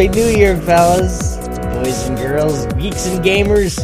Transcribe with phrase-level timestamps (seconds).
[0.00, 3.76] Happy New Year, fellas, boys and girls, geeks and gamers.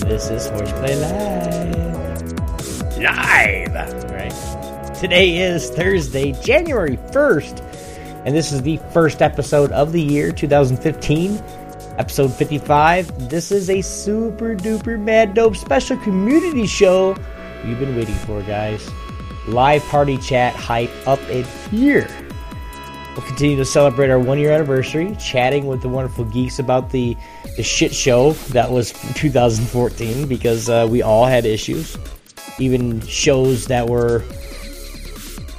[0.00, 2.32] This is Horseplay Live.
[2.96, 4.04] Live!
[4.10, 4.94] Right.
[4.94, 7.60] Today is Thursday, January 1st,
[8.24, 11.38] and this is the first episode of the year 2015,
[11.98, 13.28] episode 55.
[13.28, 17.14] This is a super duper mad dope special community show
[17.66, 18.88] you've been waiting for, guys.
[19.46, 22.08] Live party chat hype up in here.
[23.16, 27.16] We'll continue to celebrate our one year anniversary, chatting with the wonderful geeks about the,
[27.56, 31.98] the shit show that was 2014 because uh, we all had issues.
[32.60, 34.22] Even shows that were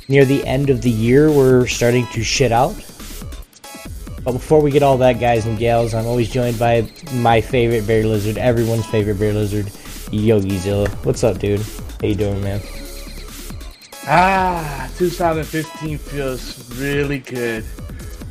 [0.07, 2.73] near the end of the year were starting to shit out.
[4.23, 7.85] But before we get all that, guys and gals, I'm always joined by my favorite
[7.85, 9.71] bear lizard, everyone's favorite bear lizard,
[10.11, 10.87] Yogi Zilla.
[11.03, 11.59] What's up, dude?
[11.59, 12.61] How you doing, man?
[14.07, 17.63] Ah, 2015 feels really good.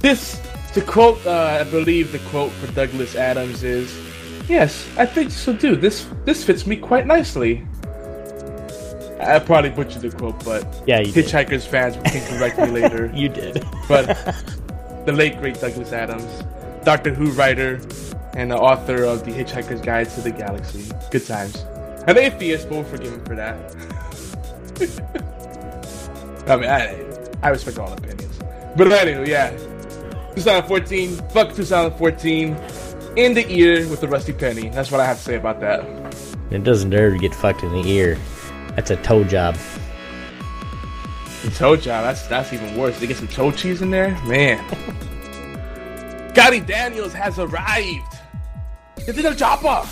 [0.00, 0.40] This,
[0.74, 3.94] to quote, uh, I believe the quote for Douglas Adams is,
[4.48, 5.76] "Yes, I think so too.
[5.76, 7.66] This this fits me quite nicely."
[9.20, 11.26] I probably butchered the quote, but Yeah, you did.
[11.26, 13.10] Hitchhikers fans can correct me later.
[13.14, 13.64] You did.
[13.86, 14.06] But
[15.06, 16.42] the late great Douglas Adams,
[16.84, 17.80] Doctor Who writer,
[18.34, 20.90] and the author of the Hitchhiker's Guide to the Galaxy.
[21.10, 21.64] Good times.
[22.08, 23.56] An atheist, but we'll forgive him for that.
[26.50, 28.38] I mean, I, I respect all opinions.
[28.76, 29.50] But anyway, yeah.
[30.34, 32.56] 2014, fuck 2014,
[33.16, 34.68] in the ear with the rusty penny.
[34.68, 35.80] That's what I have to say about that.
[36.50, 38.18] It doesn't deserve to get fucked in the ear.
[38.74, 39.56] That's a toe job.
[41.42, 42.98] The toe job, that's that's even worse.
[42.98, 44.10] They get some toe cheese in there?
[44.24, 44.58] Man.
[46.34, 48.18] Gotti Daniels has arrived!
[48.98, 49.88] It's in a chopper!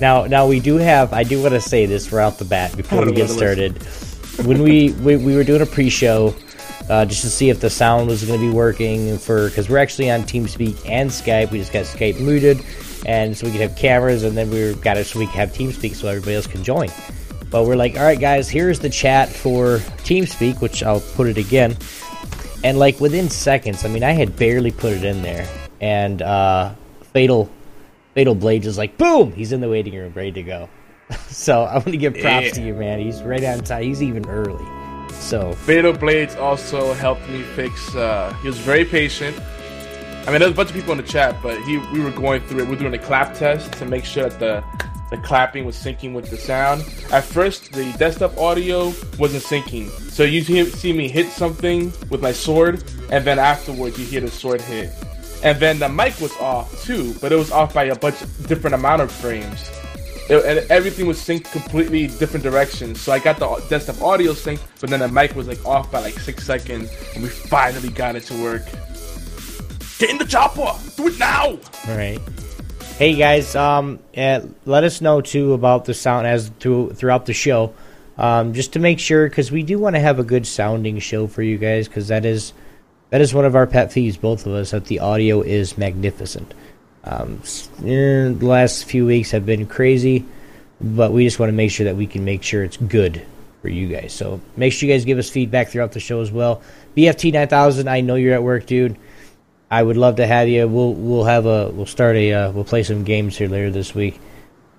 [0.00, 1.12] Now, now we do have.
[1.12, 3.82] I do want to say this right off the bat before we get started.
[4.44, 6.34] When we, we we were doing a pre-show,
[6.88, 9.78] uh, just to see if the sound was going to be working for because we're
[9.78, 11.50] actually on TeamSpeak and Skype.
[11.50, 12.60] We just got Skype muted,
[13.06, 15.52] and so we could have cameras, and then we got it so we can have
[15.52, 16.88] TeamSpeak so everybody else can join.
[17.50, 21.38] But we're like, all right, guys, here's the chat for TeamSpeak, which I'll put it
[21.38, 21.76] again.
[22.62, 25.48] And like within seconds, I mean, I had barely put it in there,
[25.80, 26.74] and uh,
[27.12, 27.50] Fatal
[28.14, 30.68] Fatal Blade is like, boom, he's in the waiting room, ready to go.
[31.28, 32.52] so I want to give props Yeah.
[32.52, 32.98] to you, man.
[33.00, 33.82] He's right on time.
[33.82, 34.64] He's even early.
[35.14, 37.94] So Fatal Blades also helped me fix.
[37.94, 39.38] Uh, he was very patient.
[40.26, 42.40] I mean, there's a bunch of people in the chat, but he we were going
[42.42, 42.68] through it.
[42.68, 44.64] We are doing a clap test to make sure that the
[45.10, 46.82] the clapping was syncing with the sound.
[47.12, 52.32] At first, the desktop audio wasn't syncing, so you see me hit something with my
[52.32, 54.90] sword, and then afterwards you hear the sword hit.
[55.44, 58.16] And then the mic was off too, but it was off by a bunch
[58.48, 59.70] different amount of frames.
[60.28, 63.00] It, and everything was synced completely different directions.
[63.00, 66.00] So I got the desktop audio synced, but then the mic was like off by
[66.00, 68.64] like six seconds, and we finally got it to work.
[69.98, 70.74] Get in the chopper!
[70.96, 71.58] Do it now!
[71.88, 72.20] All right.
[72.98, 77.34] Hey guys, um, uh, let us know too about the sound as through throughout the
[77.34, 77.74] show,
[78.16, 81.26] um, just to make sure because we do want to have a good sounding show
[81.26, 82.52] for you guys because that is
[83.10, 84.70] that is one of our pet peeves, both of us.
[84.70, 86.54] That the audio is magnificent.
[87.06, 87.40] Um,
[87.78, 90.24] eh, the last few weeks have been crazy,
[90.80, 93.24] but we just want to make sure that we can make sure it's good
[93.62, 94.12] for you guys.
[94.12, 96.62] So make sure you guys give us feedback throughout the show as well.
[96.96, 98.96] BFT nine thousand, I know you're at work, dude.
[99.70, 100.66] I would love to have you.
[100.68, 103.94] We'll we'll have a we'll start a uh, we'll play some games here later this
[103.94, 104.20] week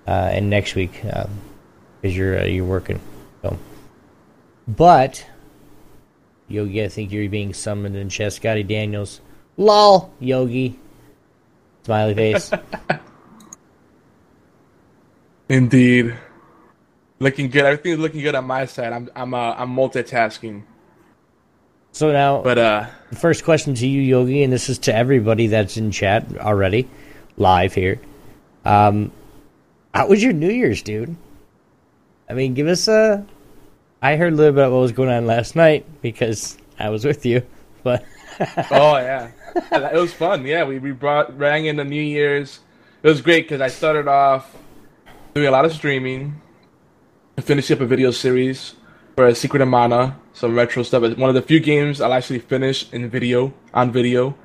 [0.06, 3.00] uh, and next week because you're uh, you're working.
[3.42, 3.58] So,
[4.66, 5.26] but
[6.48, 8.36] Yogi, I think you're being summoned in chess.
[8.36, 9.20] Scotty Daniels.
[9.56, 10.78] Lol, Yogi.
[11.88, 12.50] Smiley face.
[15.48, 16.14] Indeed.
[17.18, 17.64] Looking good.
[17.64, 18.92] Everything's looking good on my side.
[18.92, 20.64] I'm I'm uh, I'm multitasking.
[21.92, 25.46] so now, But uh the first question to you, Yogi, and this is to everybody
[25.46, 26.90] that's in chat already,
[27.38, 27.98] live here.
[28.66, 29.10] Um,
[29.94, 31.16] how was your New Year's, dude?
[32.28, 33.24] I mean, give us a.
[34.02, 37.06] I heard a little bit about what was going on last night because I was
[37.06, 37.46] with you,
[37.82, 38.04] but
[38.70, 39.30] oh yeah,
[39.72, 40.44] it was fun.
[40.44, 42.60] Yeah, we we brought rang in the New Year's.
[43.02, 44.56] It was great because I started off
[45.34, 46.40] doing a lot of streaming,
[47.36, 48.74] and finished up a video series
[49.16, 51.02] for a Secret of Mana, some retro stuff.
[51.02, 54.36] It's one of the few games I'll actually finish in video on video,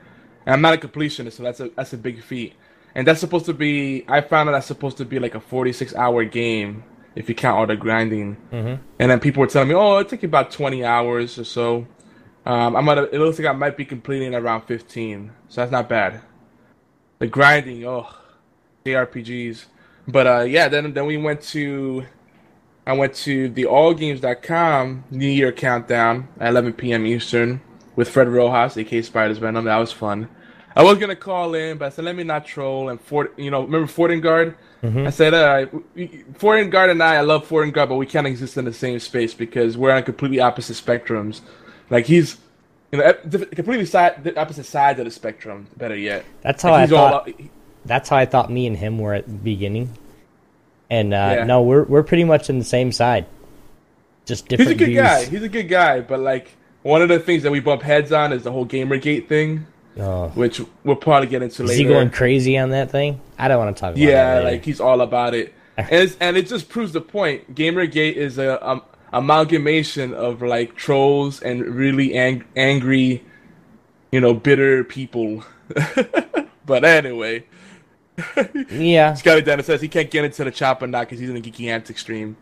[0.45, 2.53] and I'm not a completionist, so that's a that's a big feat.
[2.95, 4.05] And that's supposed to be.
[4.07, 6.83] I found out that's supposed to be like a 46 hour game
[7.15, 8.37] if you count all the grinding.
[8.51, 8.81] Mm-hmm.
[8.99, 11.87] And then people were telling me, "Oh, it took about 20 hours or so."
[12.45, 12.87] Um, I'm.
[12.89, 16.21] It looks like I might be completing around 15, so that's not bad.
[17.19, 18.07] The grinding, oh,
[18.85, 19.65] JRPGs.
[20.07, 22.05] But uh, yeah, then then we went to,
[22.85, 27.05] I went to the AllGames.com New Year countdown at 11 p.m.
[27.05, 27.61] Eastern
[27.95, 29.63] with Fred Rojas, aka Spydersvenom.
[29.63, 30.27] That was fun.
[30.75, 32.89] I was gonna call in, but I said let me not troll.
[32.89, 34.55] And Fort, you know, remember Fortengard?
[34.83, 35.67] I said, uh,
[36.33, 39.77] Fortengard and I, I love Fortengard, but we can't exist in the same space because
[39.77, 41.39] we're on completely opposite spectrums.
[41.89, 42.37] Like he's,
[42.91, 45.67] you know, completely side, the opposite sides of the spectrum.
[45.77, 47.29] Better yet, That's how Like, I he's all thought-
[47.85, 49.89] that's how I thought me and him were at the beginning.
[50.89, 51.43] And uh, Yeah.
[51.45, 53.25] no, we're we're pretty much in the same side,
[54.25, 54.69] just different.
[54.69, 55.01] he's a good views.
[55.01, 55.25] guy.
[55.25, 56.49] He's a good guy, but like
[56.83, 59.65] one of the things that we bump heads on is the whole GamerGate thing,
[59.99, 60.27] Oh.
[60.35, 61.71] which we'll probably get into Is later.
[61.73, 63.19] Is he going crazy on that thing?
[63.39, 66.37] I don't want to talk about Yeah, like he's all about it, and it's, and
[66.37, 67.53] it just proves the point.
[67.55, 68.81] GamerGate is a um,
[69.13, 73.23] amalgamation of like trolls and really ang- angry,
[74.11, 75.43] you know, bitter people.
[76.65, 77.45] but anyway,
[78.69, 79.13] yeah.
[79.15, 81.67] Scotty Dennis says he can't get into the chopper now because he's in the Geeky
[81.67, 82.35] Antic stream.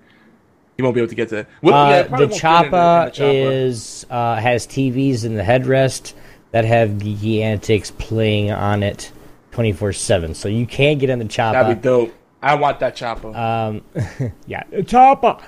[0.78, 1.46] He won't be able to get to.
[1.62, 3.22] Well, Uh, yeah, the won't fit in Choppa chopper.
[3.30, 6.14] is uh, has TVs in the headrest
[6.52, 9.12] that have Geeky Antics playing on it
[9.52, 12.14] twenty four seven, so you can get in the That'd be dope.
[12.42, 13.36] I want that chopper.
[13.36, 13.84] Um,
[14.48, 15.42] yeah, the Choppa.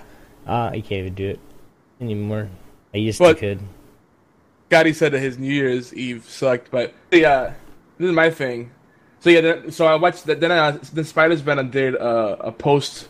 [0.47, 1.39] Uh, I can't even do it
[2.01, 2.49] anymore.
[2.93, 3.59] I used But- to could.
[4.69, 7.53] Scotty said that his New Year's Eve sucked, but yeah,
[7.99, 8.71] this is my thing.
[9.19, 10.39] So yeah, then, so I watched that.
[10.39, 13.07] Then I, then Spydersvenom did uh, a post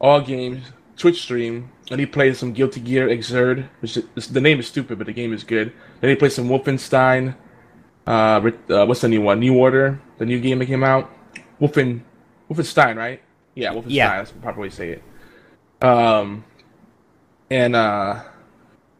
[0.00, 0.64] all games
[0.96, 4.96] Twitch stream, and he played some Guilty Gear Xrd, which is, the name is stupid,
[4.98, 5.72] but the game is good.
[6.00, 7.36] Then he played some Wolfenstein.
[8.06, 9.40] Uh, uh, what's the new one?
[9.40, 11.10] New Order, the new game that came out.
[11.60, 12.00] Wolfen,
[12.50, 13.20] Wolfenstein, right?
[13.54, 13.84] Yeah, Wolfenstein.
[13.88, 14.16] Yeah.
[14.16, 15.02] That's the proper way to say it.
[15.80, 16.44] Um,
[17.50, 18.22] and uh,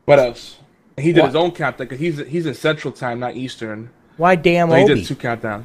[0.04, 0.56] what else?
[0.96, 1.26] He did What?
[1.26, 3.90] his own countdown because he's he's in Central Time, not Eastern.
[4.16, 5.64] Why damn So he did two countdowns.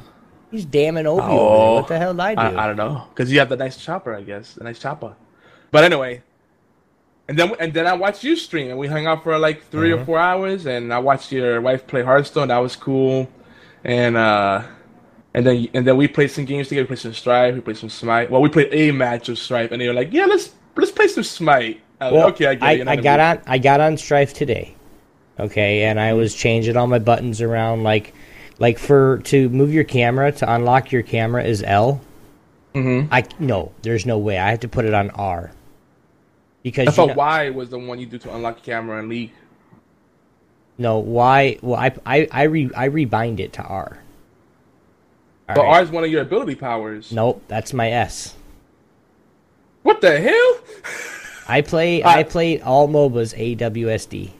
[0.50, 1.22] He's damning Obi.
[1.24, 1.74] Oh.
[1.76, 2.40] What the hell did I do?
[2.56, 5.16] I, I don't know because you have the nice chopper, I guess, the nice chopper.
[5.72, 6.22] But anyway,
[7.28, 9.90] and then and then I watched you stream, and we hung out for like 3
[9.90, 10.02] Mm-hmm.
[10.02, 12.48] or four hours, and I watched your wife play Hearthstone.
[12.48, 13.28] That was cool,
[13.82, 14.62] and uh,
[15.34, 16.84] and then and then we played some games together.
[16.84, 18.30] We played some Strife, we played some Smite.
[18.30, 21.08] Well, we played a match of Strife, and they were like, "Yeah, let's let's play
[21.08, 22.76] some Smite." Was Well, okay, I get I, it.
[22.76, 24.74] You're not I got on I got on Strife today.
[25.40, 28.14] Okay, and I was changing all my buttons around like
[28.58, 32.00] like for to move your camera to unlock your camera is L.
[32.74, 33.12] Mm-hmm.
[33.12, 34.38] I no, there's no way.
[34.38, 35.50] I had to put it on R.
[36.62, 39.08] Because I thought know- Y was the one you do to unlock your camera and
[39.08, 39.32] League.
[40.78, 43.98] no, why well I I I re I rebind it to R.
[45.48, 45.74] All But right.
[45.78, 47.12] R is one of your ability powers.
[47.12, 48.34] Nope, that's my S.
[49.84, 50.50] What the hell?
[51.46, 54.30] I play Uh, I play all MOBAs AWSD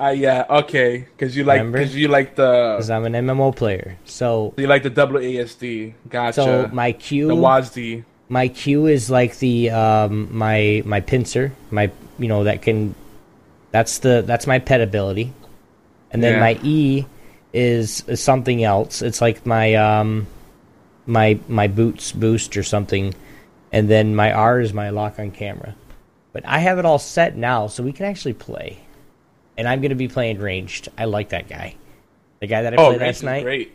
[0.00, 3.98] Uh, yeah, okay, because you like because you like the because I'm an MMO player.
[4.06, 5.94] So you like the WASD.
[6.08, 6.32] Gotcha.
[6.40, 8.04] so my Q the WASD.
[8.28, 12.94] my Q is like the um my my pincer my you know that can
[13.74, 15.32] that's the that's my pet ability
[16.12, 16.40] and then Yeah.
[16.46, 17.06] my E
[17.52, 20.26] is, is something else it's like my um
[21.06, 23.14] my my boots boost or something
[23.72, 25.74] and then my R is my lock on camera.
[26.32, 28.78] But I have it all set now so we can actually play.
[29.56, 30.88] And I'm gonna be playing ranged.
[30.96, 31.74] I like that guy.
[32.40, 33.42] The guy that I Oh, played last night?
[33.42, 33.72] great.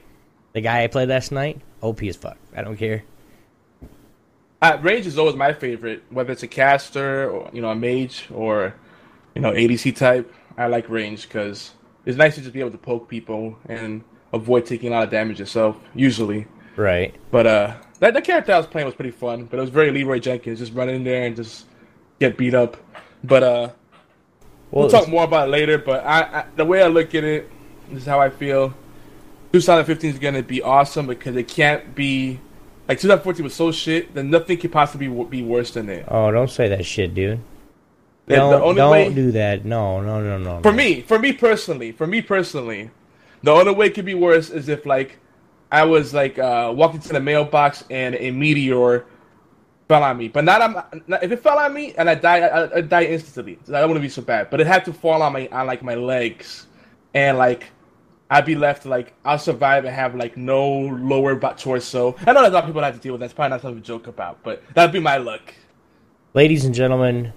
[0.54, 1.60] the guy I played last night?
[1.82, 2.38] OP as fuck.
[2.56, 3.04] I don't care.
[4.62, 8.28] Uh, range is always my favorite, whether it's a caster or you know a mage
[8.34, 8.74] or
[9.36, 10.34] you know ADC type.
[10.58, 11.72] I like range because
[12.06, 15.10] it's nice to just be able to poke people and avoid taking a lot of
[15.10, 15.76] damage yourself.
[15.96, 16.48] Usually,
[16.78, 17.14] right.
[17.32, 19.46] But uh, that the character I was playing was pretty fun.
[19.46, 21.66] But it was very Leroy Jenkins, just run in there and just
[22.20, 22.76] get beat up.
[23.24, 23.70] But uh,
[24.72, 25.78] we'll talk more about it later.
[25.78, 27.50] But I, I, the way I look at it,
[27.90, 28.74] this is how I feel.
[29.54, 32.42] 2015 is going to be awesome because it can't be
[32.90, 36.06] like 2014 was so shit that nothing could possibly be worse than it.
[36.10, 37.40] Oh, don't say that shit, dude.
[38.26, 39.64] The, don't the don't way, do that.
[39.64, 40.62] No, no, no, no.
[40.62, 40.78] For no.
[40.78, 42.90] me, for me personally, for me personally,
[43.44, 45.20] the only way it could be worse is if like
[45.74, 49.06] I was like uh, walking to the mailbox and a meteor
[49.88, 50.28] fell on me.
[50.28, 53.58] But not on if it fell on me and I die, I, I die instantly.
[53.66, 54.52] That wouldn't be so bad.
[54.52, 56.68] But it had to fall on my on like my legs,
[57.16, 57.72] and like
[58.30, 62.16] I'd be left like I'll survive and have like no lower butt torso.
[62.20, 63.26] I know there's a lot of people that have to deal with that.
[63.26, 65.56] It's probably not something to joke about, but that'd be my luck.
[66.36, 67.34] Ladies and gentlemen,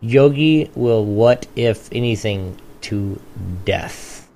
[0.00, 3.20] Yogi will what if anything to
[3.66, 4.26] death.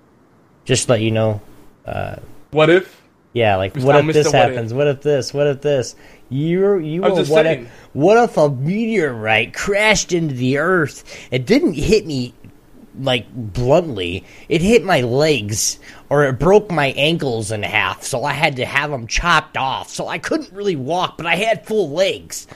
[0.66, 1.40] Just let you know.
[1.86, 2.16] Uh,
[2.50, 2.97] what if?
[3.38, 4.74] Yeah, like what if this happens?
[4.74, 5.00] What if.
[5.00, 5.32] this?
[5.32, 5.94] What if this?
[6.28, 11.04] You're you will what if what if a meteorite crashed into the earth?
[11.30, 12.34] It didn't hit me
[12.98, 14.24] like bluntly.
[14.48, 15.78] It hit my legs
[16.10, 19.88] or it broke my ankles in half, so I had to have them chopped off.
[19.88, 22.48] So I couldn't really walk, but I had full legs.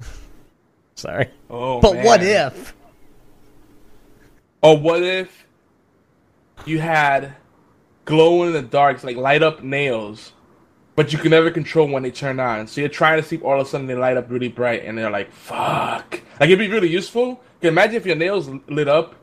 [0.96, 1.30] Sorry.
[1.48, 2.04] Oh, but man.
[2.04, 2.74] what if?
[4.60, 5.46] Or what if
[6.66, 7.34] you had
[8.10, 10.32] glow in the dark, it's like light up nails,
[10.96, 12.66] but you can never control when they turn on.
[12.66, 14.98] So you're trying to sleep, all of a sudden they light up really bright, and
[14.98, 17.42] they're like, "Fuck!" Like it'd be really useful.
[17.60, 19.14] Can imagine if your nails lit up,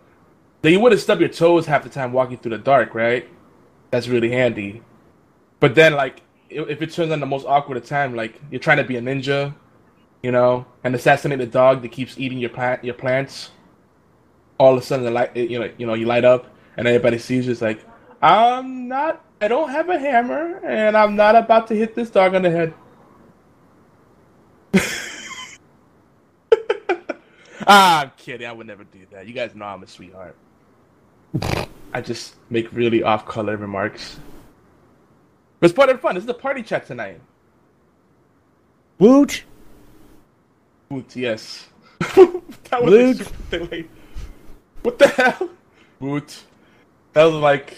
[0.61, 3.27] then you wouldn't stub your toes half the time walking through the dark, right?
[3.91, 4.81] That's really handy.
[5.59, 8.83] But then, like, if it turns on the most awkward time, like you're trying to
[8.83, 9.53] be a ninja,
[10.23, 13.51] you know, and assassinate a dog that keeps eating your plant, your plants.
[14.59, 17.19] All of a sudden, the light, you know, you know, you light up, and everybody
[17.19, 17.51] sees you.
[17.51, 17.79] It's like,
[18.21, 19.23] I'm not.
[19.39, 22.49] I don't have a hammer, and I'm not about to hit this dog on the
[22.49, 22.73] head.
[27.67, 28.47] ah, I'm kidding.
[28.47, 29.27] I would never do that.
[29.27, 30.35] You guys know I'm a sweetheart.
[31.93, 34.19] I just make really off-color remarks.
[35.59, 36.15] But it's part of the fun.
[36.15, 37.21] This is a party chat tonight.
[38.99, 39.43] Woot!
[40.89, 41.67] Woot, yes.
[41.99, 43.19] that was
[43.51, 43.89] Woot.
[44.81, 45.49] What the hell?
[45.99, 46.43] Woot.
[47.13, 47.77] That was like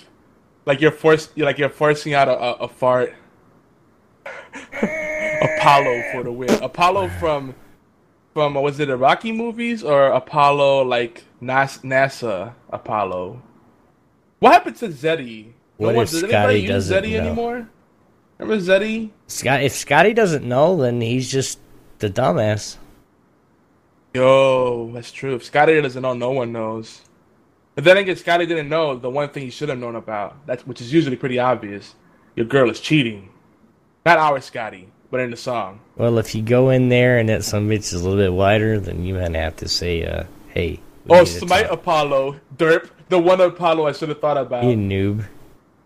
[0.66, 3.16] like you're forced, you're like you're forcing out a, a, a fart.
[4.74, 6.52] Apollo for the win.
[6.62, 7.56] Apollo from
[8.34, 13.42] from uh, was it the Rocky movies or Apollo like NASA, NASA Apollo?
[14.40, 15.54] What happened to Zeddy?
[15.78, 17.20] What no if does Scotty use Zeddy know?
[17.20, 17.70] anymore?
[18.38, 19.12] Remember Zeddy?
[19.28, 21.60] Scott, if Scotty doesn't know, then he's just
[22.00, 22.78] the dumbass.
[24.14, 25.36] Yo, that's true.
[25.36, 27.02] If Scotty doesn't know, no one knows.
[27.80, 30.46] But then again, Scotty didn't know the one thing he should have known about.
[30.46, 31.96] That's which is usually pretty obvious.
[32.36, 33.30] Your girl is cheating.
[34.06, 35.80] Not our Scotty, but in the song.
[35.96, 38.82] Well, if you go in there and that some bitch is a little bit wider,
[38.82, 43.88] then you might have to say, uh, "Hey." Oh, Smite Apollo, Derp, the one Apollo
[43.88, 44.66] I should have thought about.
[44.66, 45.26] You noob.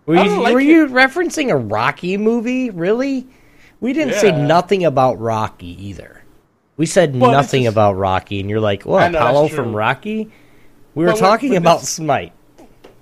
[0.08, 2.72] Were, you, like were you, referencing a Rocky movie?
[2.72, 3.28] Really?
[3.82, 4.20] We didn't yeah.
[4.20, 6.24] say nothing about Rocky either.
[6.76, 10.32] We said well, nothing about Rocky, and you're like, "What know, Apollo from Rocky?"
[10.96, 12.34] We were but talking about this, Smite.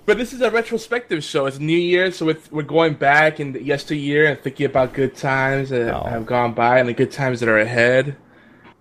[0.05, 1.45] But this is a retrospective show.
[1.45, 5.93] It's New Year, so we're going back in yesteryear and thinking about good times that
[5.93, 6.03] oh.
[6.05, 8.15] have gone by and the good times that are ahead.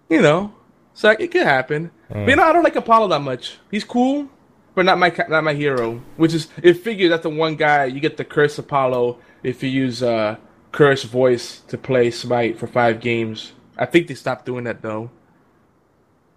[0.08, 0.54] You know,
[0.94, 1.90] so it could happen.
[2.10, 2.24] Mm.
[2.24, 3.58] But you know, I don't like Apollo that much.
[3.70, 4.28] He's cool,
[4.74, 6.02] but not my not my hero.
[6.16, 9.68] Which is it figures that the one guy you get the curse Apollo if you
[9.68, 10.36] use uh,
[10.72, 13.52] curse voice to play Smite for five games.
[13.76, 15.10] I think they stopped doing that though.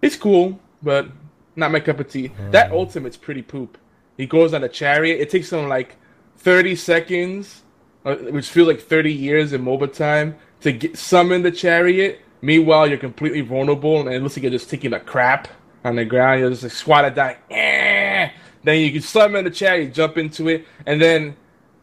[0.01, 1.07] It's cool, but
[1.55, 2.29] not my cup of tea.
[2.29, 2.51] Mm.
[2.51, 3.77] That ultimate's pretty poop.
[4.17, 5.19] He goes on a chariot.
[5.19, 5.97] It takes him like
[6.37, 7.63] 30 seconds,
[8.05, 12.21] uh, which feels like 30 years in MOBA time, to get, summon the chariot.
[12.41, 15.47] Meanwhile, you're completely vulnerable, and it looks like you're just taking a crap
[15.85, 16.41] on the ground.
[16.41, 17.37] You're just like squat and die.
[17.49, 18.29] Eh!
[18.63, 21.35] Then you can summon the chariot, jump into it, and then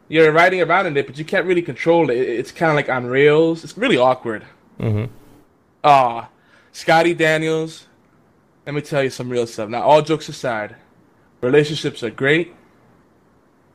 [0.09, 2.17] you're riding around in it, but you can't really control it.
[2.17, 3.65] It's kind of like on rails.
[3.65, 4.45] It's really awkward.
[4.79, 5.13] Mm-hmm.
[5.85, 6.29] Ah,
[6.73, 7.87] Scotty Daniels,
[8.67, 9.69] let me tell you some real stuff.
[9.69, 10.77] Now, all jokes aside,
[11.41, 12.55] relationships are great,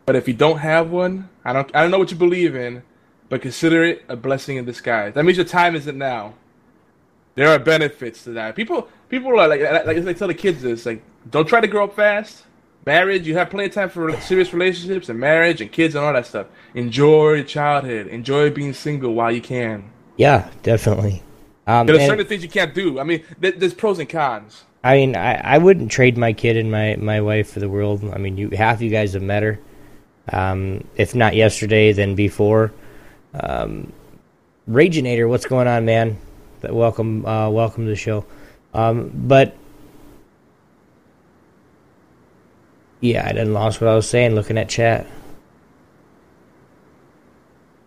[0.05, 2.83] but if you don't have one, I don't, I don't know what you believe in,
[3.29, 5.13] but consider it a blessing in disguise.
[5.13, 6.35] That means your time isn't now.
[7.33, 8.55] There are benefits to that.
[8.55, 11.85] People, people are like, like, they tell the kids this, like, don't try to grow
[11.85, 12.43] up fast.
[12.85, 16.13] Marriage, you have plenty of time for serious relationships and marriage and kids and all
[16.13, 16.45] that stuff.
[16.75, 18.05] Enjoy your childhood.
[18.07, 19.89] Enjoy being single while you can.
[20.17, 21.23] Yeah, definitely.
[21.65, 22.99] Um, There's certain things you can't do.
[22.99, 24.65] I mean, there's pros and cons.
[24.85, 28.03] I mean, I, I wouldn't trade my kid and my, my wife for the world.
[28.13, 29.59] I mean, you half you guys have met her.
[30.31, 32.71] Um, if not yesterday, then before.
[33.33, 33.91] Um,
[34.69, 36.17] Raginator, what's going on, man?
[36.61, 38.25] Welcome, uh, welcome to the show.
[38.75, 39.55] Um, but
[43.01, 45.05] Yeah, I didn't lost what I was saying looking at chat.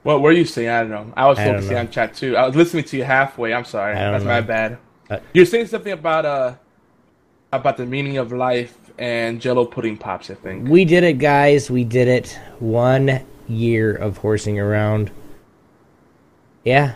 [0.02, 0.68] What were you saying?
[0.68, 1.12] I don't know.
[1.16, 2.36] I was I focusing on chat too.
[2.36, 3.52] I was listening to you halfway.
[3.52, 3.94] I'm sorry.
[3.94, 4.30] That's know.
[4.30, 4.78] my bad.
[5.10, 6.54] Uh, You're saying something about uh
[7.52, 10.30] about the meaning of life and Jello pudding pops.
[10.30, 10.68] I think.
[10.68, 11.70] We did it, guys.
[11.70, 12.38] We did it.
[12.58, 15.10] One year of horsing around.
[16.64, 16.94] Yeah.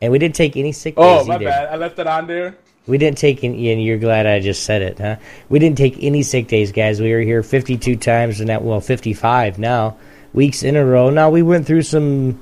[0.00, 1.44] And we didn't take any sick oh, days Oh my either.
[1.44, 1.68] bad.
[1.72, 2.56] I left it on there.
[2.88, 5.16] We didn't take any, and you're glad I just said it, huh?
[5.48, 7.00] We didn't take any sick days, guys.
[7.00, 9.96] We were here 52 times, and that well, 55 now,
[10.32, 11.08] weeks in a row.
[11.10, 12.40] Now we went through some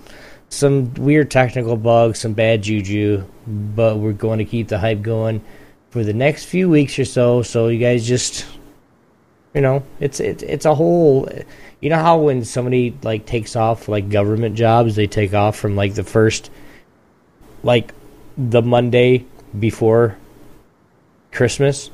[0.48, 5.44] some weird technical bugs, some bad juju, but we're going to keep the hype going
[5.90, 7.42] for the next few weeks or so.
[7.42, 8.46] So you guys just,
[9.54, 11.28] you know, it's it's it's a whole.
[11.80, 15.76] You know how when somebody like takes off like government jobs, they take off from
[15.76, 16.50] like the first,
[17.62, 17.92] like
[18.36, 19.24] the Monday
[19.58, 20.16] before
[21.32, 21.90] Christmas,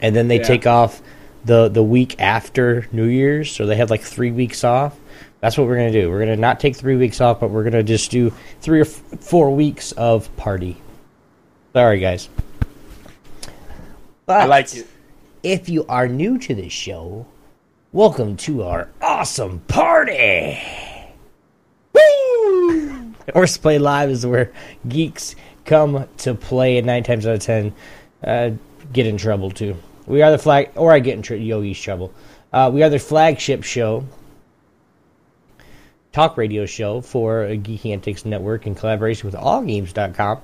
[0.00, 0.42] and then they Yeah.
[0.44, 1.02] take off
[1.44, 4.96] the the week after New Year's, so they have like three weeks off.
[5.40, 6.08] That's what we're gonna do.
[6.10, 8.32] We're gonna not take three weeks off, but we're gonna just do
[8.62, 10.76] three or f- four weeks of party.
[11.74, 12.28] Sorry, guys.
[14.26, 14.86] But I like it.
[15.42, 17.26] if you are new to this show,
[17.92, 20.58] welcome to our awesome party.
[21.92, 23.12] Woo!
[23.32, 24.52] Horseplay Live is where
[24.88, 27.74] geeks come to play, and nine times out of ten,
[28.22, 28.50] uh,
[28.92, 29.76] get in trouble too.
[30.06, 32.12] We are the flag, or I get in tr- Yogi's trouble.
[32.52, 34.04] Uh, we are the flagship show,
[36.12, 40.40] talk radio show for Geeky Antics Network in collaboration with AllGames.com,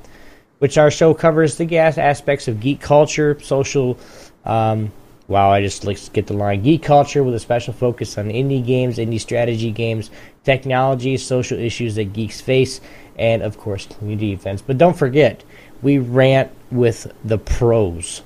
[0.60, 3.98] which our show covers the gas aspects of geek culture, social.
[4.44, 4.92] Um,
[5.26, 8.64] wow, I just let's get the line geek culture with a special focus on indie
[8.64, 10.10] games, indie strategy games,
[10.44, 12.80] technology, social issues that geeks face,
[13.18, 14.62] and of course community events.
[14.62, 15.42] But don't forget,
[15.82, 18.22] we rant with the pros.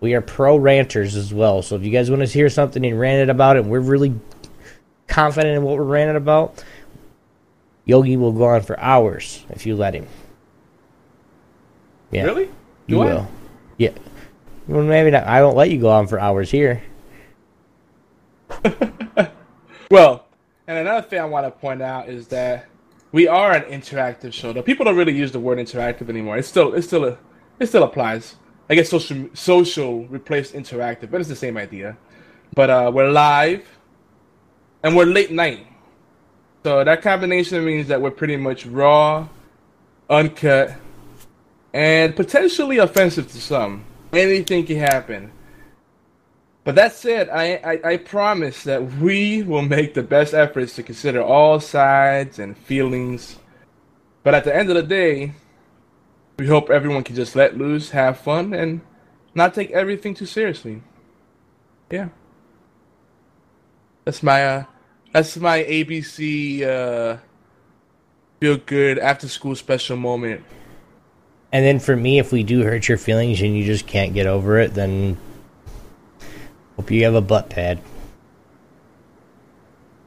[0.00, 1.62] We are pro ranters as well.
[1.62, 4.14] So if you guys want to hear something and ranted about it, we're really
[5.08, 6.62] confident in what we're ranting about,
[7.84, 10.06] Yogi will go on for hours if you let him.
[12.10, 12.50] Yeah, Really?
[12.86, 13.04] You I?
[13.06, 13.28] will.
[13.78, 13.90] Yeah.
[14.68, 15.24] Well, maybe not.
[15.24, 16.82] I won't let you go on for hours here.
[19.90, 20.26] Well,
[20.66, 22.66] and another thing I want to point out is that
[23.12, 24.52] we are an interactive show.
[24.52, 26.38] Though people don't really use the word interactive anymore.
[26.38, 27.18] It's still, it's still a,
[27.60, 28.34] it still applies.
[28.68, 31.96] I guess social, social replaced interactive, but it's the same idea.
[32.54, 33.64] But uh, we're live,
[34.82, 35.68] and we're late night.
[36.64, 39.28] So that combination means that we're pretty much raw,
[40.10, 40.74] uncut,
[41.76, 43.84] and potentially offensive to some.
[44.14, 45.30] Anything can happen.
[46.64, 50.82] But that said, I, I, I promise that we will make the best efforts to
[50.82, 53.38] consider all sides and feelings.
[54.22, 55.34] But at the end of the day,
[56.38, 58.80] we hope everyone can just let loose, have fun, and
[59.34, 60.82] not take everything too seriously.
[61.90, 62.08] Yeah.
[64.06, 64.64] That's my uh
[65.12, 67.18] that's my ABC uh
[68.40, 70.42] feel good after school special moment.
[71.56, 74.26] And then for me, if we do hurt your feelings and you just can't get
[74.26, 75.16] over it, then
[76.76, 77.80] hope you have a butt pad.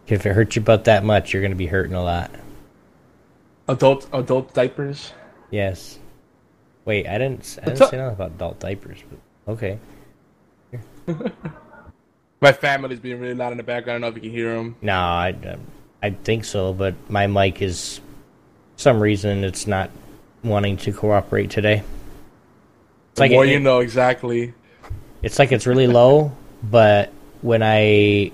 [0.05, 2.29] If it hurts your butt that much, you're going to be hurting a lot.
[3.67, 5.11] Adult adult diapers.
[5.49, 5.97] Yes.
[6.85, 7.57] Wait, I didn't.
[7.63, 9.79] I didn't say nothing about adult diapers, but okay.
[12.41, 14.05] My family's being really loud in the background.
[14.05, 14.75] I don't know if you can hear them.
[14.83, 15.57] No, I,
[16.03, 18.01] I think so, but my mic is
[18.75, 19.89] some reason it's not
[20.43, 21.83] wanting to cooperate today.
[23.11, 24.53] It's The like more it- you know exactly.
[25.21, 26.31] It's like it's really low,
[26.63, 28.31] but when I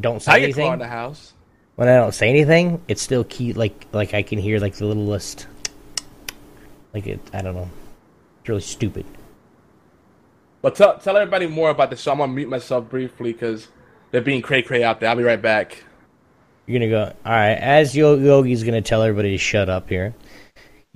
[0.00, 1.32] don't say I call in anything, the house.
[1.74, 3.52] when I don't say anything, it's still key.
[3.52, 5.46] Like like I can hear like the little list.
[6.94, 7.68] Like it, I don't know.
[8.40, 9.04] It's really stupid.
[10.62, 12.00] But tell tell everybody more about this.
[12.02, 13.66] So I'm gonna mute myself briefly because
[14.12, 15.08] they're being cray cray out there.
[15.08, 15.82] I'll be right back.
[16.66, 17.12] You're gonna go.
[17.24, 20.14] All right, as Yo- Yogi's gonna tell everybody to shut up here.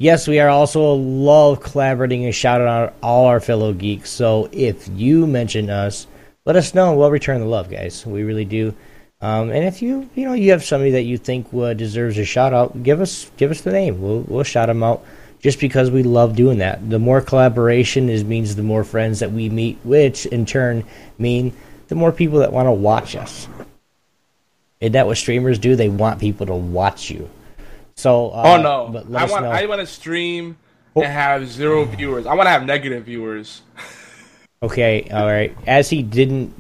[0.01, 4.09] Yes, we are also love collaborating and shouting out all our fellow geeks.
[4.09, 6.07] So if you mention us,
[6.47, 6.95] let us know.
[6.95, 8.07] We'll return the love, guys.
[8.07, 8.75] We really do.
[9.21, 12.25] Um, and if you you know you have somebody that you think uh, deserves a
[12.25, 14.01] shout out, give us give us the name.
[14.01, 15.05] We'll we'll shout them out
[15.39, 16.89] just because we love doing that.
[16.89, 20.83] The more collaboration is means the more friends that we meet, which in turn
[21.19, 21.53] mean
[21.89, 23.49] the more people that want to watch us.
[24.81, 25.77] Isn't that what streamers do?
[25.77, 27.29] They want people to watch you.
[28.01, 29.05] So uh, oh no!
[29.15, 29.51] I want know.
[29.51, 30.57] I want to stream
[30.97, 31.03] Oh.
[31.03, 32.27] and have zero viewers.
[32.27, 33.63] I want to have negative viewers.
[34.63, 35.57] Okay, all right.
[35.67, 36.53] As he didn't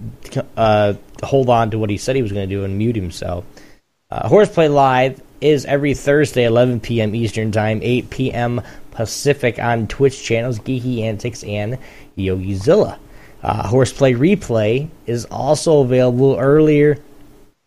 [0.57, 3.45] uh, hold on to what he said he was going to do and mute himself,
[4.11, 7.15] uh, Horseplay Live is every Thursday, 11 p.m.
[7.15, 8.63] Eastern Time, 8 p.m.
[8.93, 11.77] Pacific on Twitch channels Geeky Antics and
[12.17, 12.99] YogiZilla.
[13.43, 16.97] Uh, Horseplay Replay is also available earlier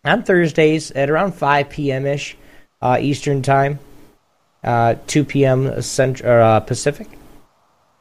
[0.04, 2.08] on Thursdays at around 5 p.m.
[2.08, 2.38] ish
[2.84, 3.80] uh, Eastern Time,
[4.62, 5.82] uh, 2 p.m.
[5.82, 7.08] Central, uh, Pacific.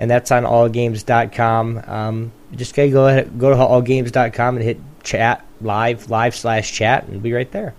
[0.00, 1.84] And that's on allgames.com.
[1.86, 7.04] Um, just gotta go ahead, go to allgames.com and hit chat live, live slash chat,
[7.04, 7.74] and be right there.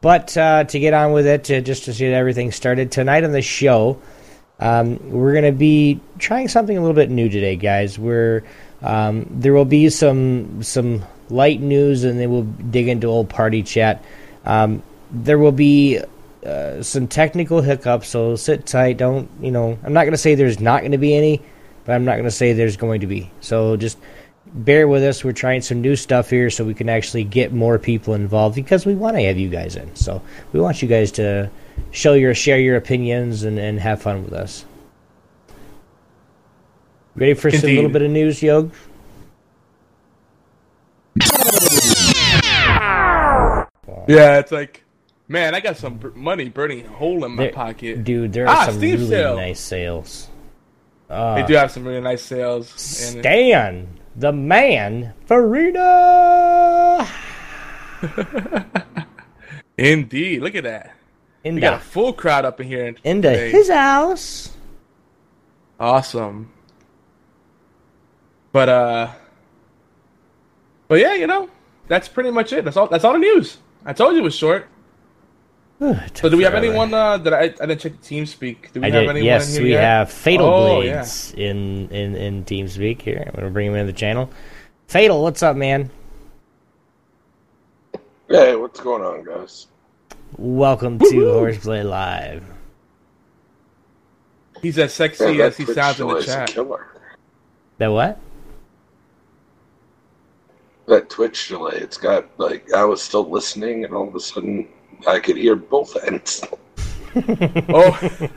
[0.00, 3.32] But uh, to get on with it, to, just to get everything started, tonight on
[3.32, 4.00] the show,
[4.58, 7.98] um, we're going to be trying something a little bit new today, guys.
[7.98, 8.42] We're
[8.80, 13.62] um, there will be some some light news, and then we'll dig into old party
[13.62, 14.02] chat.
[14.46, 16.00] Um, there will be
[16.44, 18.96] uh, some technical hiccups, so sit tight.
[18.96, 19.78] Don't you know?
[19.84, 21.42] I'm not going to say there's not going to be any,
[21.84, 23.30] but I'm not going to say there's going to be.
[23.40, 23.98] So just
[24.46, 25.22] bear with us.
[25.22, 28.84] We're trying some new stuff here, so we can actually get more people involved because
[28.86, 29.94] we want to have you guys in.
[29.94, 30.22] So
[30.52, 31.50] we want you guys to
[31.90, 34.64] show your share your opinions and, and have fun with us.
[37.14, 38.72] Ready for some little bit of news, Yog?
[44.08, 44.81] Yeah, it's like,
[45.32, 48.04] man, I got some b- money burning a hole in my There- pocket.
[48.04, 49.36] Dude, there are Ah, some Steam really sale.
[49.36, 50.28] nice sales.
[51.08, 52.68] They do have some really nice sales.
[53.04, 57.06] And Stan, the man, Faryna.
[59.76, 60.92] indeed, look at that.
[61.44, 62.94] We got a full crowd up in here.
[63.04, 63.50] into today.
[63.50, 64.50] his house.
[65.80, 66.50] Awesome.
[68.52, 69.08] But uh
[70.88, 71.50] But yeah, you know,
[71.88, 72.64] that's pretty much it.
[72.64, 73.58] That's all that's all the news.
[73.84, 74.68] I told you it was short.
[76.14, 78.72] So do we have anyone uh that I, I didn't check the team speak.
[78.72, 79.10] Do we I have did.
[79.10, 79.82] anyone Yes, in here we yet?
[79.82, 83.24] have Fatal Oh, Blades in in in TeamSpeak here.
[83.26, 84.30] I'm gonna bring him into the channel.
[84.86, 85.90] Fatal, what's up, man?
[88.28, 89.66] Hey, what's going on, guys?
[90.38, 92.44] Welcome to Horseplay Live.
[94.62, 96.48] He's as sexy Man, that as he Twitch sounds in the chat.
[96.48, 96.86] killer.
[97.78, 98.18] That what?
[100.86, 104.68] That Twitch delay, it's got like I was still listening, and all of a sudden
[105.06, 106.44] I could hear both ends.
[107.14, 108.28] Oh,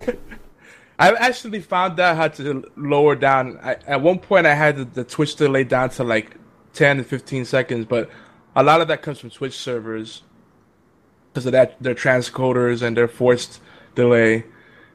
[1.00, 3.58] I actually found out how to lower down.
[3.60, 6.36] I, at one point, I had the, the Twitch delay down to like
[6.72, 8.08] ten to fifteen seconds, but
[8.54, 10.22] a lot of that comes from Twitch servers
[11.32, 13.60] because of that their transcoders and their forced
[13.94, 14.44] delay.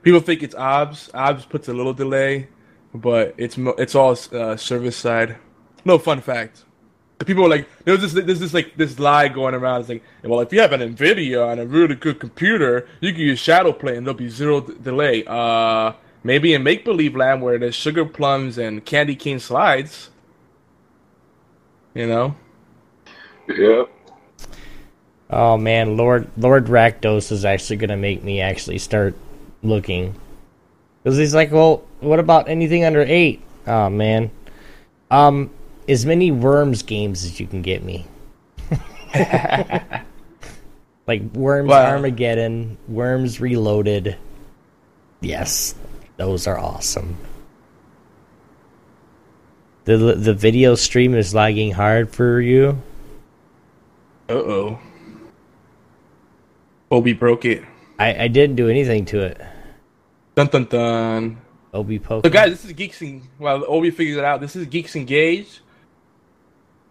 [0.01, 1.11] People think it's OBS.
[1.13, 2.47] OBS puts a little delay,
[2.93, 5.37] but it's it's all uh, service side.
[5.85, 6.63] No fun fact.
[7.21, 9.81] The people were like, there's this, there's this like this lie going around.
[9.81, 13.21] It's like, well, if you have an Nvidia and a really good computer, you can
[13.21, 15.23] use ShadowPlay and there'll be zero d- delay.
[15.27, 20.09] Uh, maybe in make believe land where there's sugar plums and candy cane slides.
[21.93, 22.35] You know,
[23.47, 23.83] Yeah,
[25.29, 29.13] Oh man, Lord Lord Rakdos is actually gonna make me actually start
[29.61, 30.15] looking
[31.03, 33.43] because he's like, well, what about anything under eight?
[33.67, 34.31] Oh man,
[35.11, 35.51] um,
[35.87, 38.05] as many Worms games as you can get me.
[41.07, 41.85] like Worms Wow.
[41.91, 44.17] Armageddon, Worms Reloaded.
[45.21, 45.75] Yes,
[46.17, 47.17] those are awesome.
[49.85, 52.81] The the video stream is lagging hard for you.
[54.29, 54.79] uh oh.
[56.91, 57.63] Obi broke it.
[57.97, 59.41] I, I didn't do anything to it.
[60.35, 61.37] Dun dun dun.
[61.73, 62.25] Obi poke.
[62.25, 64.41] So guys, this is Geeks and well, Obi figures it out.
[64.41, 65.61] This is Geeks Engage.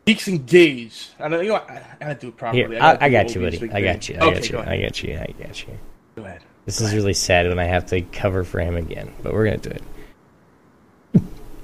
[0.05, 1.11] Geeks Engage.
[1.19, 1.57] I know you know.
[1.57, 2.75] I, I gotta do it properly.
[2.75, 3.71] Here, I, I got you, buddy.
[3.71, 4.17] I got you.
[4.17, 4.53] I okay, got you.
[4.53, 5.15] Go I got you.
[5.15, 5.79] I got you.
[6.17, 6.43] Go ahead.
[6.67, 9.59] This is really sad when I have to cover for him again, but we're gonna
[9.59, 9.83] do it.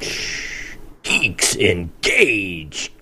[1.03, 2.93] Geeks engage.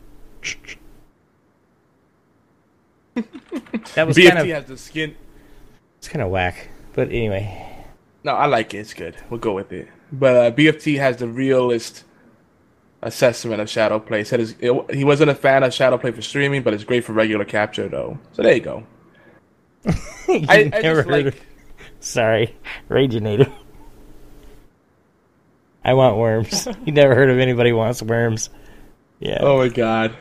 [3.94, 5.16] that was BFT kind of has the skin.
[5.98, 7.74] it's kind of whack, but anyway.
[8.24, 8.78] No, I like it.
[8.78, 9.16] It's good.
[9.30, 9.88] We'll go with it.
[10.10, 12.04] But uh, BFT has the realist
[13.04, 14.26] assessment of ShadowPlay.
[14.26, 17.12] Said his, it, he wasn't a fan of ShadowPlay for streaming, but it's great for
[17.12, 18.18] regular capture though.
[18.32, 18.84] So there you go.
[20.26, 21.26] You I, I never heard like.
[21.26, 21.40] of-
[22.00, 22.56] Sorry,
[22.88, 23.52] Raginator.
[25.84, 26.66] I want worms.
[26.86, 28.48] you never heard of anybody wants worms.
[29.20, 29.38] Yeah.
[29.40, 30.16] Oh my god.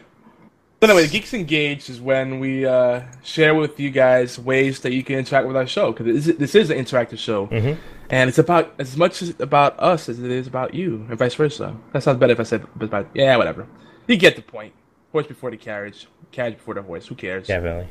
[0.83, 5.01] So anyway, Geeks Engaged is when we uh, share with you guys ways that you
[5.01, 7.77] can interact with our show because this, is- an interactive show, Mhm.
[8.09, 11.73] and it's about as much about us as it is about you, and vice versa.
[11.93, 13.65] That sounds better if I said about yeah, whatever.
[14.07, 14.73] You get the point.
[15.13, 17.07] Horse before the carriage, carriage before the horse.
[17.07, 17.47] Who cares?
[17.47, 17.87] Definitely.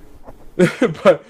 [1.02, 1.24] but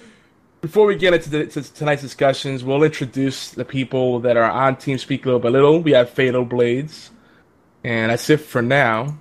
[0.62, 4.74] before we get into the, to tonight's discussions, we'll introduce the people that are on
[4.74, 5.78] TeamSpeak little by little.
[5.80, 7.12] We have Fatal Blades,
[7.84, 9.16] and that's it for now.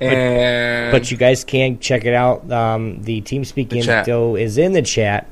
[0.00, 2.50] And But you guys can check it out.
[2.52, 4.06] Um, the TeamSpeak The chat.
[4.08, 5.26] info is in the chat.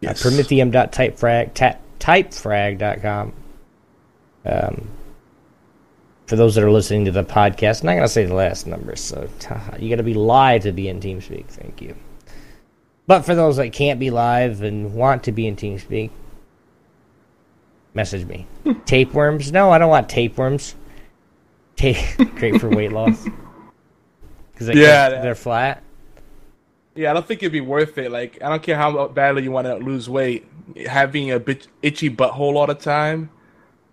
[0.00, 0.24] Yes.
[0.24, 3.32] Uh, Prometheum.typefrag, ta- typefrag.com.
[4.46, 4.88] Um,
[6.26, 8.66] for those that are listening to the podcast, I'm not going to say the last
[8.66, 9.28] number, so
[9.78, 11.46] you got to be live to be in TeamSpeak.
[11.48, 11.94] Thank you.
[13.06, 16.10] But for those that can't be live and want to be in TeamSpeak,
[17.92, 18.46] message me.
[18.86, 19.50] tapeworms?
[19.52, 20.76] No, I don't want tapeworms.
[21.76, 21.96] Tape
[22.36, 23.26] great for weight loss.
[24.60, 25.82] Because Yeah, they're flat.
[26.94, 28.10] Yeah, I don't think it'd be worth it.
[28.10, 30.46] Like, I don't care how badly you want to lose weight,
[30.86, 33.30] having a bit itchy butthole all the time.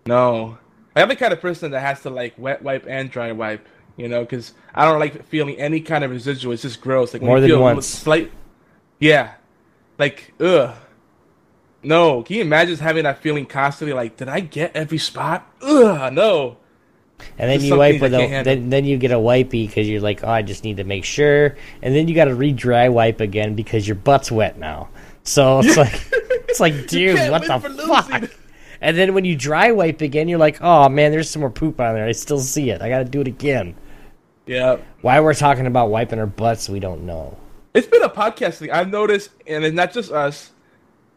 [0.06, 0.58] No,
[0.95, 3.65] I'm the kind of person that has to like wet wipe and dry wipe.
[3.97, 6.53] You know, because I don't like feeling any kind of residual.
[6.53, 7.13] It's just gross.
[7.13, 7.88] Like when More you than feel a little once.
[7.88, 8.32] Slight.
[8.99, 9.34] Yeah,
[9.97, 10.75] like ugh.
[11.84, 13.93] No, can you imagine just having that feeling constantly?
[13.93, 15.49] Like, did I get every spot?
[15.62, 16.58] Ugh, no.
[17.38, 20.23] And then you wipe with a then then you get a wipey because you're like,
[20.23, 21.56] oh, I just need to make sure.
[21.82, 24.89] And then you got to re-dry wipe again because your butt's wet now.
[25.23, 26.10] So it's like
[26.47, 28.32] it's like, dude, what the fuck?
[28.80, 31.80] And then when you dry wipe again, you're like, oh man, there's some more poop
[31.80, 32.06] on there.
[32.06, 32.82] I still see it.
[32.82, 33.75] I got to do it again.
[34.45, 34.77] Yeah.
[35.01, 37.38] Why we're talking about wiping our butts, we don't know.
[37.73, 38.71] It's been a podcast thing.
[38.71, 40.51] I've noticed, and it's not just us.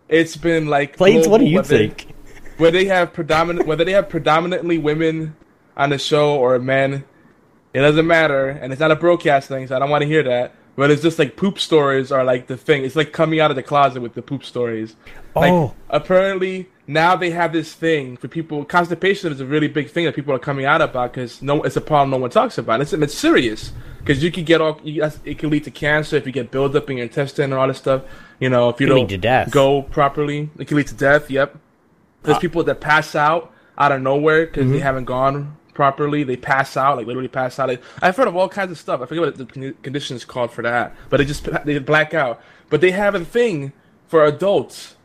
[0.09, 2.09] It's been like Plains, what do you think?
[2.57, 5.37] Where they have predominant, whether they have predominantly women
[5.81, 7.05] on the show or men,
[7.75, 8.49] it doesn't matter.
[8.51, 10.55] And it's not a broadcast thing, so I don't want to hear that.
[10.77, 12.85] But it's just like poop stories are like the thing.
[12.85, 14.95] It's like coming out of the closet with the poop stories.
[15.35, 15.75] Like Oh.
[15.91, 18.65] apparently now they have this thing for people.
[18.65, 21.77] Constipation is a really big thing that people are coming out about because no, it's
[21.77, 22.81] a problem no one talks about.
[22.81, 24.81] It's it's serious because you can get all.
[24.83, 27.69] You, it can lead to cancer if you get buildup in your intestine and all
[27.69, 28.03] this stuff.
[28.39, 29.09] You know, if you don't
[29.51, 31.31] go properly, it can lead to death.
[31.31, 31.57] Yep.
[32.23, 34.73] There's Uh, people that pass out out of nowhere because Mm-hmm.
[34.75, 36.23] they haven't gone properly.
[36.25, 37.69] They pass out, like literally pass out.
[37.69, 39.01] Like, I've heard of all kinds of stuff.
[39.01, 42.15] I forget what the con- condition is called for that, but they just they black
[42.15, 42.41] out.
[42.69, 43.73] But they have a thing
[44.07, 44.97] for adults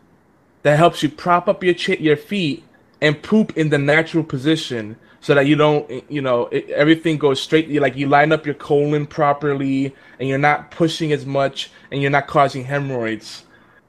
[0.63, 2.63] that helps you prop up your your feet
[3.01, 7.17] and poop in the natural position so that you don't eh, you know it, everything
[7.17, 11.25] goes straight you like you line up your colon properly and you're not pushing as
[11.25, 13.43] much and you're not causing hemorrhoids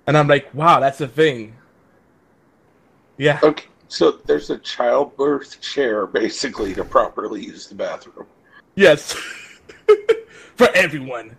[0.07, 1.55] and i'm like wow that's a thing
[3.19, 8.27] yeah Okay, so there's a childbirth chair basically to properly use the bathroom.
[8.75, 9.13] yes
[10.57, 11.37] for everyone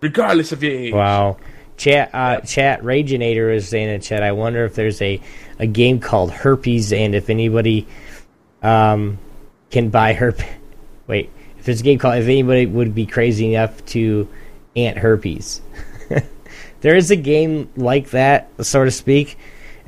[0.00, 1.38] regardless of your age Wow.
[1.76, 5.20] Chat uh, chat Raginator is saying in chat, I wonder if there's a,
[5.58, 7.88] a game called Herpes and if anybody
[8.62, 9.18] um
[9.70, 10.40] can buy herp
[11.08, 14.28] wait, if there's a game called if anybody would be crazy enough to
[14.76, 15.60] ant herpes.
[16.80, 19.36] there is a game like that, so to speak.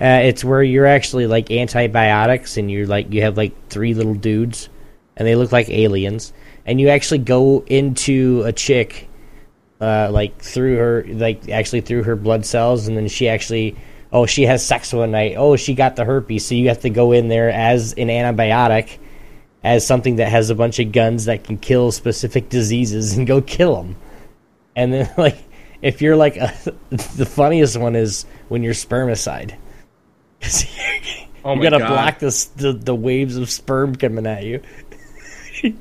[0.01, 4.15] Uh, it's where you're actually like antibiotics and you're like you have like three little
[4.15, 4.69] dudes
[5.17, 6.35] and they look like aliens
[6.67, 9.09] and you actually go into a chick
[9.81, 13.77] uh, like through her, like actually through her blood cells, and then she actually,
[14.13, 15.35] oh, she has sex one night.
[15.37, 18.99] Oh, she got the herpes, so you have to go in there as an antibiotic,
[19.63, 23.41] as something that has a bunch of guns that can kill specific diseases, and go
[23.41, 23.97] kill them.
[24.75, 25.39] And then, like,
[25.83, 26.53] if you're like, a,
[26.91, 29.57] the funniest one is when you're spermicide.
[31.45, 31.89] Oh you gotta God.
[31.89, 34.61] block the, the the waves of sperm coming at you.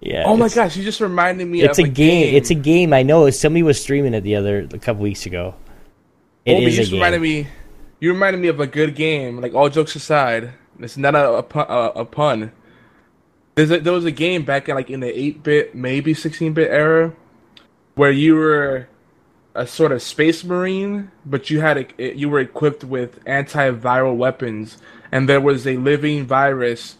[0.00, 0.24] yeah.
[0.26, 2.34] oh my gosh you just reminded me it's of a game.
[2.34, 2.92] It's a game.
[2.92, 3.28] I know.
[3.30, 5.54] Somebody was streaming it the other a couple weeks ago.
[6.44, 7.00] It Oh, is you a just game.
[7.00, 7.46] reminded me.
[8.00, 9.40] You reminded me of a good game.
[9.40, 12.52] Like all jokes aside, it's not a, a, pun, a, a pun.
[13.54, 16.52] There's a, there was a game back in like in the eight bit, maybe sixteen
[16.52, 17.14] bit era,
[17.94, 18.88] where you were
[19.56, 24.16] a sort of space marine, but you had a, eh, you were equipped with antiviral
[24.16, 24.78] weapons,
[25.10, 26.96] and there was a living virus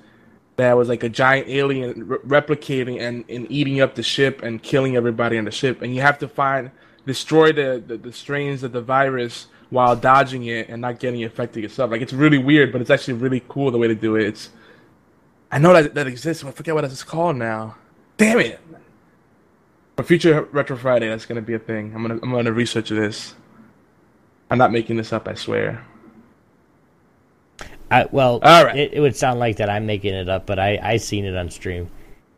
[0.57, 4.63] that was like a giant alien re- replicating and, and eating up the ship and
[4.63, 5.83] killing everybody on the ship.
[5.83, 6.71] And you have to find
[7.07, 11.63] destroy the, the, the strains of the virus while dodging it and not getting infected
[11.63, 11.91] yourself.
[11.91, 14.27] Like it's really weird, but it's actually really cool the way to do it.
[14.27, 14.51] It's
[15.51, 17.77] I know that that exists, I forget what it's called now.
[18.17, 18.61] Damn it!
[19.97, 21.93] For future Retro Friday, that's gonna be a thing.
[21.95, 23.35] I'm gonna I'm gonna research this.
[24.51, 25.27] I'm not making this up.
[25.27, 25.85] I swear.
[27.91, 28.77] I, well, All right.
[28.77, 31.37] it, it would sound like that I'm making it up, but I I seen it
[31.37, 31.89] on stream.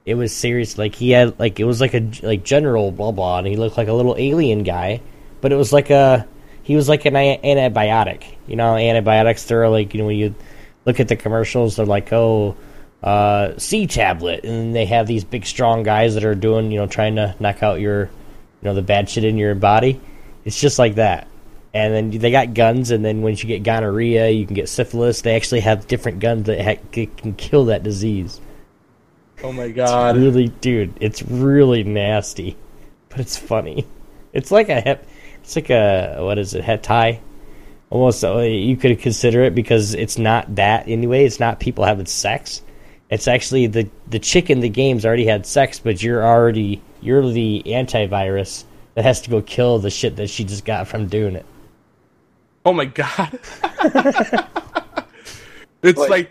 [0.06, 0.78] It was serious.
[0.78, 3.76] Like he had like it was like a like general blah blah, and he looked
[3.76, 5.00] like a little alien guy,
[5.40, 6.28] but it was like a
[6.62, 8.24] he was like an antibiotic.
[8.46, 9.44] You know, antibiotics.
[9.44, 10.34] They're like you know when you
[10.84, 12.56] look at the commercials, they're like oh.
[13.02, 16.86] Uh, C tablet, and they have these big, strong guys that are doing, you know,
[16.86, 18.10] trying to knock out your, you
[18.62, 20.00] know, the bad shit in your body.
[20.44, 21.28] It's just like that.
[21.74, 25.20] And then they got guns and then once you get gonorrhea you can get syphilis.
[25.20, 28.40] They actually have different guns that ha- can kill that disease.
[29.44, 30.16] Oh my god.
[30.16, 32.56] really dude it's really nasty
[33.10, 33.86] but it's funny.
[34.32, 35.06] It's like a hep
[35.42, 37.20] it's like a what is it het tie
[37.90, 41.24] almost uh, you could consider it because it's not that anyway.
[41.24, 42.62] It's not people having sex
[43.10, 47.30] It's actually the the chick in the game's already had sex, but you're already you're
[47.30, 51.36] the antivirus that has to go kill the shit that she just got from doing
[51.36, 51.46] it.
[52.66, 53.30] Oh my god.
[55.82, 56.30] it's Like- like,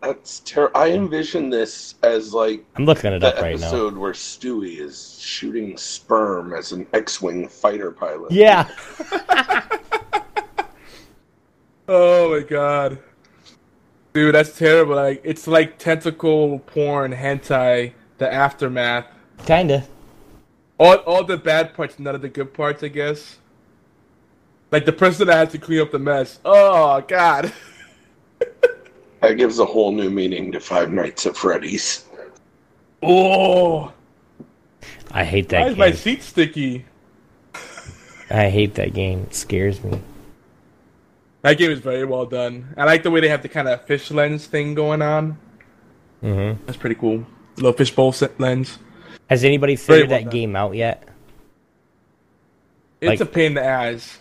[0.00, 3.66] That's ter- I envision this as like I'm looking it the up right now.
[3.66, 8.30] episode where Stewie is shooting sperm as an X-wing fighter pilot.
[8.32, 8.68] Yeah,
[11.88, 12.98] oh my god.
[14.12, 14.96] Dude, that's terrible.
[14.96, 19.06] Like it's like tentacle porn hentai, the aftermath.
[19.46, 19.84] kinda.
[20.78, 23.38] All all the bad parts, none of the good parts, I guess.
[24.70, 26.38] Like the person that has to clean up the mess.
[26.44, 27.52] Oh god.
[29.20, 32.04] That gives a whole new meaning to Five Nights at Freddy's.
[33.02, 33.92] Oh,
[35.10, 35.60] I hate that game.
[35.60, 35.96] why that is my game.
[35.96, 36.84] seat sticky?
[38.30, 39.22] I hate that game.
[39.22, 40.00] It scares me.
[41.42, 42.74] That game is very well done.
[42.76, 45.38] I like the way they have the kind of fish lens thing going on.
[46.22, 46.64] Mm-hmm.
[46.66, 47.24] That's pretty cool.
[47.56, 48.78] Little fishbowl se- lens.
[49.30, 50.32] Has anybody figured well that done.
[50.32, 51.08] game out yet?
[53.00, 54.18] It's Like- a pain in the ass.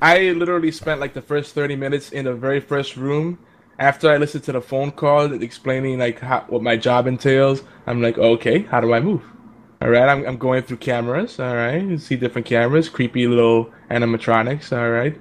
[0.00, 3.38] I literally spent like the first thirty minutes in the very first room.
[3.80, 8.02] After I listened to the phone call explaining like how, what my job entails, I'm
[8.02, 9.22] like, okay, how do I move?
[9.80, 11.38] All right, I'm, I'm going through cameras.
[11.38, 14.76] All right, you see different cameras, creepy little animatronics.
[14.76, 15.16] All right,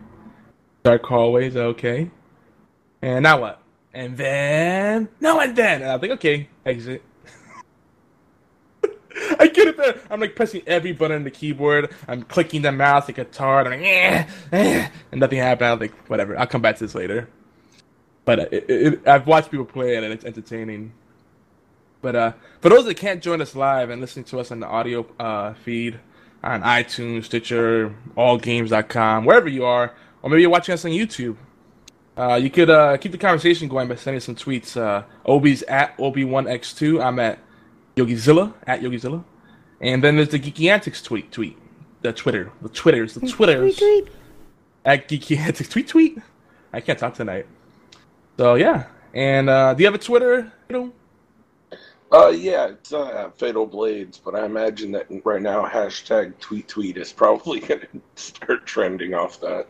[0.84, 1.56] dark hallways.
[1.56, 2.12] Okay,
[3.02, 3.62] and now what?
[3.94, 7.04] And then no, and then and I'm like, okay, exit.
[9.40, 10.00] I get it there.
[10.10, 11.94] I'm like pressing every button on the keyboard.
[12.08, 15.70] I'm clicking the mouse, the guitar, and I'm like, eh, eh, and nothing happened.
[15.70, 16.38] I'm like, whatever.
[16.38, 17.28] I'll come back to this later.
[18.26, 20.94] But uh, it, it, I've watched people play it, and it's entertaining.
[22.02, 24.68] But uh, for those that can't join us live and listening to us on the
[24.68, 26.00] audio uh, feed
[26.44, 29.94] on iTunes, Stitcher, AllGames.com, wherever you are,
[30.28, 31.38] or maybe you're watching us on YouTube,
[32.18, 34.76] uh, you could uh, keep the conversation going by sending some tweets.
[34.76, 37.02] Uh, Obi's at Obi1x2.
[37.02, 37.40] I'm at
[37.96, 39.24] Yogizilla at Yogizilla,
[39.80, 41.58] and then there's the Geeky Antics tweet tweet,
[42.02, 44.14] the Twitter, the Twitters, the Twitters Tweet, tweet.
[44.84, 46.18] at Geeky Antics tweet tweet.
[46.74, 47.46] I can't talk tonight.
[48.38, 50.52] So yeah, and uh, do you have a Twitter?
[50.70, 50.94] You know,
[52.12, 56.98] Uh, yeah, it's uh, Fatal Blades, but I imagine that right now hashtag tweet tweet
[56.98, 59.68] is probably going to start trending off that.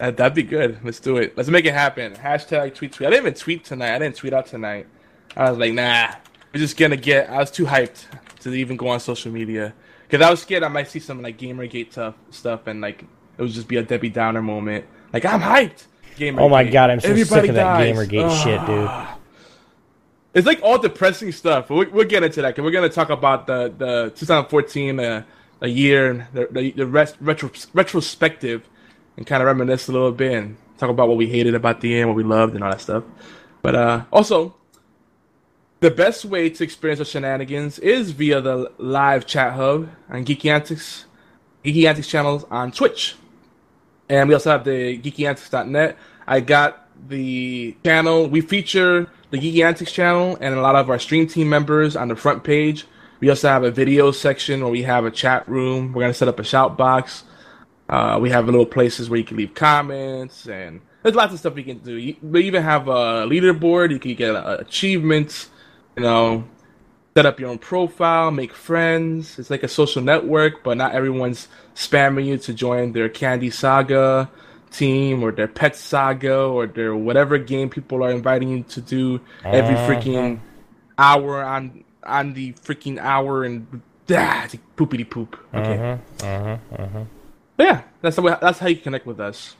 [0.00, 0.78] That, that'd be good.
[0.82, 1.36] Let's do it.
[1.36, 2.14] Let's make it happen.
[2.14, 3.06] Hashtag tweet tweet.
[3.06, 3.94] I didn't even tweet tonight.
[3.94, 4.86] I didn't tweet out tonight.
[5.36, 6.14] I was like, nah.
[6.54, 7.28] We're just gonna get.
[7.28, 8.06] I was too hyped
[8.40, 9.74] to even go on social media
[10.08, 13.42] because I was scared I might see some like GamerGate tough stuff and like it
[13.42, 14.86] would just be a Debbie Downer moment.
[15.12, 15.84] Like I'm hyped.
[16.16, 16.40] Gamergate.
[16.40, 17.94] Oh my god, I'm so Everybody sick of that dies.
[17.94, 18.90] Gamergate shit, dude.
[20.32, 21.68] It's like all depressing stuff.
[21.68, 25.24] We'll, we'll get into that because we're gonna talk about the the 2014 uh,
[25.60, 28.68] a year, the the, the rest, retro, retrospective,
[29.20, 31.94] and kind of reminisce a little bit and talk about what we hated about the
[31.94, 33.04] end, what we loved, and all that stuff.
[33.60, 34.56] But uh, also,
[35.80, 40.50] the best way to experience our shenanigans is via the live chat hub on Geeky
[40.50, 41.04] Antics,
[41.62, 43.14] Geeky Antics channels on Twitch.
[44.08, 45.98] And we also have the geekyantics.net.
[46.26, 48.26] I got the channel.
[48.26, 52.08] We feature the Geeky Antics channel and a lot of our stream team members on
[52.08, 52.86] the front page.
[53.20, 55.92] We also have a video section where we have a chat room.
[55.92, 57.24] We're going to set up a shout box.
[57.90, 61.56] Uh, we have little places where you can leave comments, and there's lots of stuff
[61.58, 61.94] you can do.
[61.96, 63.90] You- We even have a leaderboard.
[63.90, 65.50] You can get uh, achievements,
[65.96, 66.44] you know,
[67.16, 69.38] set up your own profile, make friends.
[69.40, 74.30] It's like a social network, but not everyone's spamming you to join their Candy Saga
[74.70, 79.20] team or their Pet Saga or their whatever game people are inviting you to do
[79.44, 80.38] every freaking
[80.96, 85.36] hour on on the freaking hour and ah, poopity poop.
[85.52, 85.98] Okay.
[87.60, 89.54] But yeah, that's the way, that's how you connect with us.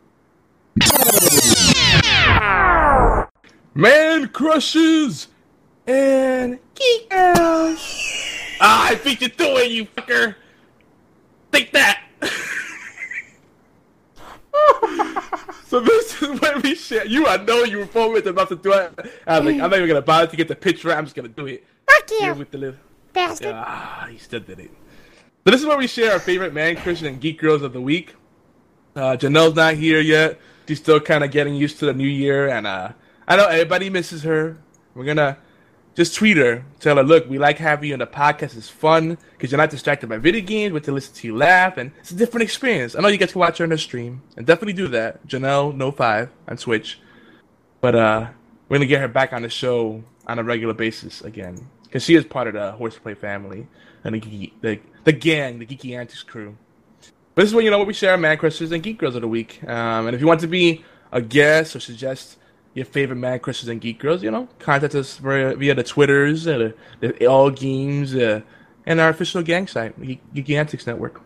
[3.74, 5.28] Man crushes
[5.86, 7.76] and geek out.
[8.58, 10.34] Ah, I beat you to it, you fucker.
[11.52, 12.00] Take that.
[15.66, 17.05] so this is where we share.
[17.05, 18.98] You, I know you were forward about to do it.
[19.26, 20.90] I was like, I'm not even gonna bother to get the picture.
[20.90, 21.66] I'm just gonna do it.
[21.86, 22.80] Fuck Here you, with the little.
[23.12, 23.53] bastard.
[23.55, 24.70] Ah, he still did it.
[25.45, 27.80] So this is where we share our favorite man, Christian, and geek girls of the
[27.80, 28.14] week.
[28.95, 30.38] Uh, Janelle's not here yet.
[30.68, 32.93] She's still kind of getting used to the new year, and uh,
[33.26, 34.59] I know everybody misses her.
[34.95, 35.38] We're gonna
[35.95, 38.55] just tweet her, tell her, look, we like having you on the podcast.
[38.55, 41.78] It's fun because you're not distracted by video games, but to listen to you laugh,
[41.78, 42.95] and it's a different experience.
[42.95, 45.26] I know you guys can watch her on the stream, and definitely do that.
[45.26, 47.01] Janelle No Five on Twitch,
[47.80, 48.28] but uh,
[48.68, 52.14] we're gonna get her back on the show on a regular basis again because she
[52.14, 53.66] is part of the Horseplay family
[54.05, 56.57] and the geeky, the the gang, the Geeky Antics crew.
[57.34, 59.14] But this is where you know what we share our man crushes and geek girls
[59.14, 59.62] of the week.
[59.64, 62.36] Um, and if you want to be a guest or suggest
[62.74, 66.46] your favorite man crushes and geek girls, you know, contact us via, via the Twitters,
[66.46, 68.40] uh, the, the all games, uh,
[68.86, 71.20] and our official gang site, Geeky Antics Network.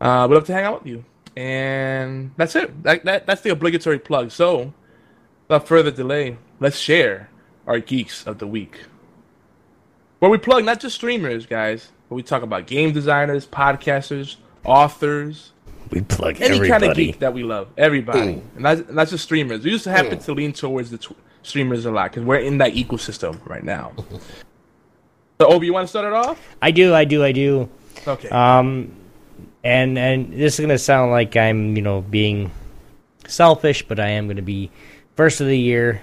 [0.00, 1.04] Uh, we'd love to hang out with you.
[1.36, 2.82] And that's it.
[2.82, 4.30] That, that that's the obligatory plug.
[4.30, 4.72] So,
[5.48, 7.28] without further delay, let's share
[7.66, 8.78] our geeks of the week.
[10.18, 15.52] Where we plug not just streamers, guys, but we talk about game designers, podcasters, authors.
[15.90, 16.68] We plug any everybody.
[16.68, 17.68] kind of geek that we love.
[17.76, 19.64] Everybody, and that's, and that's just streamers.
[19.64, 22.74] We just happen to lean towards the tw- streamers a lot because we're in that
[22.74, 23.92] ecosystem right now.
[25.40, 26.40] so, Obi, you want to start it off?
[26.60, 27.68] I do, I do, I do.
[28.06, 28.28] Okay.
[28.28, 28.92] Um,
[29.62, 32.50] and and this is gonna sound like I'm you know being
[33.26, 34.70] selfish, but I am gonna be
[35.16, 36.00] first of the year.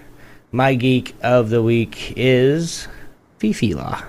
[0.52, 2.88] My geek of the week is
[3.40, 4.04] Fifi Law.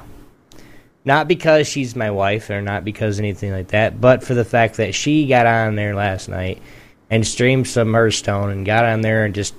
[1.04, 4.76] Not because she's my wife or not because anything like that, but for the fact
[4.76, 6.62] that she got on there last night
[7.10, 9.54] and streamed some Hearthstone and got on there and just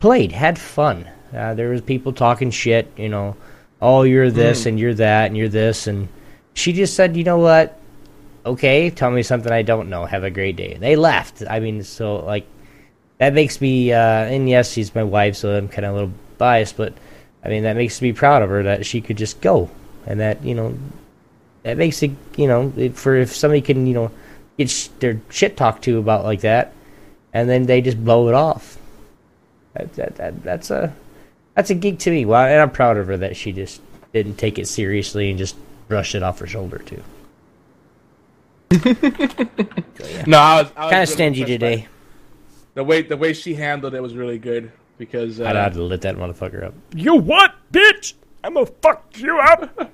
[0.00, 1.06] played, had fun.
[1.34, 3.36] Uh, there was people talking shit, you know,
[3.82, 6.08] oh you're this and you're that and you're this, and
[6.54, 7.78] she just said, you know what,
[8.46, 10.06] okay, tell me something I don't know.
[10.06, 10.78] Have a great day.
[10.80, 11.42] They left.
[11.48, 12.46] I mean, so like
[13.18, 16.12] that makes me, uh, and yes, she's my wife, so I'm kind of a little
[16.38, 16.94] biased, but
[17.44, 19.70] I mean that makes me proud of her that she could just go,
[20.08, 20.76] and that you know,
[21.62, 24.10] that makes it, you know, it, for if somebody can, you know,
[24.56, 26.72] get sh- their shit talked to about like that,
[27.32, 28.78] and then they just blow it off.
[29.74, 30.94] That, that, that that's a
[31.54, 32.24] that's a geek to me.
[32.24, 33.82] Well, and I'm proud of her that she just
[34.12, 35.56] didn't take it seriously and just
[35.88, 37.02] brushed it off her shoulder too.
[40.26, 41.86] no, I was, I was Kind of really stingy today.
[42.74, 45.82] The way the way she handled it was really good because uh, I'd have to
[45.82, 46.74] lit that motherfucker up.
[46.94, 48.14] You what, bitch?
[48.42, 49.92] I'm gonna fuck you up.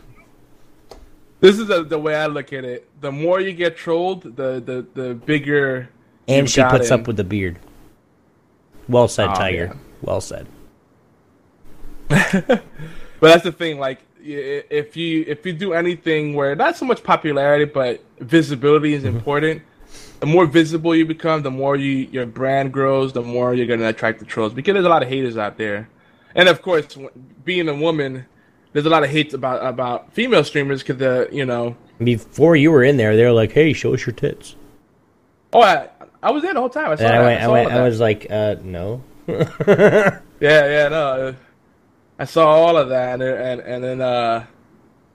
[1.45, 2.89] This is the, the way I look at it.
[3.03, 5.91] The more you get trolled, the the, the bigger.
[6.27, 7.59] And she puts up with the beard.
[8.89, 9.73] Well said, Oh, Tiger.
[9.73, 9.79] yeah.
[10.03, 10.47] Well said.
[13.21, 13.79] But that's the thing.
[13.79, 19.05] Like, if you if you do anything where not so much popularity, but visibility is
[19.05, 19.17] mm-hmm.
[19.17, 19.63] important.
[20.21, 23.89] The more visible you become, the more you your brand grows, the more you're gonna
[23.89, 24.53] attract the trolls.
[24.53, 25.89] Because there's a lot of haters out there,
[26.35, 26.99] and of course,
[27.45, 28.27] being a woman,
[28.75, 31.77] there's a lot of hate about about female streamers because the you know.
[32.03, 34.57] Before you were in there, they were like, "Hey, show us your tits."
[35.53, 35.89] Oh, I,
[36.23, 36.91] I was there the whole time.
[36.91, 39.03] I saw And I went, I saw went, I was like, "Uh, no."
[40.41, 41.29] Yeah, yeah, no.
[41.29, 41.33] uh,
[42.19, 44.45] I saw all of that, and and, and then uh,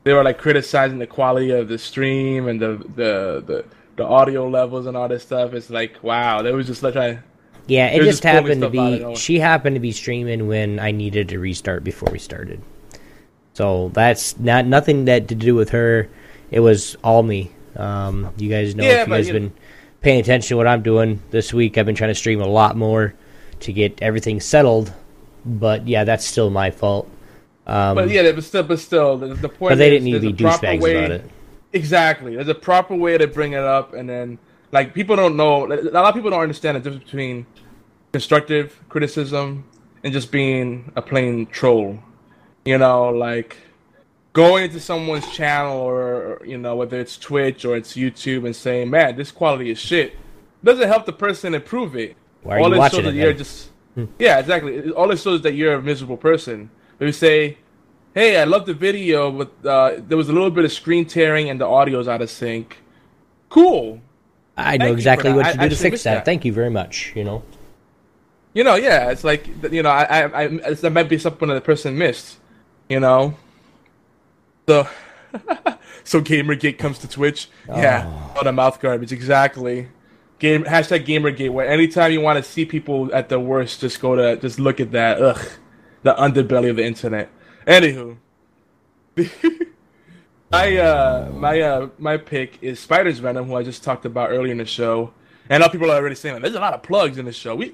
[0.05, 3.65] they were like criticizing the quality of the stream and the the the,
[3.97, 5.53] the audio levels and all this stuff.
[5.53, 7.19] It's like wow, they was just like trying.
[7.67, 9.15] Yeah, it just just happened to stuff out of be.
[9.15, 12.61] She happened to be streaming when I needed to restart before we started.
[13.59, 16.07] So that's not nothing that to do with her.
[16.49, 17.51] It was all me.
[17.75, 19.51] Um, you guys know Yeah, if you guys you- been
[19.99, 21.77] paying attention to what I'm doing this week.
[21.77, 23.13] I've been trying to stream a lot more
[23.59, 24.93] to get everything settled.
[25.45, 27.09] But yeah, that's still my fault.
[27.67, 29.71] Um, But yeah, but still, but still, the, the point.
[29.71, 31.25] but they is didn't need to be douchebags way- about it.
[31.73, 34.39] Exactly, there's a proper way to bring it up, and then
[34.71, 35.65] like people don't know.
[35.69, 37.45] A lot of people don't understand the difference between
[38.13, 39.65] constructive criticism
[40.05, 41.99] and just being a plain troll.
[42.69, 43.57] You know, like
[44.33, 48.91] going into someone's channel or you know whether it's Twitch or it's YouTube and saying,
[48.91, 50.13] "Man, this quality is shit,"
[50.63, 52.15] doesn't help the person improve it.
[52.43, 53.71] Why are you it watching shows it that you're just
[54.19, 54.91] yeah, exactly.
[54.91, 56.69] All it shows is that you're a miserable person.
[56.99, 57.57] If you say,
[58.13, 61.49] "Hey, I love the video, but uh, there was a little bit of screen tearing
[61.49, 62.77] and the audio's out of sync,"
[63.49, 63.99] cool.
[64.55, 66.13] I know Thank you exactly what to I do to fix that.
[66.13, 66.25] that.
[66.25, 67.13] Thank you very much.
[67.15, 67.43] You know.
[68.53, 71.53] You know, yeah, it's like you know, I, I, I that might be something that
[71.53, 72.38] the person missed.
[72.89, 73.35] You know,
[74.67, 74.87] so
[76.03, 77.49] so GamerGate comes to Twitch.
[77.67, 79.11] Yeah, all the mouth garbage.
[79.11, 79.87] Exactly.
[80.39, 81.51] Game hashtag GamerGate.
[81.51, 84.79] Where anytime you want to see people at their worst, just go to just look
[84.79, 85.21] at that.
[85.21, 85.47] Ugh,
[86.03, 87.29] the underbelly of the internet.
[87.67, 88.17] Anywho,
[90.51, 94.57] my uh my uh my pick is Spydersvenom, who I just talked about earlier in
[94.57, 95.13] the show.
[95.49, 97.55] And a of people are already saying there's a lot of plugs in the show.
[97.55, 97.73] We,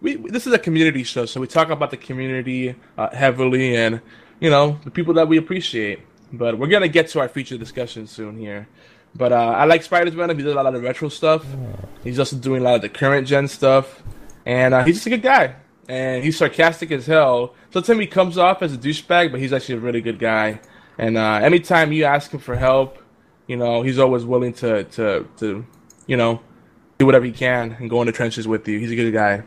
[0.00, 4.00] we this is a community show, so we talk about the community uh, heavily, and
[4.40, 6.00] you know the people that we appreciate.
[6.32, 8.68] But we're gonna get to our feature discussion soon here.
[9.14, 10.36] But uh, I like Spydersvenom.
[10.36, 11.46] He does a lot of the retro stuff.
[12.04, 14.02] He's also doing a lot of the current gen stuff,
[14.44, 15.54] and uh, he's just a good guy.
[15.88, 17.54] And he's sarcastic as hell.
[17.70, 20.60] Sometimes he comes off as a douchebag, but he's actually a really good guy.
[20.98, 22.98] And uh, anytime you ask him for help,
[23.46, 25.64] you know he's always willing to to to
[26.06, 26.40] you know
[26.98, 28.78] do whatever he can and go in the trenches with you.
[28.78, 29.42] He's a good guy.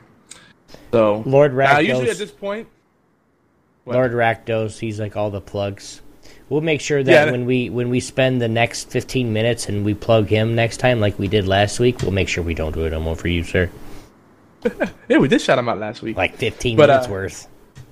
[0.91, 1.85] So Lord now, Rakdos.
[1.87, 2.67] usually at this point,
[3.89, 3.95] What?
[3.95, 6.01] Lord Rakdos, he's like all the plugs.
[6.47, 7.31] We'll make sure that Yeah.
[7.31, 10.99] when we when we spend the next fifteen minutes and we plug him next time,
[10.99, 13.27] like we did last week, we'll make sure we don't do it no more for
[13.27, 13.69] you, sir.
[15.09, 16.17] yeah, we did shout him out last week.
[16.17, 17.47] Like 15 But, minutes uh, worth.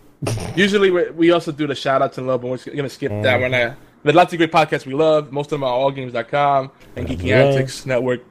[0.56, 3.40] Usually, we, we also do the shout outs and love, but we're gonna skip that.
[3.40, 3.76] We're not.
[4.04, 5.32] There's lots of great podcasts we love.
[5.32, 7.44] Most of them are allgames.com and Geeky Yeah.
[7.44, 8.22] Antics Network.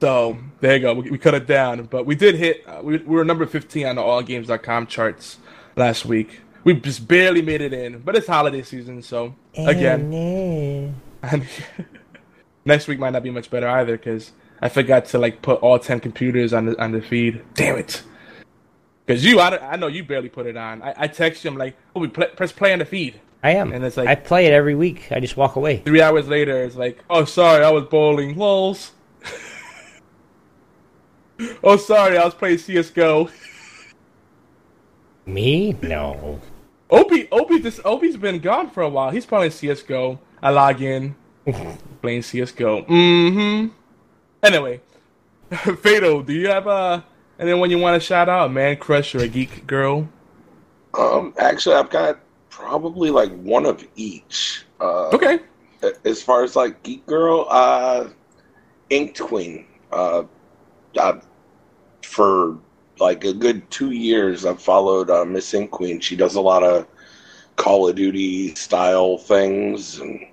[0.00, 0.94] So there you go.
[0.94, 2.64] We, we cut it down, but we did hit.
[2.66, 5.38] Uh, we, we were number 15 on the allgames.com charts
[5.76, 6.40] last week.
[6.64, 10.94] We just barely made it in, but it's holiday season, so again,
[12.64, 15.78] next week might not be much better either because I forgot to like put all
[15.78, 17.42] 10 computers on the on the feed.
[17.54, 18.02] Damn it.
[19.04, 20.80] Because you, I, I know you barely put it on.
[20.80, 23.20] I, I text you, I'm like, oh, we play, press play on the feed.
[23.42, 23.72] I am.
[23.72, 25.08] and it's like- I play it every week.
[25.12, 25.82] I just walk away.
[25.84, 28.38] Three hours later, it's like, oh, sorry, I was bowling.
[28.38, 28.92] Lols.
[31.62, 33.30] oh, sorry, I was playing CSGO.
[35.26, 35.76] Me?
[35.82, 36.40] No.
[36.94, 39.10] Opie, Opie, this Opie's been gone for a while.
[39.10, 40.18] He's probably CS:GO.
[40.42, 41.16] I log in,
[42.02, 42.82] playing CS:GO.
[42.84, 43.68] Mm-hmm.
[44.42, 44.80] Anyway,
[45.50, 47.00] Fado, do you have uh,
[47.38, 48.46] anyone you want to shout out?
[48.46, 50.08] A man crush or a geek girl?
[50.98, 52.20] Um, actually, I've got
[52.50, 54.64] probably like one of each.
[54.80, 55.40] Uh, Okay.
[56.06, 58.08] As far as like Geek Girl, uh,
[58.88, 59.66] Ink Queen.
[59.92, 60.22] Uh,
[60.96, 61.18] uh,
[62.02, 62.56] for
[62.98, 66.00] like a good two years, I've followed uh, Miss Ink Queen.
[66.00, 66.86] She does a lot of
[67.56, 70.26] Call of Duty style things, and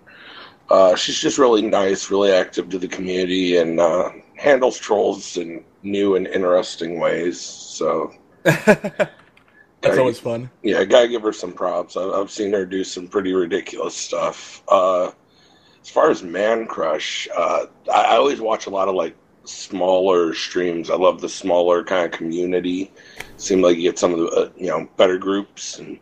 [0.70, 5.64] uh, she's just really nice, really active to the community, and uh, handles trolls in
[5.84, 7.40] new and interesting ways.
[7.40, 10.50] So That's always fun.
[10.62, 11.98] yeah, I gotta give her some props.
[11.98, 14.62] I've, I've seen her do some pretty ridiculous stuff.
[14.68, 15.12] Uh,
[15.82, 20.34] as far as Man Crush, uh, I, I always watch a lot of like smaller
[20.34, 20.90] streams.
[20.90, 22.92] I love the smaller kind of community.
[23.38, 26.00] Seem like you get some of the uh, you know better groups and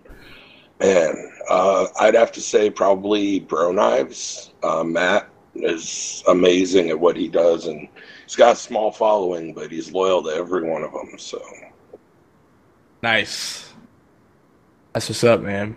[0.80, 1.18] and
[1.50, 4.54] uh, I'd have to say probably Bro Knives.
[4.64, 7.88] Uh, Matt is amazing at what he does, and
[8.24, 11.18] he's got a small following, but he's loyal to every one of them.
[11.18, 11.42] So.
[13.02, 13.74] Nice.
[14.94, 15.76] That's what's up, man.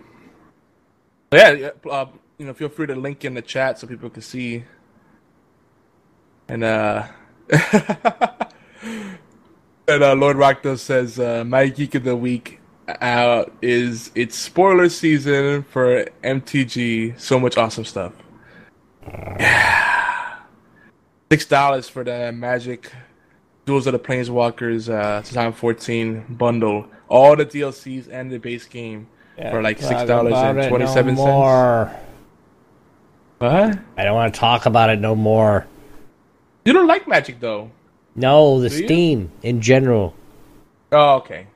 [1.31, 2.05] Yeah, yeah, uh,
[2.37, 4.63] you know, feel free to link in the chat so people can see.
[6.47, 7.07] And uh,
[9.87, 12.59] and uh, Lord Rockdale says uh, my geek of the week
[13.01, 17.19] out is it's spoiler season for MTG.
[17.19, 18.13] So much awesome stuff.
[19.05, 20.39] Yeah,
[21.31, 22.91] six dollars for the Magic
[23.65, 26.87] Duels of the Planeswalkers uh, 2014 bundle.
[27.09, 29.07] All the DLCs and the base game
[29.51, 31.17] for like six dollars about and it twenty no cents.
[31.17, 31.91] more.
[33.39, 33.79] What?
[33.97, 35.67] I don't want to talk about it no more.
[36.65, 37.71] You don't like Magic though.
[38.15, 38.85] No, the Do you?
[38.85, 40.15] Steam in general.
[40.91, 41.47] Oh, okay.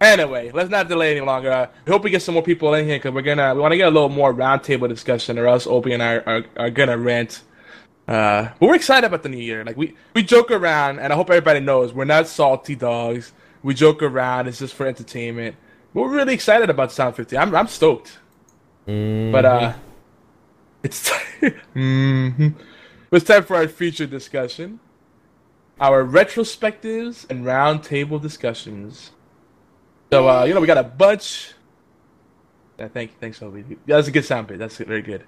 [0.00, 1.52] Anyway, let's not delay any longer.
[1.52, 3.76] I hope we get some more people in here because we're gonna we want to
[3.76, 6.98] get a little more roundtable discussion, or else Opie and I are, are, are gonna
[6.98, 7.42] rant.
[8.06, 9.64] Uh, but we're excited about the new year.
[9.64, 13.32] Like we we joke around, and I hope everybody knows we're not salty dogs.
[13.62, 14.46] We joke around.
[14.46, 15.56] It's just for entertainment.
[15.94, 17.38] We're really excited about Sound 50.
[17.38, 18.18] I'm I'm stoked.
[18.86, 19.72] But uh,
[20.82, 21.08] it's
[21.72, 22.48] hmm
[23.16, 24.80] it's time for our feature discussion,
[25.80, 29.10] our retrospectives and roundtable discussions.
[30.12, 31.52] So uh, you know we got a bunch.
[32.78, 33.64] Yeah, thank thanks, Obi.
[33.86, 34.58] That's a good sound bit.
[34.58, 35.24] That's very good.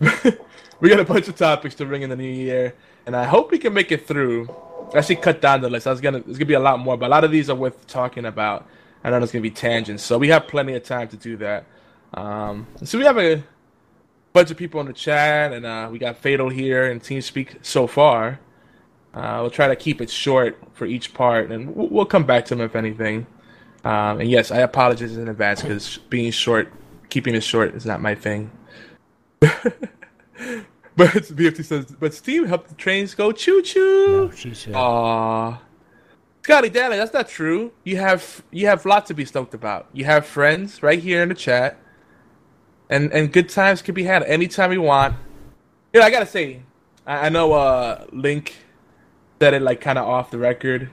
[0.80, 2.74] we got a bunch of topics to bring in the new year,
[3.06, 4.48] and I hope we can make it through.
[4.94, 5.86] Actually, cut down the list.
[5.86, 6.20] I was gonna.
[6.20, 8.66] There's gonna be a lot more, but a lot of these are worth talking about.
[9.02, 11.66] I know there's gonna be tangents, so we have plenty of time to do that.
[12.14, 13.42] Um, so we have a
[14.34, 17.86] bunch of people in the chat, and uh, we got Fatal here and TeamSpeak so
[17.86, 18.40] far.
[19.14, 22.44] Uh, we'll try to keep it short for each part, and we'll, we'll come back
[22.44, 23.28] to them if anything.
[23.84, 26.72] Um, and yes, I apologize in advance because being short,
[27.10, 28.50] keeping it short is not my thing.
[29.38, 29.52] but
[30.96, 34.32] BFT says, but Steam helped the trains go choo choo.
[34.34, 35.60] She said, Aw.
[36.42, 37.72] Scotty Daly, that's not true.
[37.84, 39.86] You have you have lots to be stoked about.
[39.92, 41.78] You have friends right here in the chat.
[42.90, 45.16] And and good times can be had anytime you want.
[45.92, 46.62] You know, I gotta say,
[47.06, 48.56] I, I know uh Link
[49.40, 50.90] said it like kinda off the record.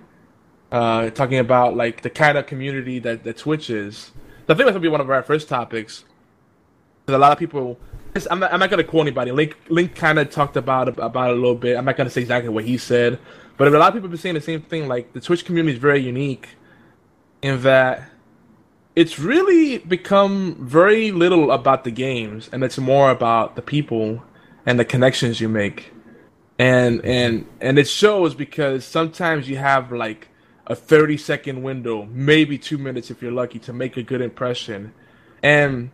[0.71, 4.11] Uh talking about like the kind of community that, that Twitch is.
[4.47, 6.05] So I think that's gonna be one of our first topics.
[7.05, 7.77] Because a lot of people
[8.29, 9.31] I'm not, I'm not gonna quote anybody.
[9.31, 11.77] Link Link kind of talked about about it a little bit.
[11.77, 13.19] I'm not gonna say exactly what he said,
[13.57, 14.87] but a lot of people have been saying the same thing.
[14.87, 16.49] Like the Twitch community is very unique
[17.41, 18.09] in that
[18.95, 24.23] it's really become very little about the games, and it's more about the people
[24.65, 25.93] and the connections you make.
[26.59, 30.27] And and and it shows because sometimes you have like
[30.67, 34.93] a 30 second window, maybe two minutes if you're lucky, to make a good impression,
[35.41, 35.91] and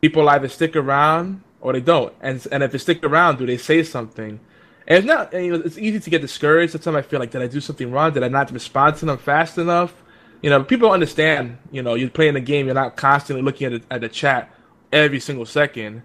[0.00, 2.12] people either stick around or they don't.
[2.20, 4.38] And and if they stick around, do they say something?
[4.86, 5.32] And it's not.
[5.32, 6.72] You know, it's easy to get discouraged.
[6.72, 8.12] Sometimes I feel like, did I do something wrong?
[8.12, 9.94] Did I not respond to them fast enough?
[10.42, 11.58] You know, people understand.
[11.70, 12.66] You know, you're playing a game.
[12.66, 14.52] You're not constantly looking at the, at the chat
[14.92, 16.02] every single second,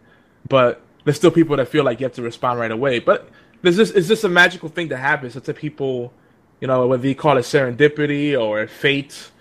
[0.48, 3.00] but there's still people that feel like you have to respond right away.
[3.00, 3.30] But
[3.62, 5.36] there's this it's just a magical thing that happens.
[5.36, 6.14] It's that people,
[6.60, 9.32] you know, whether you call it serendipity or fate,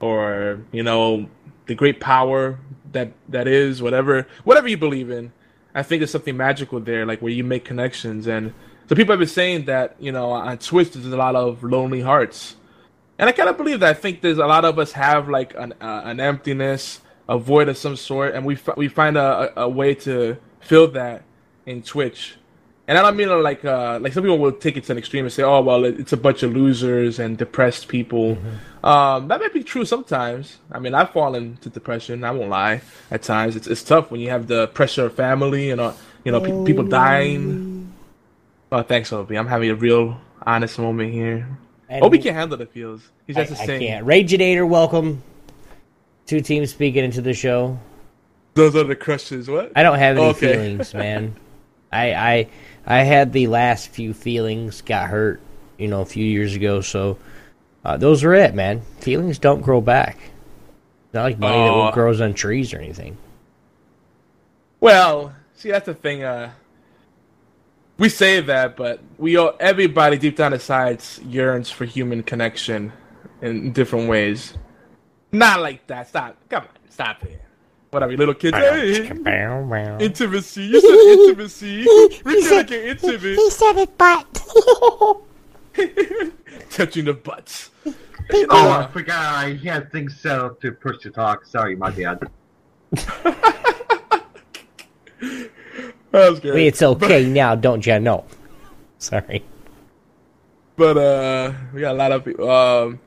[0.00, 1.28] or you know,
[1.66, 2.58] the great power
[2.92, 5.32] that that is whatever whatever you believe in.
[5.74, 8.28] I think there's something magical there, like where you make connections.
[8.28, 8.54] And
[8.88, 12.00] so people have been saying that you know on Twitch there's a lot of lonely
[12.00, 12.56] hearts,
[13.18, 13.90] and I kind of believe that.
[13.90, 17.68] I think there's a lot of us have like an uh, an emptiness, a void
[17.68, 21.22] of some sort, and we f- we find a, a, way to fill that
[21.66, 22.36] in Twitch.
[22.86, 25.24] And I don't mean like uh, like some people will take it to an extreme
[25.24, 28.86] and say, "Oh, well, it's a bunch of losers and depressed people." Mm-hmm.
[28.86, 30.58] Um, that might be true sometimes.
[30.70, 32.24] I mean, I've fallen to depression.
[32.24, 32.82] I won't lie.
[33.10, 35.92] At times, it's it's tough when you have the pressure of family and uh,
[36.24, 37.94] you know pe- people dying.
[38.72, 39.38] Oh, thanks, Obi.
[39.38, 41.48] I'm having a real honest moment here.
[41.94, 43.08] And Obi can't handle the feels.
[43.24, 43.82] He's just I, the same.
[43.82, 44.06] I can't.
[44.06, 45.22] Rageinator, welcome.
[46.26, 47.78] Two teams speaking into the show.
[48.54, 49.48] Those are the crushes.
[49.48, 49.70] What?
[49.76, 50.54] I don't have any okay.
[50.54, 51.36] feelings, man.
[51.92, 52.48] I I
[52.84, 55.40] I had the last few feelings, got hurt,
[55.78, 56.80] you know, a few years ago.
[56.80, 57.16] So
[57.84, 58.80] uh, those are it, man.
[58.98, 60.16] Feelings don't grow back.
[60.16, 61.84] It's not like money oh.
[61.84, 63.16] that grows on trees or anything.
[64.80, 66.24] Well, see, that's the thing.
[66.24, 66.50] Uh,
[67.98, 72.92] we say that, but we all, everybody deep down inside yearns for human connection
[73.40, 74.54] in different ways.
[75.32, 76.08] Not like that.
[76.08, 76.36] Stop.
[76.48, 76.68] Come on.
[76.88, 77.40] Stop it.
[77.90, 78.56] What are we, little kids?
[78.56, 79.08] Hey,
[80.00, 80.64] intimacy.
[80.64, 81.86] You said intimacy.
[82.24, 83.22] We're gonna get intimate.
[83.22, 84.26] He said it, but
[86.70, 87.70] touching the butts.
[88.50, 91.46] Oh, I forgot I had things set up to push to talk.
[91.46, 92.28] Sorry, my bad.
[96.14, 96.56] was good.
[96.56, 98.24] It's okay but, now, don't you know?
[98.98, 99.44] Sorry.
[100.76, 102.50] But uh, we got a lot of people.
[102.50, 103.00] Um,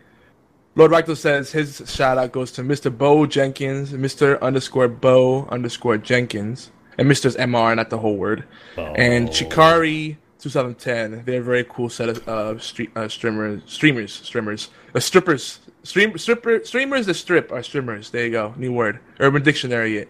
[0.76, 2.96] Lord Rectal says his shout out goes to Mr.
[2.96, 4.40] Bo Jenkins, Mr.
[4.42, 8.46] underscore Bo underscore Jenkins, and Mr's MR, not the whole word.
[8.78, 8.84] Oh.
[8.94, 11.24] And Chikari 2010.
[11.26, 16.18] They're a very cool set of uh, street, uh, streamers, streamers, streamers, uh, strippers, stream,
[16.18, 18.12] stripper, streamers that strip are streamers.
[18.12, 19.98] There you go, new word, Urban Dictionary.
[19.98, 20.10] It.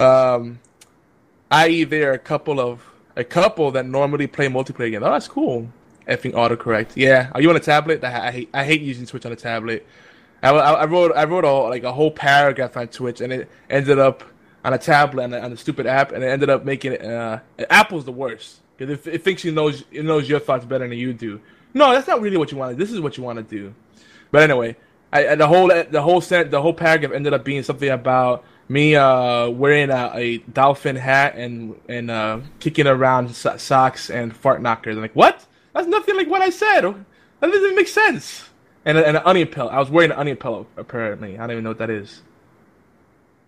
[0.00, 0.58] Um,
[1.50, 2.84] i.e., they're a couple of
[3.16, 5.02] a couple that normally play multiplayer again.
[5.02, 5.68] Oh, that's cool.
[6.06, 6.90] Effing autocorrect.
[6.94, 7.30] Yeah.
[7.34, 8.04] Are you on a tablet?
[8.04, 9.86] I, I hate I hate using Twitch on a tablet.
[10.42, 13.98] I, I, wrote I wrote a, like a whole paragraph on Twitch, and it ended
[13.98, 14.22] up
[14.64, 17.04] on a tablet on a, on a stupid app, and it ended up making it.
[17.04, 17.40] Uh,
[17.70, 20.98] Apple's the worst because it, it, thinks it knows it knows your thoughts better than
[20.98, 21.40] you do.
[21.74, 22.76] No, that's not really what you want.
[22.78, 23.74] This is what you want to do.
[24.30, 24.76] But anyway,
[25.12, 28.96] I, the whole the whole set the whole paragraph ended up being something about me
[28.96, 34.60] uh, wearing a, a, dolphin hat and and uh, kicking around so- socks and fart
[34.60, 34.96] knockers.
[34.96, 35.46] I'm like, what?
[35.74, 36.82] That's nothing like what I said.
[36.82, 38.48] That doesn't make sense
[38.86, 39.68] and, and an onion pillow.
[39.68, 41.36] I was wearing an onion pillow apparently.
[41.36, 42.22] I don't even know what that is.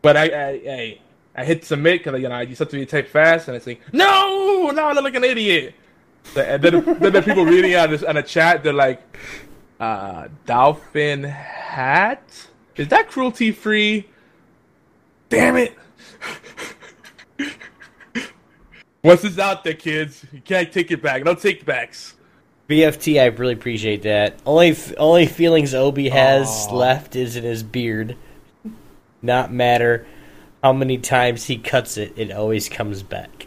[0.02, 0.98] But I I I,
[1.36, 3.80] I hit submit because you know I used to be type fast and it's like
[3.92, 5.74] no no I look like an idiot.
[6.36, 9.00] And then then the people reading on this on a chat they're like,
[9.80, 14.08] uh, dolphin hat is that cruelty free?
[15.28, 15.76] Damn it.
[19.02, 21.24] Once it's out there, kids, you can't take it back.
[21.24, 22.14] No take backs.
[22.68, 24.38] BFT, I really appreciate that.
[24.44, 26.72] Only only feelings Obi has Aww.
[26.72, 28.16] left is in his beard.
[29.22, 30.06] Not matter
[30.62, 33.46] how many times he cuts it, it always comes back.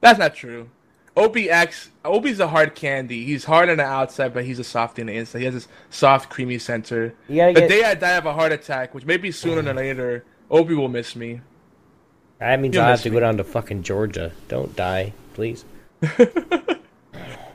[0.00, 0.68] That's not true.
[1.16, 1.90] Obi acts.
[2.04, 3.24] Obi's a hard candy.
[3.24, 5.40] He's hard on the outside, but he's a soft in the inside.
[5.40, 7.14] He has this soft, creamy center.
[7.28, 7.68] The get...
[7.68, 10.88] day I die of a heart attack, which may be sooner than later, Obi will
[10.88, 11.40] miss me.
[12.38, 13.14] That means He'll I'll have to me.
[13.14, 14.32] go down to fucking Georgia.
[14.48, 15.64] Don't die, please.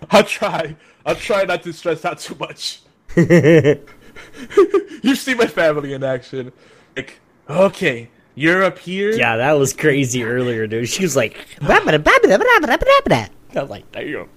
[0.10, 0.76] I'll try.
[1.06, 2.82] I'll try not to stress out too much.
[3.16, 6.52] you see my family in action.
[6.96, 7.20] Like,
[7.50, 9.12] okay, you're up here.
[9.12, 10.90] Yeah, that was crazy earlier, dude.
[10.90, 11.38] She was like,
[13.54, 14.30] I was like, damn.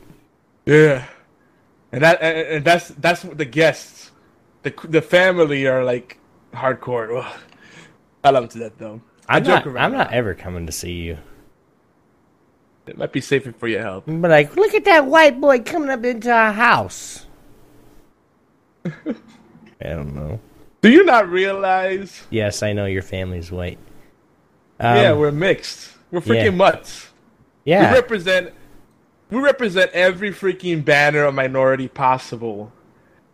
[0.66, 1.04] Yeah,
[1.92, 4.10] and that and that's that's what the guests,
[4.62, 6.18] the the family are like
[6.52, 7.24] hardcore.
[7.24, 7.40] Ugh.
[8.22, 9.00] I love to death, though.
[9.28, 9.66] I'm not.
[9.66, 11.18] I'm not ever coming to see you.
[12.86, 14.04] It might be safer for your health.
[14.06, 17.26] But like, look at that white boy coming up into our house.
[18.84, 18.90] I
[19.80, 20.40] don't know.
[20.80, 22.22] Do you not realize?
[22.30, 23.78] Yes, I know your family's white.
[24.80, 25.92] Um, yeah, we're mixed.
[26.10, 26.50] We're freaking yeah.
[26.50, 27.08] mutts.
[27.64, 28.54] Yeah, we represent.
[29.30, 32.72] We represent every freaking banner of minority possible.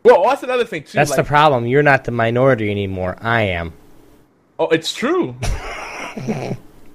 [0.03, 0.99] Well, that's another thing too.
[0.99, 1.67] That's like, the problem.
[1.67, 3.17] You're not the minority anymore.
[3.21, 3.73] I am.
[4.59, 5.37] Oh, it's true.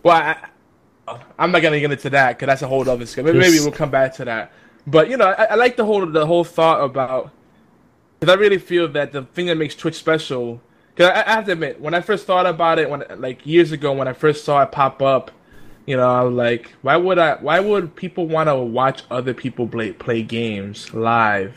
[0.04, 0.50] well, I,
[1.38, 3.24] I'm not gonna get into that because that's a whole other skill.
[3.24, 4.52] Maybe, maybe we'll come back to that.
[4.88, 7.32] But you know, I, I like the whole the whole thought about
[8.20, 10.62] because I really feel that the thing that makes Twitch special.
[10.94, 13.72] Because I, I have to admit, when I first thought about it, when like years
[13.72, 15.32] ago, when I first saw it pop up,
[15.86, 17.36] you know, I was like, why would I?
[17.36, 21.56] Why would people want to watch other people play play games live?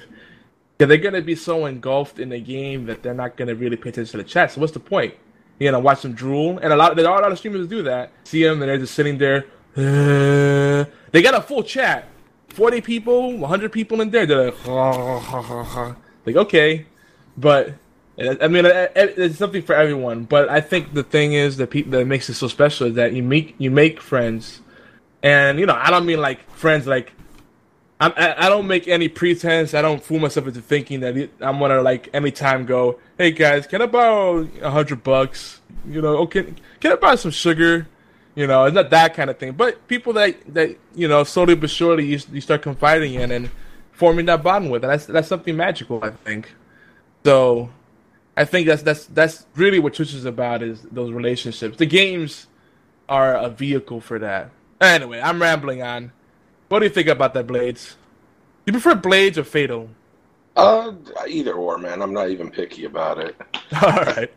[0.76, 3.90] Because they're gonna be so engulfed in the game that they're not gonna really pay
[3.90, 4.52] attention to the chat.
[4.52, 5.14] So what's the point?
[5.58, 7.82] You know, watch them drool, and a lot there are a lot of streamers do
[7.84, 8.10] that.
[8.24, 9.46] See them, and they're just sitting there.
[9.76, 12.08] Uh, they got a full chat,
[12.48, 14.26] forty people, hundred people in there.
[14.26, 14.66] They're like,
[16.26, 16.86] like okay,
[17.36, 17.74] but
[18.18, 20.24] I mean, it's something for everyone.
[20.24, 23.22] But I think the thing is that that makes it so special is that you
[23.22, 24.60] make you make friends,
[25.22, 27.12] and you know, I don't mean like friends like.
[28.04, 29.72] I'm, I, don't make any pretense.
[29.72, 33.80] I don't fool myself into thinking that I'm gonna like anytime go, hey guys, can
[33.80, 35.62] I borrow a hundred bucks?
[35.86, 37.88] You know, oh, okay, can I buy some sugar?
[38.34, 39.52] You know, it's not that kind of thing.
[39.52, 43.50] But people that that you know, slowly but surely, you, you start confiding in and
[43.92, 46.04] forming that bond with, and that's that's something magical.
[46.04, 46.54] I think.
[47.24, 47.70] So,
[48.36, 51.78] I think that's that's that's really what Twitch is about is those relationships.
[51.78, 52.48] The games
[53.08, 54.50] are a vehicle for that.
[54.78, 56.12] Anyway, I'm rambling on.
[56.74, 57.96] What do you think about that, Blades?
[58.66, 59.90] You prefer Blades or Fatal?
[60.56, 60.90] Uh,
[61.28, 62.02] either or, man.
[62.02, 63.36] I'm not even picky about it.
[63.80, 64.34] All right.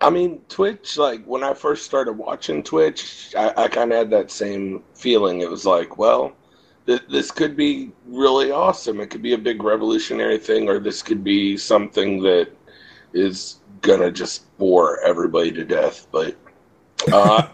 [0.00, 4.10] I mean, Twitch, like, when I first started watching Twitch, I, I kind of had
[4.10, 5.40] that same feeling.
[5.40, 6.36] It was like, well,
[6.86, 9.00] th- this could be really awesome.
[9.00, 12.52] It could be a big revolutionary thing, or this could be something that
[13.14, 16.06] is going to just bore everybody to death.
[16.12, 16.36] But
[17.12, 17.48] uh,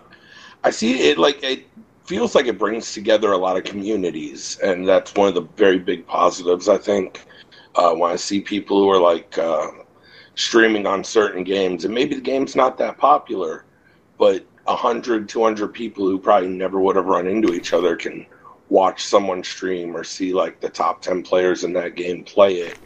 [0.62, 1.66] I see it like it
[2.04, 5.78] feels like it brings together a lot of communities, and that's one of the very
[5.78, 7.24] big positives, I think.
[7.74, 9.68] Uh, when I see people who are like, uh,
[10.36, 13.64] streaming on certain games, and maybe the game's not that popular,
[14.18, 18.26] but 100, 200 people who probably never would have run into each other can
[18.68, 22.78] watch someone stream or see like the top 10 players in that game play it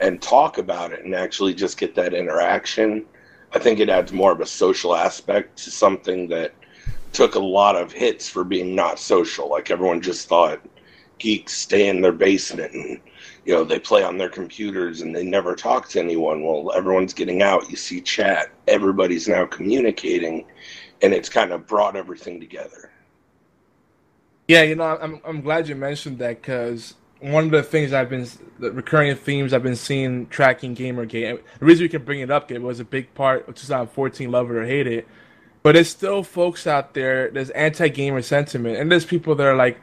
[0.00, 3.04] and talk about it and actually just get that interaction.
[3.52, 6.54] I think it adds more of a social aspect to something that
[7.12, 9.48] took a lot of hits for being not social.
[9.48, 10.60] Like everyone just thought
[11.18, 13.00] geeks stay in their basement and
[13.44, 16.44] you know they play on their computers and they never talk to anyone.
[16.44, 17.70] Well everyone's getting out.
[17.70, 18.52] You see chat.
[18.66, 20.44] Everybody's now communicating
[21.02, 22.90] and it's kind of brought everything together.
[24.48, 28.08] Yeah you know i'm, I'm glad you mentioned that because one of the things i've
[28.08, 28.26] been
[28.58, 32.50] the recurring themes i've been seeing tracking gamergate the reason we can bring it up
[32.50, 35.06] it was a big part of 2014 love it or hate it
[35.62, 39.80] but there's still folks out there there's anti-gamer sentiment and there's people that are like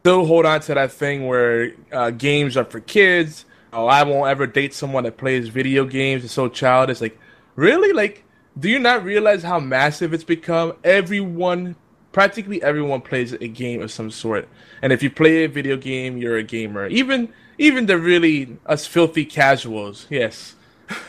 [0.00, 3.44] still hold on to that thing where uh, games are for kids.
[3.72, 6.24] Oh, I won't ever date someone that plays video games.
[6.24, 7.00] It's so childish.
[7.00, 7.18] Like,
[7.54, 7.92] really?
[7.92, 8.24] Like,
[8.58, 10.72] do you not realize how massive it's become?
[10.82, 11.76] Everyone,
[12.12, 14.48] practically everyone, plays a game of some sort.
[14.82, 16.86] And if you play a video game, you're a gamer.
[16.88, 20.06] Even even the really us filthy casuals.
[20.08, 20.54] Yes.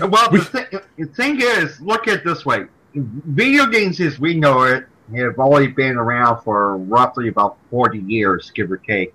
[0.00, 4.34] well, the, th- the thing is, look at it this way: video games, as we
[4.34, 4.86] know it,
[5.16, 9.14] have only been around for roughly about 40 years, give or take.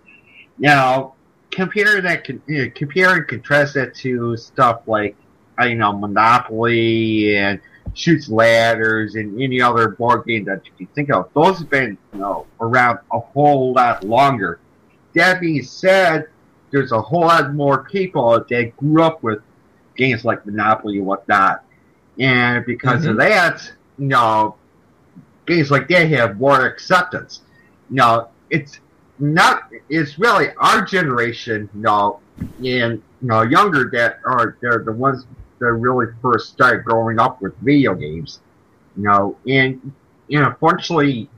[0.58, 1.14] Now,
[1.52, 5.16] compare that, you know, eh, compare and contrast that to stuff like,
[5.60, 7.60] uh, you know, Monopoly and
[7.94, 11.30] Chutes Ladders and any other board game that you can think of.
[11.34, 14.60] Those have been, you know, around a whole lot longer.
[15.14, 16.28] That being said,
[16.72, 19.44] there's a whole lot more people that grew up with
[19.96, 21.64] games like Monopoly and whatnot.
[22.20, 23.12] And because mm-hmm.
[23.12, 24.56] of that, you know,
[25.46, 27.42] games like that have more acceptance.
[27.90, 28.80] You know, it's
[29.20, 29.70] not.
[29.90, 35.26] It's really our generation, you know, and you know, younger that are they're the ones
[35.60, 38.40] that really first start growing up with video games.
[38.96, 39.92] You know, and
[40.28, 41.30] you know, unfortunately,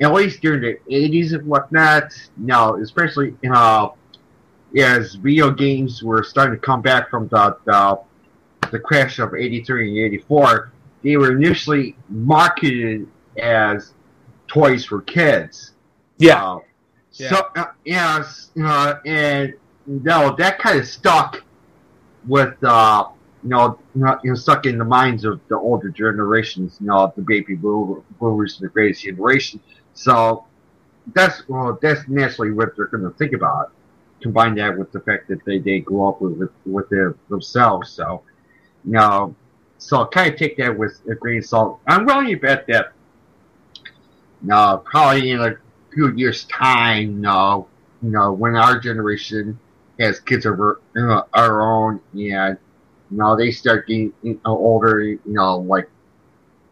[0.00, 3.94] at least during the '80s and whatnot, you know, especially you know,
[4.76, 7.98] as video games were starting to come back from the the,
[8.70, 10.72] the crash of '83 and '84
[11.02, 13.06] they were initially marketed
[13.38, 13.92] as
[14.48, 15.72] toys for kids.
[16.18, 16.44] Yeah.
[16.44, 16.58] Uh,
[17.12, 17.28] yeah.
[17.28, 18.24] So uh, yeah,
[18.62, 19.54] uh, and
[19.86, 21.42] know, that kind of stuck
[22.26, 23.08] with uh,
[23.42, 26.78] you know, you know, stuck in the minds of the older generations.
[26.80, 29.60] You know, the baby boomers, the greatest generation.
[29.94, 30.44] So
[31.14, 33.72] that's well, that's naturally what they're going to think about.
[34.20, 37.90] Combine that with the fact that they, they grew up with with their, themselves.
[37.90, 38.22] So,
[38.84, 39.34] you know,
[39.78, 41.80] so I kind of take that with a grain of salt.
[41.86, 42.92] I'm willing to bet that
[44.42, 45.56] now probably in a
[45.92, 47.68] few years' time, no,
[48.02, 49.58] you know, when our generation
[49.98, 52.58] has kids of our, uh, our own, and
[53.10, 55.88] you know, they start getting you know, older, you know, like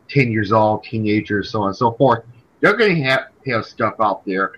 [0.09, 2.25] ten years old, teenagers, so on and so forth.
[2.61, 4.53] They're going to have have stuff out there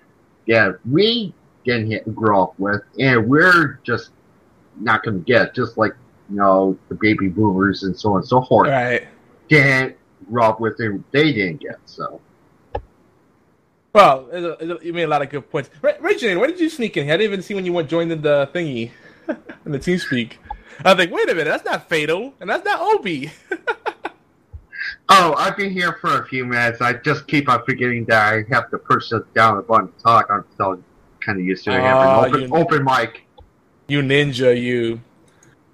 [0.46, 1.34] that we
[1.66, 4.10] didn't hit, grow up with, and we're just
[4.80, 5.92] not going to get, just like,
[6.30, 9.06] you know, the baby boomers and so on and so forth Right.
[9.48, 9.96] didn't
[10.30, 12.20] grow up with and they didn't get, so.
[13.92, 15.70] Well, it's a- it's a- you made a lot of good points.
[15.82, 17.04] Reggie, where did you sneak in?
[17.04, 17.14] here?
[17.14, 18.90] I didn't even see when you went joined the thingy
[19.66, 20.32] in the TeamSpeak.
[20.84, 23.30] I was like, wait a minute, that's not fatal, and that's not Obi.
[25.08, 26.80] Oh, I've been here for a few minutes.
[26.80, 30.02] I just keep on forgetting that I have to push it down the button to
[30.02, 30.26] talk.
[30.30, 30.82] I'm still
[31.26, 31.80] kind of used to it.
[31.80, 33.22] Ah, having you- open, open mic.
[33.88, 35.00] you ninja, you.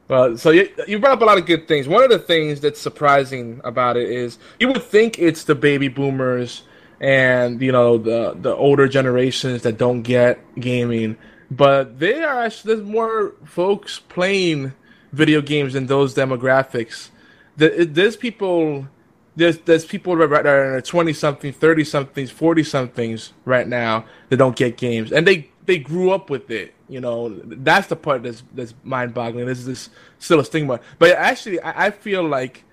[0.09, 1.87] Well, so you, you brought up a lot of good things.
[1.89, 5.89] One of the things that's surprising about it is you would think it's the baby
[5.89, 6.63] boomers
[7.01, 11.17] and you know the the older generations that don't get gaming,
[11.51, 14.73] but they are actually there's more folks playing
[15.13, 17.09] video games in those demographics.
[17.57, 18.89] The- There's people
[19.37, 24.05] there's there's people that are in their twenty something, thirty somethings, forty somethings right now
[24.29, 26.75] that don't get games, and they they grew up with it.
[26.89, 29.47] You know, that's the part that's that's mind boggling.
[29.47, 32.65] This is this still a stigma, but actually, I, I feel like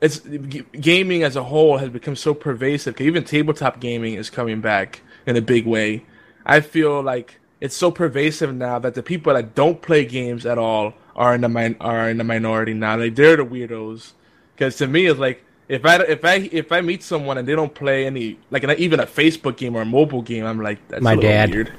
[0.00, 3.00] it's gaming as a whole has become so pervasive.
[3.00, 6.04] Even tabletop gaming is coming back in a big way.
[6.46, 10.58] I feel like it's so pervasive now that the people that don't play games at
[10.58, 12.96] all are in the min- are in the minority now.
[12.96, 14.12] Like they're the weirdos.
[14.54, 17.54] Because to me, it's like if I if I if I meet someone and they
[17.54, 20.78] don't play any like an, even a Facebook game or a mobile game, I'm like
[20.88, 21.50] that's My dad.
[21.54, 21.72] Weird.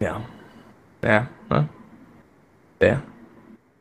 [0.00, 0.22] Yeah.
[1.02, 1.26] Yeah.
[1.50, 1.64] Huh?
[2.80, 3.00] Yeah.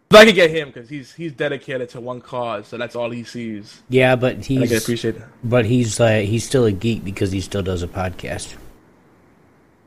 [0.09, 3.09] But I can get him because he's he's dedicated to one cause, so that's all
[3.09, 3.81] he sees.
[3.89, 5.29] Yeah, but And I can he's appreciate that.
[5.43, 8.55] but he's uh, he's still a geek because he still does a podcast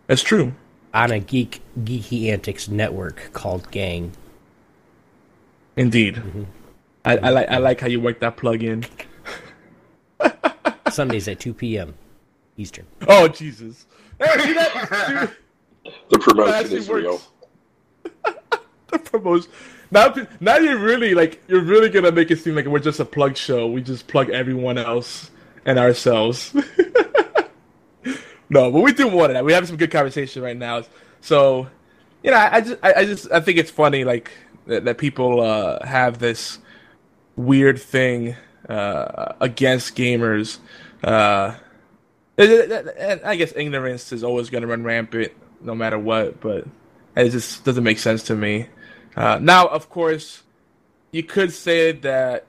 [0.09, 0.53] That's true.
[0.93, 4.12] on a geek geeky antics network called Gang.
[5.77, 6.17] Indeed.
[6.17, 6.43] Mm-hmm.
[7.07, 8.85] I, I like I like how you work that plug in.
[10.91, 11.95] Sundays at two p.m.
[12.57, 12.87] Eastern.
[13.07, 13.87] Oh Jesus!
[14.19, 15.31] Hey, see that?
[15.85, 17.21] See, The promotion actually is real.
[18.03, 19.51] the promotion.
[19.91, 23.05] Now, now you're really like you're really gonna make it seem like we're just a
[23.05, 23.69] plug show.
[23.69, 25.31] We just plug everyone else
[25.65, 26.53] and ourselves.
[28.51, 29.45] no, but we do want than that.
[29.45, 30.83] We have some good conversation right now.
[31.21, 31.69] So,
[32.25, 34.33] you know, I, I just, I, I just, I think it's funny like
[34.67, 36.59] that, that people uh, have this
[37.37, 38.37] weird thing
[38.68, 40.59] uh, against gamers.
[41.05, 41.55] Uh,
[42.39, 46.66] and- I guess ignorance is always going to run rampant no matter what, but
[47.16, 48.66] it just doesn't make sense to me.
[49.14, 50.43] Uh, now, of course,
[51.12, 52.47] you could say that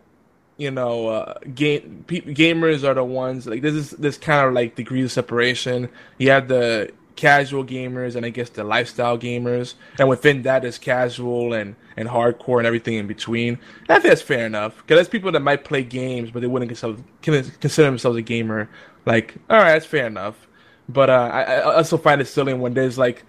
[0.57, 4.53] you know, uh, game pe- gamers are the ones like this is this kind of
[4.53, 5.87] like degree of separation.
[6.17, 10.77] You have the casual gamers and I guess the lifestyle gamers, and within that is
[10.77, 13.59] casual and and hardcore and everything in between.
[13.81, 16.47] And I think that's fair enough because there's people that might play games but they
[16.47, 18.69] wouldn't consider, themselves a gamer.
[19.05, 20.47] Like, all right, that's fair enough.
[20.87, 23.23] But uh, I, I also find it silly when there's like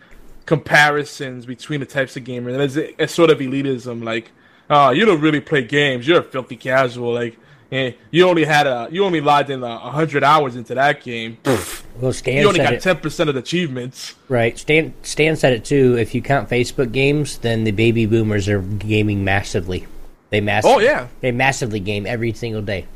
[0.47, 2.57] comparisons between the types of gamers.
[2.57, 4.31] There's a, a sort of elitism, like,
[4.71, 6.07] oh, you don't really play games.
[6.07, 7.13] You're a filthy casual.
[7.13, 7.39] Like,
[7.71, 11.39] eh, you only had a, you only logged in a hundred hours into that game.
[12.01, 14.15] Well, Stan you only got ten percent of the achievements.
[14.29, 14.57] right.
[14.59, 15.97] Stan Stan said it too.
[15.99, 19.87] If you count Facebook games, then the baby boomers are gaming massively.
[20.31, 20.65] They mass.
[20.67, 21.09] Oh, yeah.
[21.21, 22.87] They massively game every single day.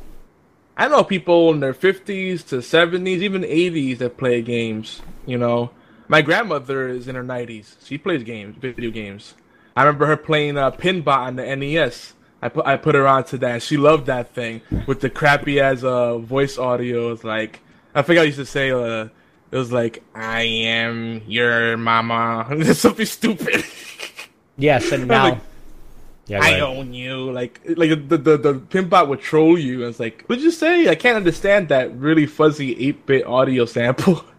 [0.76, 5.00] I know people in their fifties to seventies, even eighties that play games.
[5.26, 5.70] You know,
[6.08, 7.76] my grandmother is in her nineties.
[7.84, 9.34] She plays games, video games.
[9.76, 12.14] I remember her playing uh, Pinbot on the NES.
[12.42, 13.62] I put I put her onto that.
[13.62, 17.12] She loved that thing with the crappy as uh, voice audio.
[17.12, 17.60] It's like
[17.94, 18.72] I think I used to say.
[18.72, 19.08] Uh,
[19.52, 22.64] it was like I am your mama.
[22.74, 23.64] Something stupid.
[24.56, 25.28] Yes, and now.
[25.28, 25.38] like,
[26.26, 27.30] yeah, I own you.
[27.30, 29.82] Like like the the the pinbot would troll you.
[29.82, 30.88] And it's like, what'd you say?
[30.88, 34.24] I can't understand that really fuzzy eight bit audio sample.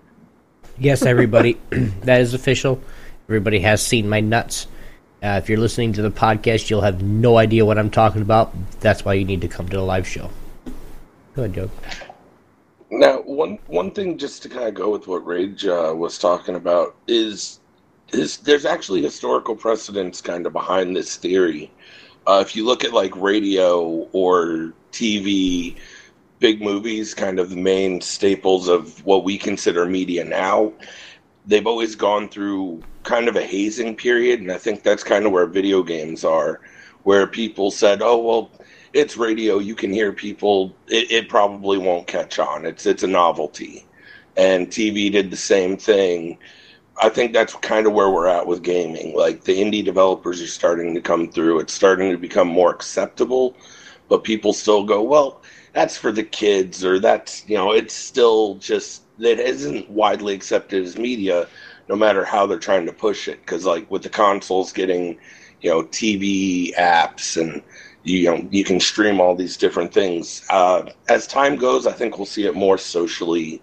[0.80, 2.82] Yes, everybody, that is official.
[3.30, 4.66] Everybody has seen my nuts.
[5.24, 8.54] Uh, if you're listening to the podcast, you'll have no idea what I'm talking about.
[8.82, 10.30] That's why you need to come to the live show.
[11.34, 11.70] Go ahead, Joe.
[12.92, 16.56] Now, one one thing just to kind of go with what Rage uh, was talking
[16.56, 17.62] about is
[18.12, 21.72] is there's actually historical precedents kind of behind this theory.
[22.28, 25.78] Uh, if you look at like radio or TV,
[26.40, 30.74] big movies, kind of the main staples of what we consider media now,
[31.48, 35.32] they've always gone through kind of a hazing period, and I think that's kind of
[35.32, 36.62] where video games are,
[37.04, 38.52] where people said, "Oh well."
[38.94, 39.58] It's radio.
[39.58, 40.76] You can hear people.
[40.88, 42.64] It, it probably won't catch on.
[42.66, 43.88] It's it's a novelty,
[44.38, 46.38] and TV did the same thing.
[47.02, 49.16] I think that's kind of where we're at with gaming.
[49.16, 51.60] Like the indie developers are starting to come through.
[51.60, 53.56] It's starting to become more acceptable,
[54.10, 55.42] but people still go, well,
[55.74, 60.84] that's for the kids or that's you know it's still just it isn't widely accepted
[60.84, 61.48] as media
[61.88, 65.18] no matter how they're trying to push it because like with the consoles getting
[65.62, 67.62] you know tv apps and
[68.04, 72.18] you know you can stream all these different things uh, as time goes i think
[72.18, 73.62] we'll see it more socially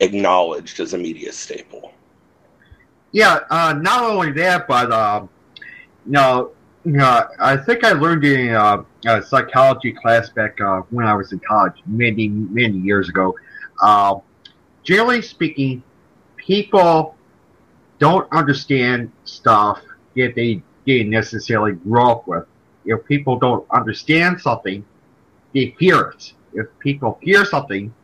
[0.00, 1.92] acknowledged as a media staple
[3.12, 5.28] Yeah, uh, not only that, but um,
[6.06, 6.52] you know,
[6.84, 11.14] you know, I think I learned in uh, a psychology class back uh, when I
[11.14, 13.34] was in college many many years ago.
[13.80, 14.16] Uh,
[14.82, 15.82] generally speaking,
[16.36, 17.14] people
[18.02, 19.80] don't understand stuff
[20.16, 22.44] that they didn't necessarily grow up with.
[22.84, 24.84] If people don't understand something,
[25.54, 26.32] they fear it.
[26.52, 27.94] If people fear something,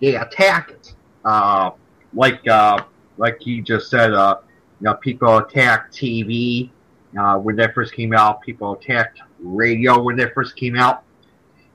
[0.00, 0.94] they attack it.
[1.22, 1.72] Uh,
[2.14, 2.82] like uh,
[3.18, 4.36] like he just said, uh,
[4.80, 6.72] you know, people attacked TV
[7.20, 8.40] uh, when that first came out.
[8.40, 11.04] People attacked radio when that first came out.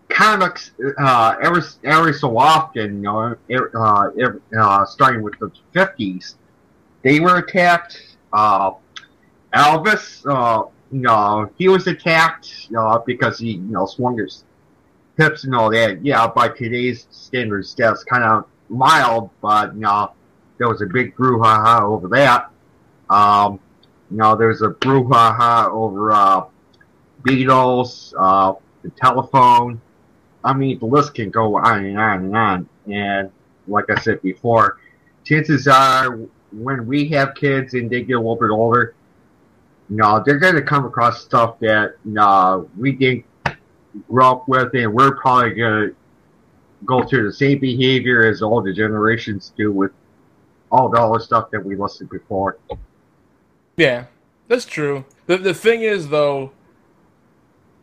[0.10, 6.38] Comics, uh, every every so often, you know, er- uh, er- starting with the fifties,
[7.06, 8.18] they were attacked.
[8.34, 8.72] Uh,
[9.54, 14.44] Elvis, uh, you know, he was attacked, know, because he, you know, swung his
[15.16, 16.04] hips and all that.
[16.04, 20.12] Yeah, by today's standards, that's kind of mild, but you know,
[20.58, 22.50] there was a big brouhaha over that.
[23.10, 23.60] Um,
[24.10, 26.46] you know, there's a brouhaha over uh,
[27.22, 29.80] Beatles, uh, the telephone.
[30.44, 32.70] I mean, the list can go on and on and on.
[32.92, 33.32] And
[33.68, 34.80] like I said before,
[35.24, 36.20] chances are
[36.52, 38.96] when we have kids and they get a little bit older,
[39.90, 43.26] know, they're going to come across stuff that know, we didn't
[44.10, 45.96] grow up with, and we're probably going to
[46.86, 49.92] go through the same behavior as all the generations do with
[50.72, 52.58] all the other stuff that we listed before.
[53.78, 54.06] Yeah,
[54.48, 55.06] that's true.
[55.28, 56.52] The the thing is though,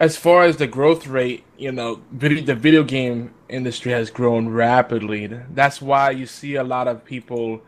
[0.01, 4.49] as far as the growth rate, you know, video, the video game industry has grown
[4.49, 5.27] rapidly.
[5.27, 7.63] That's why you see a lot of people,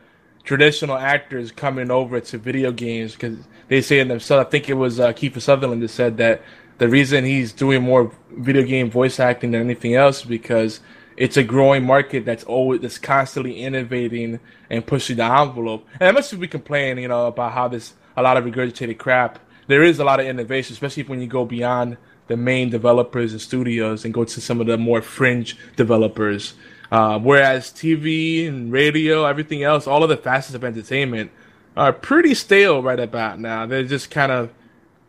[0.44, 3.38] traditional actors, coming over to video games because
[3.68, 4.46] they say in themselves.
[4.46, 6.42] I think it was uh, Kiefer Sutherland that said that
[6.78, 10.80] the reason he's doing more video game voice acting than anything else because
[11.16, 15.86] it's a growing market that's always that's constantly innovating and pushing the envelope.
[15.94, 18.98] And as much as we complain, you know, about how this a lot of regurgitated
[18.98, 23.32] crap, there is a lot of innovation, especially when you go beyond the main developers
[23.32, 26.54] and studios and go to some of the more fringe developers.
[26.94, 31.28] Uh, whereas TV and radio, everything else, all of the facets of entertainment
[31.76, 33.66] are pretty stale right about now.
[33.66, 34.54] They're just kind of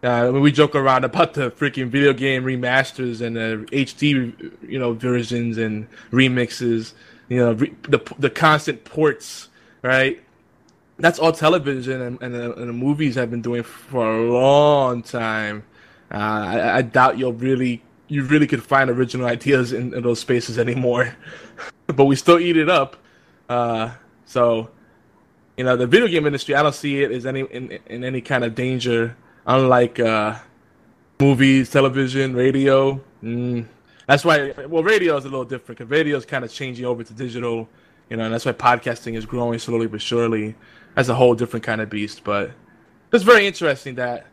[0.02, 4.94] uh, we joke around about the freaking video game remasters and the HD, you know,
[4.94, 6.94] versions and remixes.
[7.30, 9.50] You know, re- the the constant ports,
[9.84, 10.20] right?
[10.98, 15.04] That's all television and, and, the, and the movies have been doing for a long
[15.04, 15.64] time.
[16.10, 20.20] Uh, I, I, doubt you'll really you really could find original ideas in, in those
[20.20, 21.16] spaces anymore.
[21.88, 22.96] but we still eat it up.
[23.48, 23.92] Uh,
[24.26, 24.70] so,
[25.58, 28.22] you know, the video game industry, I don't see it as any in, in any
[28.22, 29.16] kind of danger
[29.46, 30.36] unlike uh,
[31.20, 33.00] movies, television, radio.
[33.24, 33.68] Mm,
[34.08, 34.54] that's why.
[34.68, 37.70] Well, radio is a little different because radio is kind of changing over to digital.
[38.10, 40.56] You know, and that's why podcasting is growing slowly but surely.
[40.94, 42.24] That's a whole different kind of beast.
[42.24, 42.52] But
[43.12, 44.28] it's very interesting that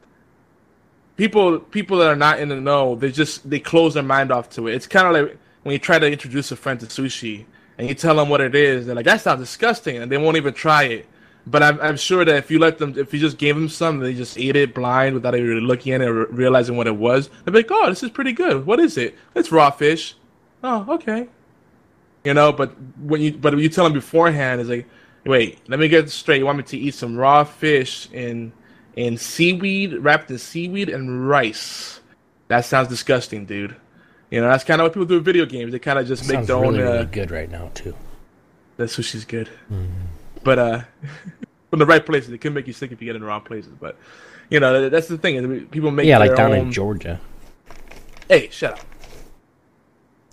[1.16, 4.50] people people that are not in the know they just they close their mind off
[4.50, 4.74] to it.
[4.74, 7.44] It's kind of like when you try to introduce a friend to sushi
[7.78, 10.36] and you tell them what it is, they're like, "That sounds disgusting," and they won't
[10.36, 11.06] even try it.
[11.46, 13.98] But I'm, I'm sure that if you let them, if you just gave them some,
[13.98, 17.28] they just ate it blind without even looking at it or realizing what it was.
[17.44, 18.64] They'd be like, "Oh, this is pretty good.
[18.64, 19.16] What is it?
[19.34, 20.14] It's raw fish."
[20.62, 21.28] Oh, okay.
[22.24, 24.86] You know, but when you but when you tell them beforehand, it's like,
[25.26, 26.38] "Wait, let me get straight.
[26.38, 28.52] You want me to eat some raw fish in
[28.94, 32.00] in seaweed wrapped in seaweed and rice?"
[32.46, 33.74] That sounds disgusting, dude.
[34.32, 35.72] You know, that's kind of what people do with video games.
[35.72, 36.74] They kind of just That make their own.
[36.74, 37.94] really, uh, really good right now too.
[38.78, 39.50] that she's good.
[40.42, 40.82] But uh,
[41.70, 43.42] from the right places, it can make you sick if you get in the wrong
[43.42, 43.74] places.
[43.78, 43.98] But
[44.48, 45.66] you know, that's the thing.
[45.66, 46.58] People make Yeah, like down own...
[46.58, 47.20] in Georgia.
[48.26, 48.86] Hey, shut up!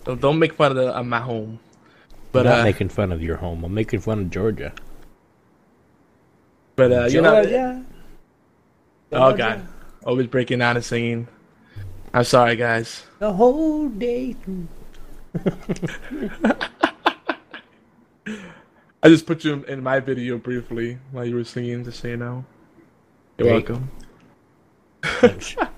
[0.04, 1.60] Don't, don't make fun of, the, of my home.
[2.32, 3.64] But I'm not uh, making fun of your home.
[3.64, 4.72] I'm making fun of Georgia.
[6.74, 7.84] but uh, you know, Georgia.
[9.12, 9.68] oh god,
[10.06, 11.28] always breaking down and singing.
[12.12, 13.04] I'm sorry, guys.
[13.18, 14.66] The whole day through.
[19.02, 22.16] I just put you in, my video briefly while you were singing, just so you
[22.16, 22.44] know.
[23.38, 23.68] You're Great.
[23.68, 23.90] welcome.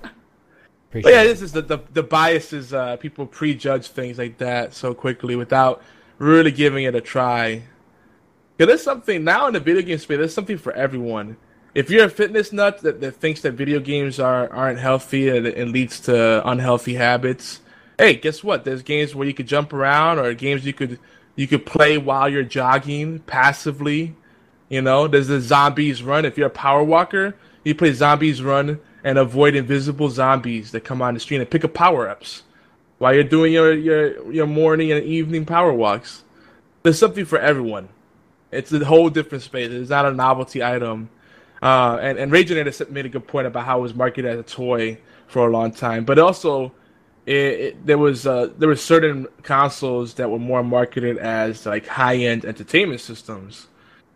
[0.93, 4.75] But yeah, this is the the, the bias is uh, people prejudge things like that
[4.75, 5.81] so quickly without
[6.19, 7.63] really giving it a try.
[8.59, 10.19] Cause there's something now in the video game space.
[10.19, 11.37] There's something for everyone.
[11.75, 15.47] If you're a fitness nut that, that thinks that video games are aren't healthy and
[15.47, 17.61] it leads to unhealthy habits,
[17.97, 18.63] hey, guess what?
[18.63, 20.99] There's games where you could jump around, or games you could
[21.35, 24.15] you could play while you're jogging passively.
[24.69, 26.25] You know, there's the zombies run.
[26.25, 31.01] If you're a power walker, you play zombies run and avoid invisible zombies that come
[31.01, 32.43] on the street and pick up power ups
[32.99, 36.23] while you're doing your, your your morning and evening power walks.
[36.83, 37.89] There's something for everyone.
[38.51, 39.71] It's a whole different space.
[39.71, 41.09] It's not a novelty item.
[41.63, 44.43] Uh, and and Raginator made a good point about how it was marketed as a
[44.43, 44.97] toy
[45.27, 46.73] for a long time, but also
[47.25, 51.87] it, it, there was uh, there were certain consoles that were more marketed as like
[51.87, 53.67] high end entertainment systems,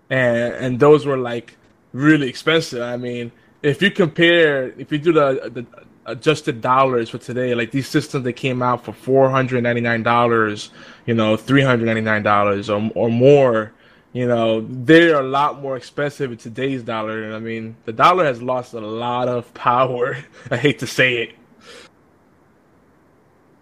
[0.10, 1.56] and and those were like
[1.93, 2.82] really expensive.
[2.82, 3.32] I mean,
[3.64, 5.66] if you compare, if you do the the
[6.06, 10.04] adjusted dollars for today, like these systems that came out for four hundred ninety nine
[10.04, 10.72] dollars,
[11.06, 13.72] you know, three hundred ninety nine dollars or or more,
[14.18, 17.24] you know, they're a lot more expensive in today's dollar.
[17.24, 20.18] And I mean, the dollar has lost a lot of power.
[20.51, 21.36] I hate to say it.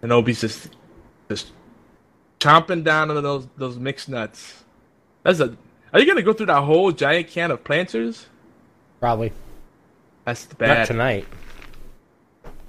[0.00, 0.70] And Obi's just
[1.28, 1.52] just
[2.40, 4.64] chomping down on those those mixed nuts.
[5.24, 5.54] That's a.
[5.92, 8.26] Are you gonna go through that whole giant can of planters?
[8.98, 9.32] Probably.
[10.24, 10.78] That's the bad.
[10.78, 11.26] Not tonight.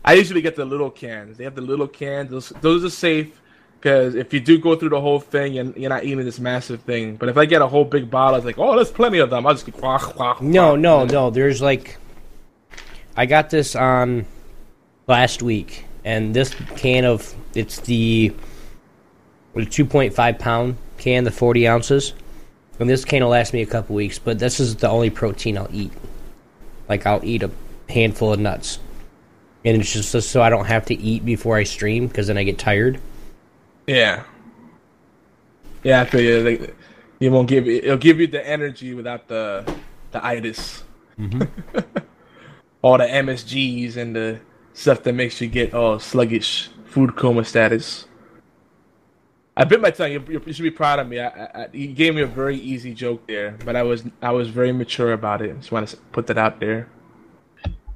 [0.03, 1.38] I usually get the little cans.
[1.38, 2.31] They have the little cans.
[2.31, 3.41] Those, those are safe
[3.80, 6.82] because if you do go through the whole thing, you're, you're not eating this massive
[6.82, 7.15] thing.
[7.15, 9.45] But if I get a whole big bottle, it's like, oh, there's plenty of them.
[9.45, 10.80] I'll just go, quack, quack, No, quack.
[10.80, 11.30] no, no.
[11.30, 11.97] There's like,
[13.15, 14.25] I got this on
[15.07, 18.34] last week, and this can of it's the
[19.53, 22.13] the 2.5 pound can, the 40 ounces,
[22.80, 24.19] and this can will last me a couple weeks.
[24.19, 25.91] But this is the only protein I'll eat.
[26.89, 27.51] Like I'll eat a
[27.89, 28.80] handful of nuts,
[29.65, 32.43] and it's just so I don't have to eat before I stream because then I
[32.43, 32.99] get tired.
[33.88, 34.23] Yeah.
[35.83, 36.41] Yeah, I feel you.
[36.41, 36.75] Like,
[37.19, 37.85] you won't give it.
[37.85, 39.63] It'll give you the energy without the
[40.11, 40.83] the itis.
[41.17, 41.41] Mm-hmm.
[42.81, 44.39] all the MSGs and the
[44.73, 48.05] stuff that makes you get all sluggish, food coma status.
[49.55, 50.11] I bit my tongue.
[50.11, 51.19] You, you should be proud of me.
[51.19, 54.31] I, I, I, you gave me a very easy joke there, but I was I
[54.31, 55.57] was very mature about it.
[55.57, 56.89] Just want to put that out there.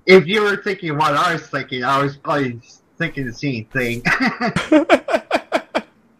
[0.07, 2.59] If you were thinking what I was thinking, I was probably
[2.97, 4.01] thinking the same thing.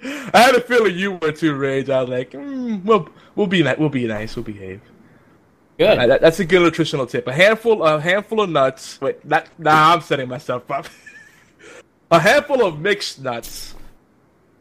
[0.04, 1.90] I had a feeling you were too, Rage.
[1.90, 4.82] I was like, mm, we'll we'll be we'll be nice, we'll behave.
[5.78, 5.98] Good.
[5.98, 7.28] Uh, that- that's a good nutritional tip.
[7.28, 9.00] A handful, a handful of nuts.
[9.02, 10.88] Wait, not, nah, I'm setting myself up.
[12.12, 13.76] a handful of mixed nuts.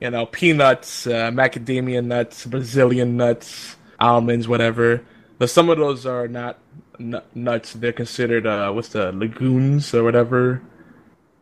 [0.01, 5.03] You know, peanuts, uh, macadamia nuts, Brazilian nuts, almonds, whatever.
[5.39, 6.59] But some of those are not
[6.99, 7.75] nu- nuts.
[7.75, 10.63] They're considered uh, what's the legumes or whatever.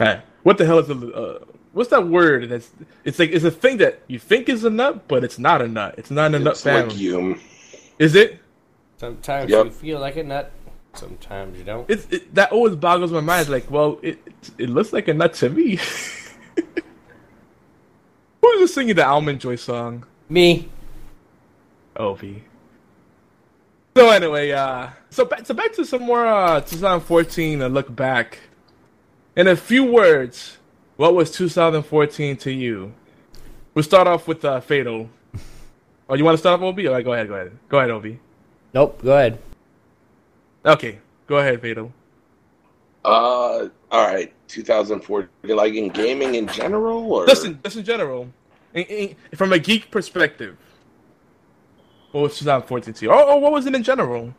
[0.00, 1.38] Uh, what the hell is a uh,
[1.78, 2.48] what's that word?
[2.48, 2.70] That's
[3.04, 5.68] it's like it's a thing that you think is a nut, but it's not a
[5.68, 5.94] nut.
[5.96, 6.90] It's not in a nut It's family.
[6.94, 7.40] legume.
[8.00, 8.40] Is it?
[8.98, 9.64] Sometimes Yep.
[9.66, 10.50] you feel like a nut.
[10.94, 11.88] Sometimes you don't.
[11.88, 13.42] It's it, that always boggles my mind.
[13.42, 15.78] It's like, well, it it, it looks like a nut to me.
[18.42, 20.04] Who was singing the Almond Joy song?
[20.28, 20.68] Me.
[21.96, 22.42] Obi.
[23.96, 28.40] So anyway, uh, so back so back to some more uh 2014 and look back.
[29.36, 30.58] In a few words,
[30.98, 32.92] what was 2014 to you?
[33.72, 35.08] We'll start off with uh, Fatal.
[36.08, 36.88] Oh, you want to start off, Obi?
[36.88, 38.18] All right, go ahead, go ahead, go ahead, Obi.
[38.74, 39.00] Nope.
[39.02, 39.38] Go ahead.
[40.66, 41.92] Okay, go ahead, Fatal.
[43.04, 44.32] Uh, all right.
[44.48, 45.28] 2004.
[45.44, 48.28] Like in gaming in general, or Listen, just in general,
[48.74, 50.56] in, in, from a geek perspective,
[52.10, 53.12] what was 2014 to you?
[53.12, 54.34] Or, or what was it in general?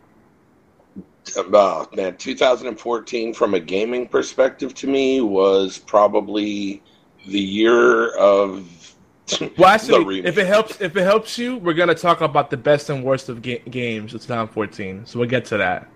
[1.37, 6.81] Oh, man, 2014 from a gaming perspective to me was probably
[7.27, 8.95] the year of
[9.57, 10.25] Well, actually, remake.
[10.25, 13.29] if it helps, if it helps you, we're gonna talk about the best and worst
[13.29, 15.05] of ga- games of 2014.
[15.05, 15.87] So we'll get to that.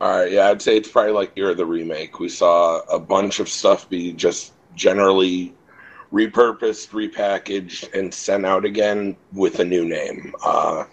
[0.00, 2.20] All right, yeah, I'd say it's probably like year of the remake.
[2.20, 5.54] We saw a bunch of stuff be just generally
[6.12, 10.34] repurposed, repackaged, and sent out again with a new name.
[10.44, 10.84] Uh,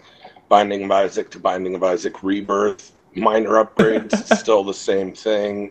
[0.48, 5.70] Binding of Isaac to Binding of Isaac Rebirth, minor upgrades, still the same thing.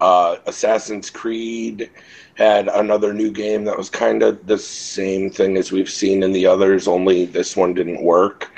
[0.00, 1.90] Uh, Assassin's Creed
[2.34, 6.30] had another new game that was kind of the same thing as we've seen in
[6.32, 8.50] the others, only this one didn't work.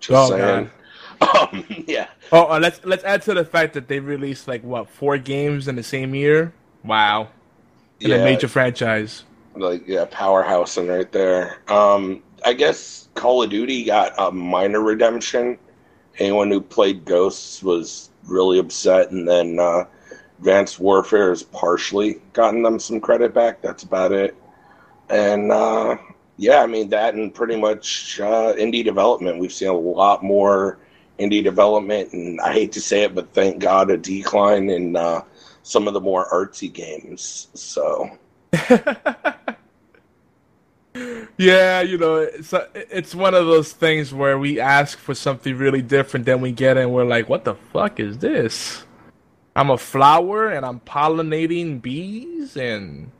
[0.00, 0.70] Just Oh, saying.
[1.40, 2.08] Um, yeah.
[2.30, 5.66] Oh, uh, let's let's add to the fact that they released like what four games
[5.66, 6.52] in the same year.
[6.84, 7.28] Wow,
[8.00, 9.24] in a major franchise.
[9.54, 11.56] like yeah, powerhouse and right there.
[11.68, 15.56] Um, I guess Call of Duty got a minor redemption.
[16.18, 19.84] Anyone who played Ghosts was really upset, and then uh,
[20.38, 23.62] Advanced Warfare has partially gotten them some credit back.
[23.62, 24.36] That's about it.
[25.08, 25.96] And uh,
[26.36, 29.38] yeah, I mean that, and pretty much uh, indie development.
[29.38, 30.78] We've seen a lot more
[31.18, 35.22] indie development, and I hate to say it, but thank God a decline in uh,
[35.62, 37.48] some of the more artsy games.
[37.54, 38.10] So.
[41.38, 45.14] Yeah, you know, it's uh, a, it's one of those things where we ask for
[45.14, 48.84] something really different than we get, and we're like, "What the fuck is this?"
[49.54, 53.10] I'm a flower, and I'm pollinating bees, and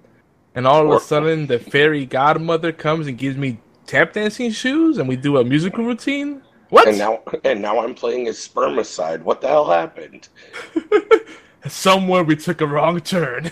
[0.54, 4.98] and all of a sudden, the fairy godmother comes and gives me tap dancing shoes,
[4.98, 6.42] and we do a musical routine.
[6.70, 6.88] What?
[6.88, 9.22] And now, and now I'm playing as spermicide.
[9.22, 10.28] What the hell happened?
[11.66, 13.50] Somewhere we took a wrong turn.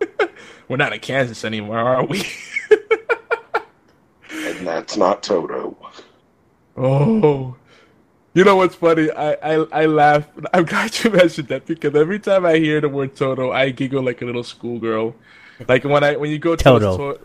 [0.68, 2.24] we're not in Kansas anymore, are we?
[4.62, 5.76] And that's not Toto.
[6.76, 7.56] Oh,
[8.32, 9.10] you know what's funny?
[9.10, 10.28] I, I I laugh.
[10.54, 14.04] I'm glad you mentioned that because every time I hear the word Toto, I giggle
[14.04, 15.16] like a little schoolgirl.
[15.66, 17.14] Like when I when you go to Toto.
[17.14, 17.20] to-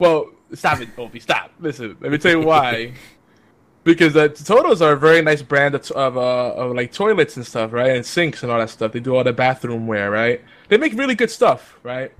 [0.00, 1.20] well, stop it, Obi.
[1.20, 1.52] Stop.
[1.60, 2.94] Listen, let me tell you why.
[3.84, 7.46] because uh, Totos are a very nice brand of, of, uh, of like toilets and
[7.46, 7.90] stuff, right?
[7.92, 8.90] And sinks and all that stuff.
[8.90, 10.42] They do all the bathroom wear, right?
[10.68, 12.10] They make really good stuff, right?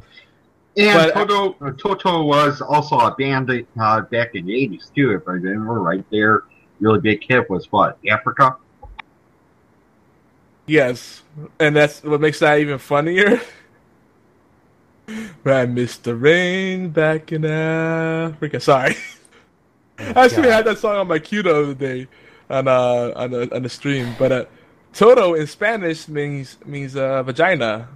[0.76, 5.12] And But- Toto, uh, Toto was also a band uh, back in the 80s, too,
[5.12, 6.42] if I remember right there.
[6.80, 7.98] Really big hit was what?
[8.10, 8.56] Africa?
[10.66, 11.22] Yes,
[11.60, 13.40] and that's what makes that even funnier.
[15.44, 18.58] I missed the rain back in Africa.
[18.58, 18.96] Sorry,
[19.98, 22.08] I actually had that song on my queue the other day
[22.48, 24.14] on uh on the on the stream.
[24.18, 24.44] But uh,
[24.94, 27.88] Toto in Spanish means means uh, vagina,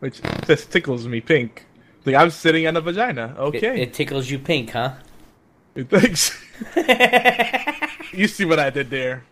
[0.00, 1.64] which just tickles me pink.
[2.04, 3.34] Like I'm sitting on a vagina.
[3.38, 4.94] Okay, it tickles you pink, huh?
[5.76, 6.36] thanks.
[8.12, 9.24] you see what I did there?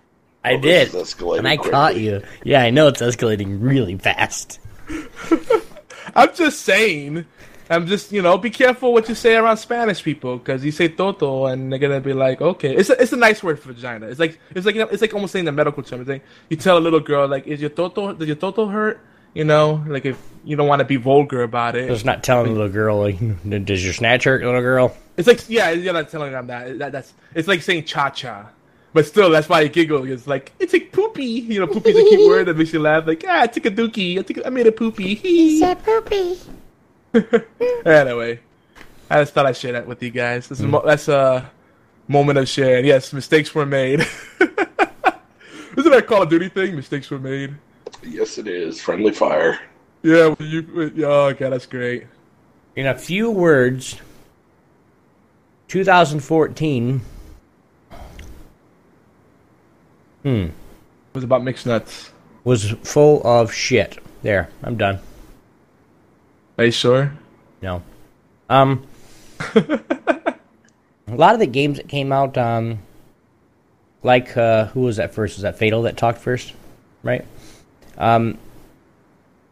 [0.44, 1.00] I Oh, this did.
[1.00, 1.70] is escalating And I quickly.
[1.72, 2.22] caught you.
[2.44, 4.60] Yeah, I know it's escalating really fast.
[6.14, 7.26] I'm just saying.
[7.70, 10.88] I'm just, you know, be careful what you say around Spanish people because you say
[10.88, 14.06] toto and they're gonna be like, okay, it's a, it's a nice word for vagina.
[14.06, 16.00] It's like it's like it's like almost saying the medical term.
[16.00, 19.00] It's like you tell a little girl like, is your toto does your toto hurt?
[19.38, 21.86] You know, like if you don't want to be vulgar about it.
[21.86, 23.20] Just not telling the little girl, like,
[23.64, 24.96] does your snatch hurt, little girl?
[25.16, 26.76] It's like yeah, you're not telling them that.
[26.80, 28.48] that that's it's like saying cha cha.
[28.92, 30.10] But still, that's why I giggle.
[30.10, 31.24] It's like it's like poopy.
[31.24, 33.06] You know, poopy's a cute word that makes you laugh.
[33.06, 34.18] Like ah, I took a dookie.
[34.18, 35.14] I took a, I made a poopy.
[35.22, 36.36] He said poopy.
[37.86, 38.40] anyway,
[39.08, 40.48] I just thought I'd share that with you guys.
[40.48, 41.48] This is mo- that's a
[42.08, 42.86] moment of sharing.
[42.86, 44.00] Yes, mistakes were made.
[44.40, 46.74] Isn't that a Call of Duty thing?
[46.74, 47.54] Mistakes were made.
[48.08, 48.80] Yes, it is.
[48.80, 49.60] Friendly fire.
[50.02, 51.04] Yeah, when you.
[51.04, 52.06] Oh god, that's great.
[52.74, 54.00] In a few words,
[55.68, 57.00] 2014.
[60.22, 60.28] Hmm.
[60.28, 60.52] It
[61.14, 62.10] was about mixed nuts.
[62.44, 63.98] Was full of shit.
[64.22, 65.00] There, I'm done.
[66.56, 67.12] Are you sure?
[67.60, 67.82] No.
[68.48, 68.86] Um.
[69.54, 70.34] a
[71.06, 72.78] lot of the games that came out, um,
[74.02, 75.36] like uh, who was that first?
[75.36, 76.54] Was that Fatal that talked first,
[77.02, 77.24] right?
[77.98, 78.38] Um,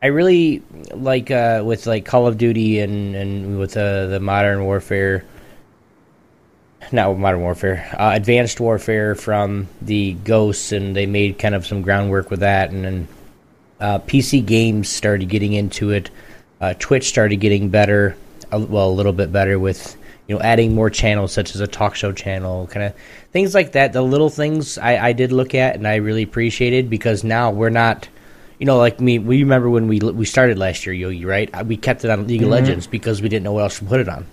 [0.03, 0.63] I really
[0.95, 5.25] like uh, with like Call of Duty and and with uh, the Modern Warfare,
[6.93, 11.83] not Modern Warfare, uh, Advanced Warfare from the Ghosts, and they made kind of some
[11.83, 13.09] groundwork with that, and then
[13.81, 16.11] uh, PC games started getting into it.
[16.61, 18.17] Uh, Twitch started getting better,
[18.53, 19.97] well, a little bit better with
[20.29, 22.95] you know adding more channels such as a talk show channel, kind of
[23.33, 23.93] things like that.
[23.93, 27.71] The little things I, I did look at and I really appreciated because now we're
[27.71, 28.09] not,
[28.59, 29.19] you know, like me.
[29.19, 31.51] We remember when we we started last year, Yogi, right?
[31.53, 33.85] Uh, We kept it on League of Legends because we didn't know what else to
[33.85, 34.27] put it on.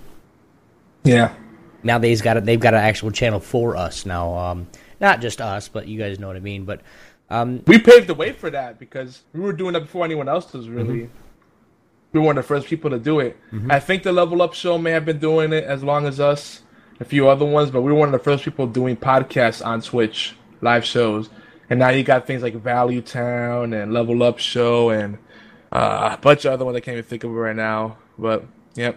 [1.04, 1.34] Yeah.
[1.82, 4.34] Now they've got a, they've got an actual channel for us now.
[4.34, 4.66] Um,
[5.00, 6.64] not just us, but you guys know what I mean.
[6.64, 6.80] But
[7.28, 10.52] um, we paved the way for that because we were doing that before anyone else
[10.52, 11.10] was really.
[12.12, 13.36] We were one of the first people to do it.
[13.68, 16.62] I think the Level Up Show may have been doing it as long as us,
[17.00, 19.80] a few other ones, but we were one of the first people doing podcasts on
[19.82, 21.28] Twitch, live shows.
[21.70, 25.18] And now you got things like Value Town and Level Up Show and
[25.72, 27.96] uh, a bunch of other ones I can't even think of right now.
[28.18, 28.96] But yep,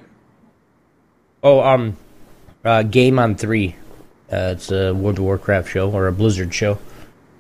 [1.44, 1.96] Oh, um,
[2.66, 3.76] uh, Game on Three.
[4.32, 6.78] Uh, it's a World of Warcraft show or a Blizzard show.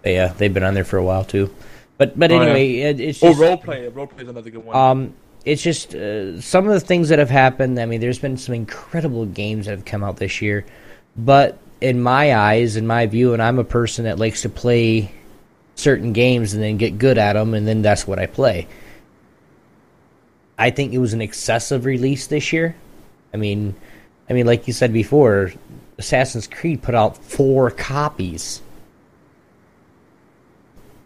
[0.03, 1.53] They uh, they've been on there for a while too.
[1.97, 2.41] But but Oh, yeah.
[2.43, 4.75] anyway, it, it's oh just roleplay, roleplay is another good one.
[4.75, 5.13] um,
[5.43, 7.79] it's just uh, some of the things that have happened.
[7.79, 10.65] I mean, there's been some incredible games that have come out this year,
[11.17, 15.11] but in my eyes, in my view, and I'm a person that likes to play
[15.75, 18.67] certain games and then get good at them, and then that's what I play.
[20.57, 22.75] I think it was an excessive release this year.
[23.33, 23.75] I mean,
[24.29, 25.53] I mean, like you said before,
[25.97, 28.61] Assassin's Creed put out four copies.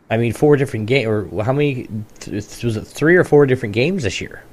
[0.10, 1.88] I mean, four different games, or how many?
[2.20, 4.44] Th- was it three or four different games this year?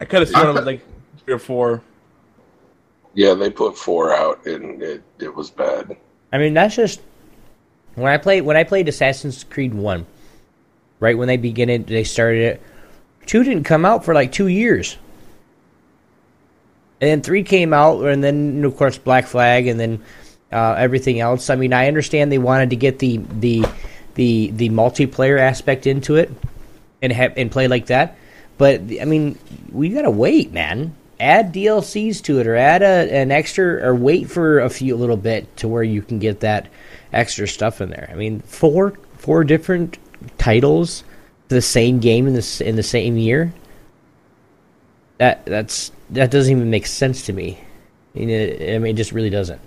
[0.00, 0.82] I could have sworn it was like
[1.24, 1.82] three or four.
[3.14, 5.96] Yeah, they put four out, and it, it was bad.
[6.32, 7.00] I mean, that's just
[7.94, 10.06] when I played when I played Assassin's Creed One,
[11.00, 12.62] right when they began it, they started it.
[13.26, 14.96] Two didn't come out for like two years.
[17.00, 20.02] and then three came out, and then of course Black Flag, and then
[20.52, 21.50] uh, everything else.
[21.50, 23.64] I mean, I understand they wanted to get the the
[24.14, 26.30] the the multiplayer aspect into it
[27.02, 28.18] and have and play like that,
[28.58, 29.38] but I mean,
[29.72, 30.94] we gotta wait, man.
[31.20, 35.18] Add DLCs to it, or add a, an extra, or wait for a few little
[35.18, 36.68] bit to where you can get that
[37.12, 38.08] extra stuff in there.
[38.10, 39.98] I mean, four four different
[40.38, 41.04] titles,
[41.48, 43.52] the same game in the in the same year.
[45.18, 47.60] That that's that doesn't even make sense to me.
[48.14, 49.60] I mean, it, I mean, it just really doesn't.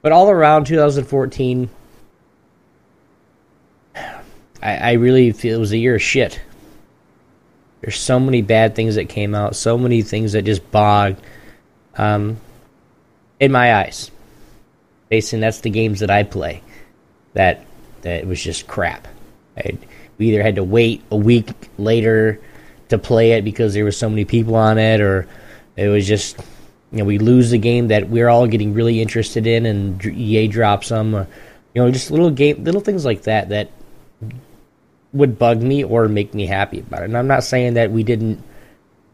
[0.00, 1.68] But all around 2014,
[3.96, 4.12] I,
[4.62, 6.40] I really feel it was a year of shit.
[7.82, 11.20] There's so many bad things that came out, so many things that just bogged.
[11.96, 12.38] Um,
[13.40, 14.10] in my eyes,
[15.08, 16.62] basically, that's the games that I play.
[17.34, 17.66] That
[18.02, 19.08] that was just crap.
[19.56, 19.76] I,
[20.16, 22.40] we either had to wait a week later
[22.88, 25.26] to play it because there were so many people on it, or
[25.76, 26.38] it was just
[26.92, 30.46] you know we lose the game that we're all getting really interested in, and EA
[30.46, 31.16] drops them.
[31.16, 31.26] Or,
[31.74, 33.70] you know, just little game, little things like that that
[35.12, 37.06] would bug me or make me happy about it.
[37.06, 38.42] And I'm not saying that we didn't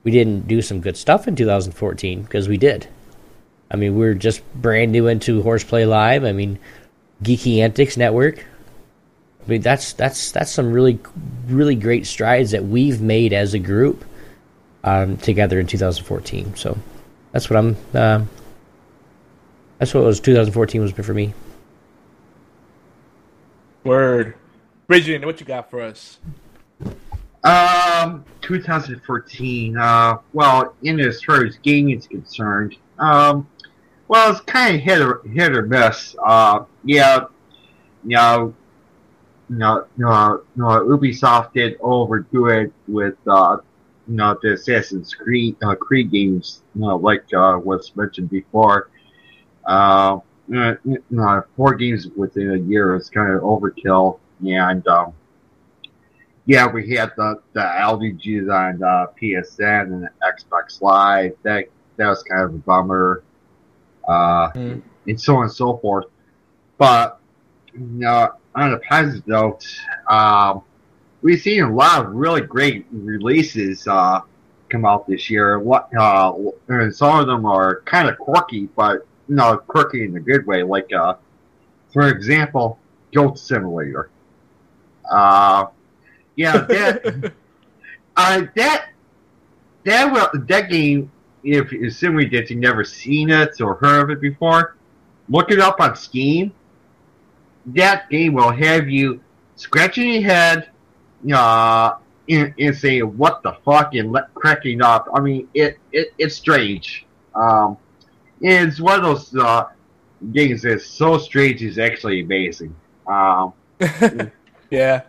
[0.05, 2.89] we didn't do some good stuff in 2014 because we did.
[3.71, 6.25] I mean, we are just brand new into Horseplay Live.
[6.25, 6.59] I mean,
[7.23, 8.39] Geeky Antics Network.
[9.45, 10.99] I mean, that's that's that's some really
[11.47, 14.05] really great strides that we've made as a group
[14.85, 16.57] um, together in 2014.
[16.57, 16.79] So
[17.33, 17.77] that's what I'm.
[17.93, 18.25] Uh,
[19.79, 21.35] that's what was 2014 was for me.
[23.85, 24.35] Word.
[24.89, 26.19] Bridget, what you got for us?
[27.45, 29.77] Um, 2014.
[29.77, 33.47] Uh, well, in as far as gaming is concerned, um,
[34.09, 36.17] well, it's kind of hit or hit or miss.
[36.25, 37.27] Uh, yeah,
[38.03, 38.55] you know,
[39.51, 40.67] no, no, no.
[40.67, 43.59] Ubisoft did overdo it with, uh,
[44.09, 48.89] you know, the Assassin's Creed, uh, Creed games, you know, like uh, was mentioned before.
[49.67, 50.79] Uh, you
[51.11, 55.13] know, four games within a year is kind of overkill and um,
[56.47, 61.35] yeah, we had the the LDGs on uh, PSN and Xbox Live.
[61.43, 61.67] That
[61.97, 63.23] that was kind of a bummer,
[64.09, 64.83] uh, mm.
[65.07, 66.07] and so on and so forth.
[66.79, 67.21] But
[67.75, 69.67] you know, on a positive note,
[70.09, 70.63] um,
[71.21, 74.21] we've seen a lot of really great releases uh,
[74.71, 75.59] come out this year.
[75.59, 76.35] What uh,
[76.69, 80.47] and some of them are kind of quirky, but you know, quirky in a good
[80.47, 80.63] way.
[80.63, 81.17] Like, uh,
[81.93, 82.79] for example,
[83.13, 84.11] Goat Simulator.
[85.11, 85.67] Uh,
[86.37, 87.33] yeah, that,
[88.17, 88.89] uh, that,
[89.85, 91.11] that, will, that game,
[91.43, 94.77] if assuming that you've never seen it or heard of it before,
[95.29, 96.53] look it up on Steam.
[97.67, 99.21] That game will have you
[99.57, 100.71] scratching your head,
[101.33, 101.97] uh,
[102.29, 105.09] and, and saying, what the fuck, and let, cracking up.
[105.15, 107.07] I mean, it, it it's strange.
[107.35, 107.77] Um,
[108.41, 109.65] it's one of those, uh,
[110.33, 112.75] games that's so strange is actually amazing.
[113.07, 113.53] Um,
[114.71, 115.03] Yeah.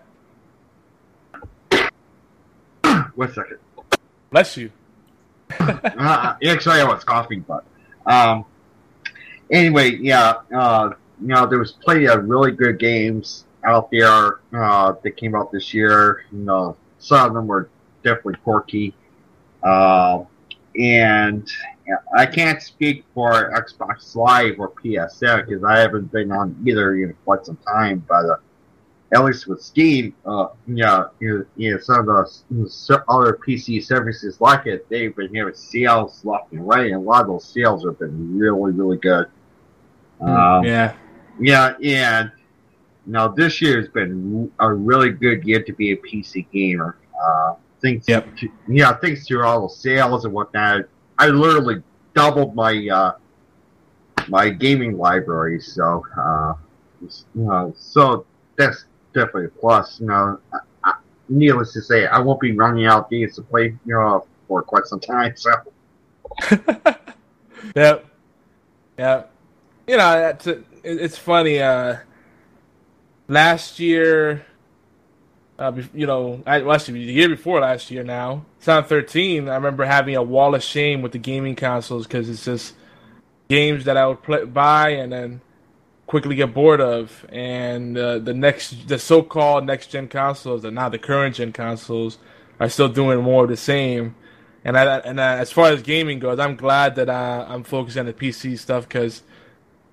[3.16, 3.58] One second.
[4.32, 4.72] Bless you.
[5.60, 7.66] uh, actually, I was coughing, but
[8.06, 8.46] um,
[9.52, 10.36] anyway, yeah.
[10.56, 10.92] Uh,
[11.22, 15.52] you know, there was plenty of really good games out there uh, that came out
[15.52, 16.24] this year.
[16.32, 17.70] You know, some of them were
[18.04, 18.94] definitely quirky.
[19.62, 20.24] Uh,
[20.80, 21.50] and
[22.16, 27.14] I can't speak for Xbox Live or PSN because I haven't been on either in
[27.26, 28.06] quite some time.
[28.08, 28.36] But uh,
[29.12, 34.40] at least with Steam, uh, yeah, you, you know, some of the other PC services
[34.40, 37.84] like it, they've been having sales left and right, and a lot of those sales
[37.86, 39.28] have been really, really good.
[40.20, 40.96] Hmm, um, yeah,
[41.40, 42.32] yeah, and
[43.08, 46.98] now this year has been a really good year to be a PC gamer.
[47.20, 48.28] Uh, thanks, yep.
[48.38, 50.84] to, yeah, thanks to all the sales and whatnot.
[51.18, 51.82] I literally
[52.14, 53.14] doubled my uh,
[54.28, 56.54] my gaming library, so uh,
[57.02, 58.86] you know, so that's
[59.20, 60.00] definitely a plus.
[60.00, 60.94] You know, I, I,
[61.28, 64.86] needless to say, I won't be running out games to play, you know, for quite
[64.86, 65.36] some time.
[65.36, 65.52] So.
[67.76, 68.06] yep.
[68.98, 69.24] Yeah.
[69.88, 70.48] You know, it's,
[70.84, 71.60] it's funny.
[71.60, 71.98] Uh,
[73.28, 74.46] last year,
[75.58, 79.86] uh, you know, I, well, actually, the year before last year now, 2013, I remember
[79.86, 82.74] having a wall of shame with the gaming consoles because it's just
[83.50, 85.42] games that I would play, buy and then
[86.10, 90.98] quickly get bored of, and uh, the next, the so-called next-gen consoles, and now the
[90.98, 92.18] current-gen consoles,
[92.60, 94.16] are still doing more of the same.
[94.66, 98.00] And I, and I, as far as gaming goes, I'm glad that I, I'm focusing
[98.00, 99.22] on the PC stuff because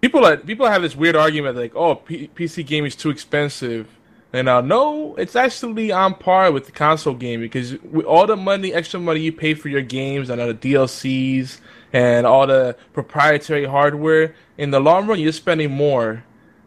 [0.01, 3.87] people are, people have this weird argument like, oh, P- PC gaming is too expensive.
[4.33, 8.37] And uh, no, it's actually on par with the console game because with all the
[8.37, 11.61] money, extra money you pay for your games and the DLCs
[11.97, 16.25] and all the proprietary hardware, in the long run, you're spending more.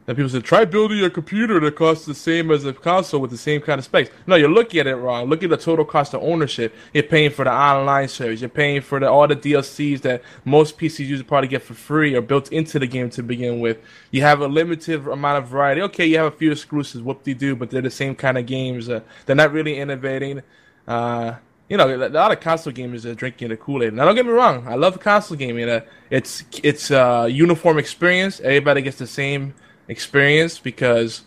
[0.07, 3.29] And people say, try building a computer that costs the same as a console with
[3.29, 4.09] the same kind of specs.
[4.25, 5.29] No, you're looking at it wrong.
[5.29, 6.73] Look at the total cost of ownership.
[6.95, 8.41] You're paying for the online service.
[8.41, 12.15] You're paying for the, all the DLCs that most PC users probably get for free
[12.15, 13.77] or built into the game to begin with.
[14.09, 15.83] You have a limited amount of variety.
[15.83, 18.89] Okay, you have a few exclusives, whoop-de-doo, but they're the same kind of games.
[18.89, 20.41] Uh, they're not really innovating.
[20.87, 21.35] Uh,
[21.69, 23.93] you know, a lot of console gamers are drinking the Kool Aid.
[23.93, 25.69] Now, don't get me wrong, I love console gaming.
[25.69, 28.39] Uh, it's it's a uniform experience.
[28.39, 29.53] Everybody gets the same
[29.87, 31.21] experience because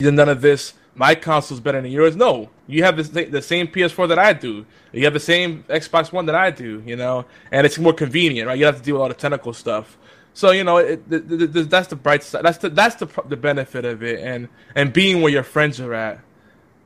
[0.00, 0.72] none of this.
[0.94, 2.16] My console's better than yours.
[2.16, 4.64] No, you have the the same PS4 that I do.
[4.92, 6.82] You have the same Xbox One that I do.
[6.86, 8.58] You know, and it's more convenient, right?
[8.58, 9.98] You have to deal with all the technical stuff.
[10.32, 12.44] So you know, it, the, the, the, that's the bright side.
[12.46, 15.92] That's the that's the the benefit of it, and and being where your friends are
[15.92, 16.20] at.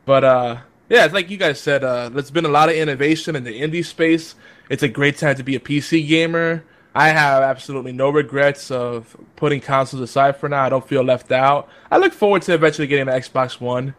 [0.05, 0.56] But uh,
[0.91, 1.85] yeah, it's like you guys said.
[1.85, 4.35] Uh, there's been a lot of innovation in the indie space.
[4.69, 6.65] It's a great time to be a PC gamer.
[6.95, 10.65] I have absolutely no regrets of putting consoles aside for now.
[10.65, 11.69] I don't feel left out.
[11.93, 13.95] I look forward to eventually getting an Xbox One,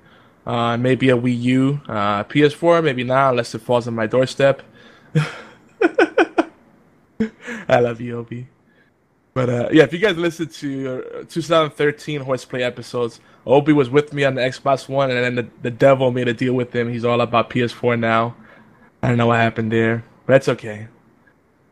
[0.46, 4.62] uh, maybe a Wii U, uh, PS4, maybe not, unless it falls on my doorstep.
[7.70, 8.50] I love you, Obi.
[9.34, 14.14] But uh, yeah, if you guys listen to uh, 2013 Horseplay episodes, Obi was with
[14.14, 16.92] me on the Xbox One, and then the, the devil made a deal with him.
[16.92, 18.36] He's all about PS4 now.
[19.02, 20.88] I don't know what happened there, but that's okay.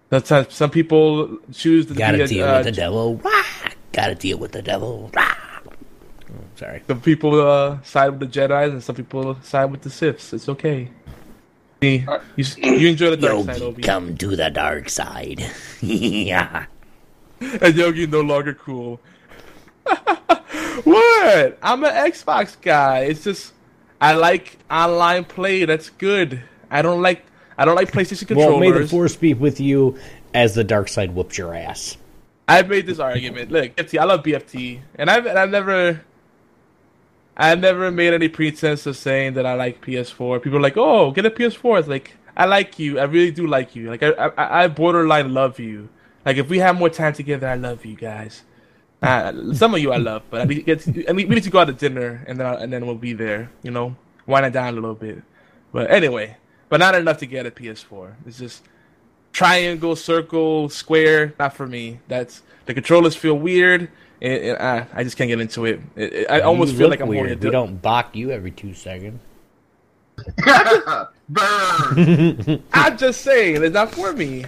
[0.10, 3.18] Sometimes some people choose to Gotta be a, deal uh, with the devil.
[3.18, 3.44] Rah!
[3.92, 5.12] Gotta deal with the devil.
[5.14, 5.36] Rah!
[5.68, 6.82] Oh, sorry.
[6.88, 10.34] Some people uh, side with the Jedi's, and some people side with the Siths.
[10.34, 10.90] It's okay.
[11.82, 12.04] You,
[12.36, 13.82] you enjoy the dark side, Obi.
[13.84, 15.46] come to the dark side.
[15.82, 16.66] yeah.
[17.40, 19.00] And Yogi no longer cool.
[20.84, 21.58] what?
[21.62, 23.02] I'm an Xbox guy.
[23.02, 23.54] It's just
[24.02, 25.66] I like online play.
[25.66, 26.42] That's good.
[26.70, 27.26] I don't like
[27.58, 28.52] I don't like PlayStation controllers.
[28.52, 30.00] Well, may the force be with you
[30.34, 31.98] as the dark side whoops your ass.
[32.48, 33.52] I've made this argument.
[33.52, 36.02] Look, BFT, I love BFT, and I've and I've never,
[37.38, 40.42] I've never made any pretense of saying that I like PS4.
[40.42, 42.98] People are like, "Oh, get a PS4." It's like I like you.
[43.00, 43.90] I really do like you.
[43.90, 45.90] Like I, I, I borderline love you.
[46.26, 48.44] Like if we have more time together, I love you guys.
[49.02, 50.82] Uh, some of you I love, but I need to get.
[50.82, 52.86] To, I mean, we need to go out to dinner, and then I, and then
[52.86, 53.50] we'll be there.
[53.64, 53.96] You know,
[54.26, 55.22] wind it down a little bit.
[55.72, 56.36] But anyway,
[56.68, 58.14] but not enough to get a PS4.
[58.26, 58.64] It's just
[59.32, 61.34] triangle, circle, square.
[61.40, 62.00] Not for me.
[62.10, 63.90] That's the controllers feel weird.
[64.22, 65.80] And, and I, I just can't get into it.
[65.96, 67.44] It- it- I almost feel like I'm holding a weird.
[67.44, 69.22] We don't balk you every two seconds.
[71.30, 72.64] Burn!
[72.74, 74.46] I'm just saying, it's not for me.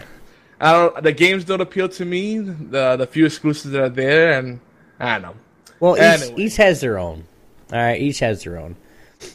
[0.62, 1.04] I don't.
[1.04, 2.38] The games don't appeal to me.
[2.40, 4.60] The the few exclusives that are there, and
[5.00, 5.36] I don't know.
[5.80, 6.42] Well, each, Anyway.
[6.44, 7.26] each has their own.
[7.74, 8.76] All right, each has their own,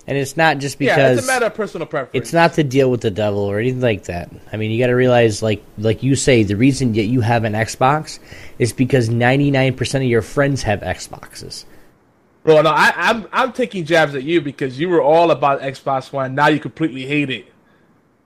[0.06, 2.10] and it's not just because yeah, it's a matter of personal preference.
[2.14, 4.30] it's not to deal with the devil or anything like that.
[4.52, 7.42] I mean, you got to realize, like like you say, the reason that you have
[7.44, 8.20] an Xbox
[8.60, 11.64] is because ninety nine percent of your friends have Xboxes.
[12.44, 16.12] Well, no, I, I'm I'm taking jabs at you because you were all about Xbox
[16.12, 16.36] One.
[16.36, 17.52] Now you completely hate it.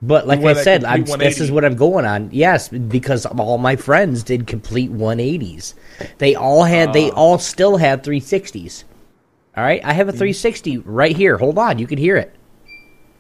[0.03, 2.31] But like I said, I'm, this is what I'm going on.
[2.33, 5.75] Yes, because all my friends did complete 180s.
[6.19, 6.89] They all had.
[6.89, 6.93] Ah.
[6.93, 8.85] They all still have 360s.
[9.57, 10.15] All right, I have Hmm.
[10.15, 11.37] a 360 right here.
[11.37, 12.35] Hold on, you can hear it.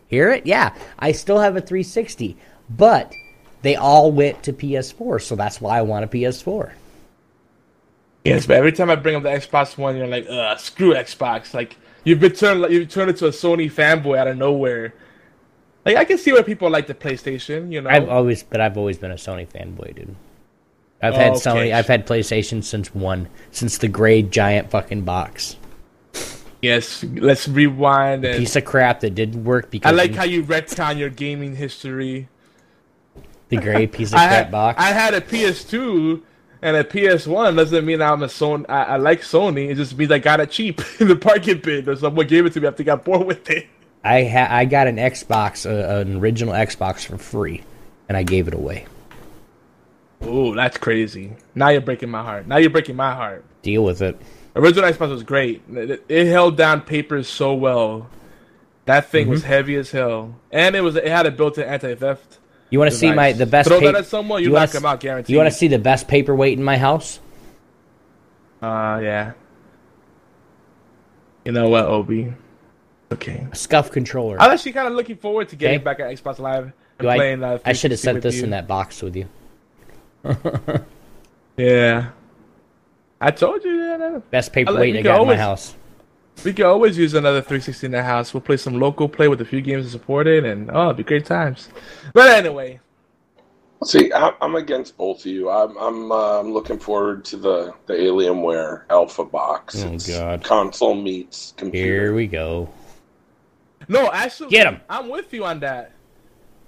[0.09, 0.47] Hear it?
[0.47, 2.36] Yeah, I still have a 360,
[2.70, 3.12] but
[3.62, 6.70] they all went to PS4, so that's why I want a PS4.
[8.24, 11.52] Yes, but every time I bring up the Xbox One, you're like, "Ugh, screw Xbox!"
[11.55, 14.94] Like you've been turned, you've turned into a Sony fanboy out of nowhere.
[15.85, 17.73] Like I can see where people like the PlayStation.
[17.73, 20.15] You know, I've always, but I've always been a Sony fanboy, dude.
[21.02, 21.40] I've had oh, Okay.
[21.70, 21.74] Sony.
[21.74, 25.57] I've had PlayStation since one, since the gray giant fucking box.
[26.61, 27.02] yes.
[27.05, 28.24] Let's rewind.
[28.24, 31.09] And Piece of crap that didn't work because I like you- how you retcon your
[31.09, 32.28] gaming history.
[33.48, 34.78] the gray piece of crap had, box.
[34.82, 36.20] I had a PS2
[36.61, 37.57] and a PS1.
[37.57, 38.66] Doesn't mean I'm a Sony.
[38.69, 39.70] I, I like Sony.
[39.70, 42.52] It just means I got it cheap in the parking bin, or someone gave it
[42.52, 43.66] to me after I got bored with it.
[44.02, 47.62] I ha- I got an Xbox, uh, an original Xbox for free,
[48.09, 48.86] and I gave it away.
[50.24, 51.32] Ooh, that's crazy.
[51.55, 52.47] Now you're breaking my heart.
[52.47, 53.44] Now you're breaking my heart.
[53.62, 54.20] Deal with it.
[54.56, 55.62] Original Xbox was great.
[55.72, 58.09] It, it held down papers so well.
[58.86, 59.48] That thing was Mm-hmm.
[59.48, 62.39] heavy as hell, and it was it had a built-in anti-theft.
[62.70, 63.68] You want to see my the best?
[63.68, 65.31] Throw pa- that at someone, you wanna knock them out, guaranteed.
[65.31, 67.20] You want to see the best paperweight in my house?
[68.62, 69.32] Uh, yeah.
[71.44, 72.32] You know what, Obi?
[73.12, 73.47] Okay.
[73.51, 74.41] A SCUF controller.
[74.41, 75.85] I'm actually kind of looking forward to getting Okay.
[75.85, 77.43] back at Xbox Live and Do I, playing.
[77.43, 78.45] Uh, I should have sent this you.
[78.45, 79.27] in that box with you.
[81.57, 82.11] Yeah.
[83.20, 84.31] I told you that.
[84.31, 85.74] Best we paperweight I can got in my house.
[86.43, 88.32] We could always use another 360 in the house.
[88.32, 90.95] We'll play some local play with a few games to support it, and oh, it'll
[90.95, 91.69] be great times.
[92.15, 92.81] But anyway,
[93.85, 95.51] See, I- I'm against both of you.
[95.51, 99.82] I'm I'm, uh, I'm looking forward to the the Alienware Alpha box.
[99.85, 100.43] Oh, It's God.
[100.43, 101.87] Console meets computer.
[101.87, 102.70] Here we go.
[103.91, 104.81] No, actually, Get 'em.
[104.89, 105.93] I'm with you on that.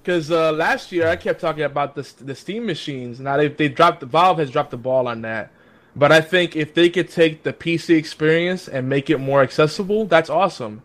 [0.02, 3.20] Because uh, last year I kept talking about the the Steam machines.
[3.20, 5.52] Now they they dropped the Valve has dropped the ball on that.
[5.94, 10.06] But I think if they could take the PC experience and make it more accessible,
[10.06, 10.82] that's awesome.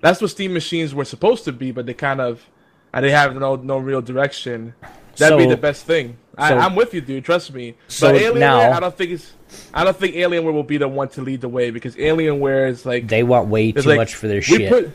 [0.00, 2.46] That's what Steam machines were supposed to be, but they kind of
[2.94, 4.74] uh, they have no no real direction.
[5.16, 6.16] That'd be the best thing.
[6.38, 7.24] I, so- I'm with you, dude.
[7.24, 7.74] Trust me.
[7.88, 9.32] So but Alienware, now- I don't think it's.
[9.74, 12.86] I don't think Alienware will be the one to lead the way because Alienware is
[12.86, 14.68] like They want way too like, much for their shit.
[14.68, 14.92] Put,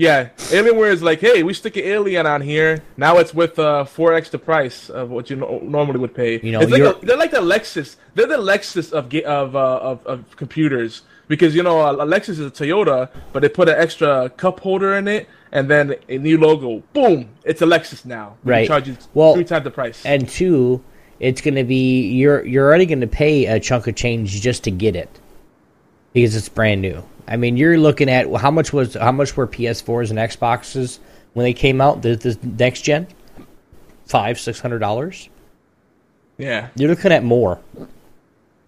[0.00, 2.82] yeah, Alienware is like, hey, we stick an alien on here.
[2.96, 6.40] Now it's with uh, four x the price of what you no- normally would pay.
[6.42, 7.96] You know, it's like a, they're like the Lexus.
[8.14, 12.30] They're the Lexus of ga- of, uh, of of computers because you know a Lexus
[12.30, 16.16] is a Toyota, but they put an extra cup holder in it and then a
[16.16, 16.82] new logo.
[16.94, 17.28] Boom!
[17.44, 18.36] It's a Lexus now.
[18.42, 18.66] We Right.
[18.66, 20.04] Charge you Well, three times the price.
[20.06, 20.82] and two,
[21.18, 24.64] it's going to be you're you're already going to pay a chunk of change just
[24.64, 25.10] to get it
[26.14, 27.02] because it's brand new.
[27.28, 30.98] I mean, you're looking at how much was how much were PS4s and Xboxes
[31.34, 33.06] when they came out the, the next gen?
[34.06, 35.28] Five six hundred dollars.
[36.38, 36.68] yeah.
[36.74, 37.60] You're looking at more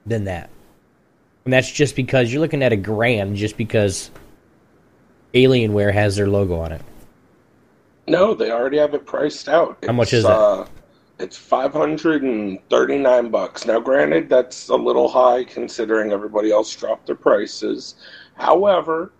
[0.07, 0.51] than that,
[1.45, 4.11] and that's just because you're looking at a grand just because
[5.35, 6.83] Alienware has their logo on it.
[8.07, 9.79] No, they already have it priced out.
[9.87, 10.33] How much It's, is that?
[10.39, 10.67] Uh,
[11.19, 13.65] it's five hundred and thirty nine bucks.
[13.67, 17.95] Now, granted, that's a little high considering everybody else dropped their prices.
[18.35, 19.13] However,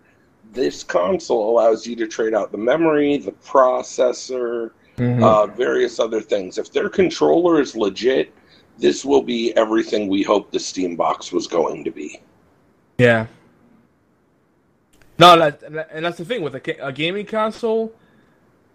[0.51, 5.23] this console allows you to trade out the memory, the processor, Mm-hmm.
[5.23, 6.59] uh, various other things.
[6.59, 8.31] If their controller is legit,
[8.77, 12.21] this will be everything we hoped the Steam box was going to be.
[12.99, 13.25] Yeah.
[15.17, 17.91] No, that, and that's the thing with a, a gaming console.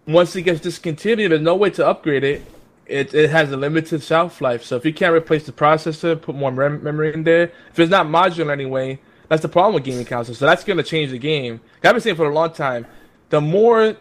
[0.07, 2.45] Once it gets discontinued, there's no way to upgrade it.
[2.85, 4.65] It it has a limited shelf life.
[4.65, 7.51] So if you can't replace the processor, put more mem- memory in there.
[7.71, 8.99] If it's not modular anyway,
[9.29, 10.39] that's the problem with gaming consoles.
[10.39, 11.61] So that's going to change the game.
[11.83, 12.85] I've been saying for a long time.
[13.29, 13.95] The more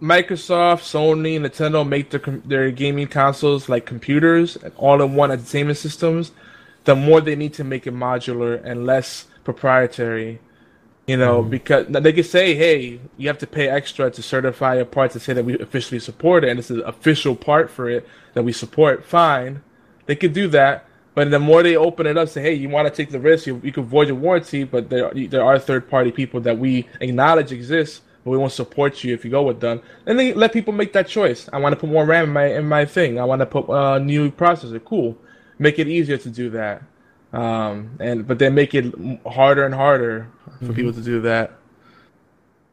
[0.00, 5.78] Microsoft, Sony, Nintendo make their their gaming consoles like computers, and all in one entertainment
[5.78, 6.30] systems,
[6.84, 10.40] the more they need to make it modular and less proprietary.
[11.08, 11.50] You know, mm-hmm.
[11.50, 15.20] because they can say, "Hey, you have to pay extra to certify a part to
[15.20, 18.52] say that we officially support it, and it's an official part for it that we
[18.52, 19.62] support." Fine,
[20.06, 20.86] they could do that,
[21.18, 23.46] but the more they open it up, say, "Hey, you want to take the risk?
[23.46, 26.88] You, you can void your warranty, but there there are third party people that we
[27.00, 30.52] acknowledge exist, but we won't support you if you go with them." And then let
[30.52, 31.48] people make that choice.
[31.52, 33.18] I want to put more RAM in my in my thing.
[33.18, 34.82] I want to put a uh, new processor.
[34.84, 35.18] Cool,
[35.58, 36.82] make it easier to do that
[37.32, 38.94] um, and but then make it
[39.26, 40.28] harder and harder
[40.64, 41.52] for people to do that.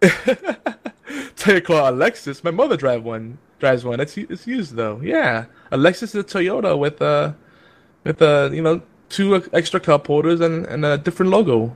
[1.66, 2.44] Call a Lexus.
[2.44, 3.38] My mother drive one.
[3.60, 4.00] Drives one.
[4.00, 5.00] It's it's used though.
[5.04, 7.34] Yeah, Alexis is a Toyota with uh
[8.06, 11.76] with uh you know two extra cup holders and and a different logo.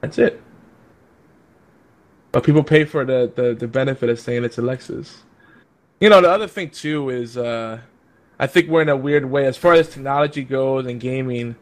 [0.00, 0.40] That's it.
[2.30, 5.16] But people pay for the the, the benefit of saying it's a Lexus.
[6.00, 7.80] You know the other thing too is uh
[8.38, 11.56] I think we're in a weird way as far as technology goes and gaming.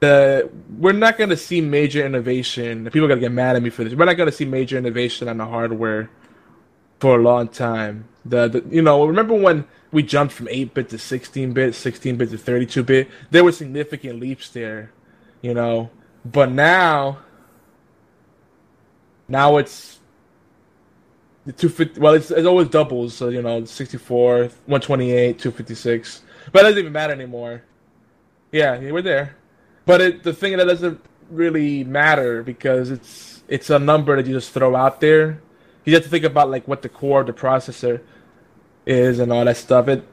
[0.00, 2.84] The we're not going to see major innovation.
[2.86, 3.94] People are going to get mad at me for this.
[3.94, 6.10] We're not going to see major innovation on the hardware
[7.00, 8.08] for a long time.
[8.24, 13.08] The, the you know remember when we jumped from 8-bit to 16-bit, 16-bit to 32-bit?
[13.30, 14.92] There were significant leaps there,
[15.40, 15.90] you know.
[16.24, 17.18] But now,
[19.28, 20.00] now it's
[21.46, 26.62] the 250 well it's, it's always doubles so you know 64 128 256 but it
[26.62, 27.62] doesn't even matter anymore
[28.50, 29.36] yeah we're there
[29.84, 34.32] but it, the thing that doesn't really matter because it's it's a number that you
[34.32, 35.42] just throw out there
[35.84, 38.00] you have to think about like what the core of the processor
[38.86, 40.06] is and all that stuff it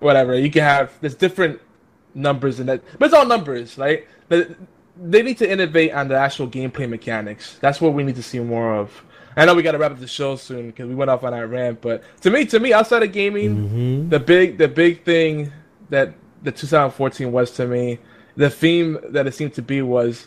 [0.00, 0.38] whatever.
[0.38, 1.60] You can have there's different
[2.14, 4.06] numbers in that but it's all numbers right?
[4.28, 4.50] But
[5.00, 7.58] they need to innovate on the actual gameplay mechanics.
[7.60, 9.04] That's what we need to see more of.
[9.36, 11.32] I know we got to wrap up the show soon because we went off on
[11.32, 11.80] our rant.
[11.80, 14.08] But to me, to me, outside of gaming, mm-hmm.
[14.08, 15.52] the big, the big thing
[15.90, 18.00] that the 2014 was to me,
[18.36, 20.26] the theme that it seemed to be was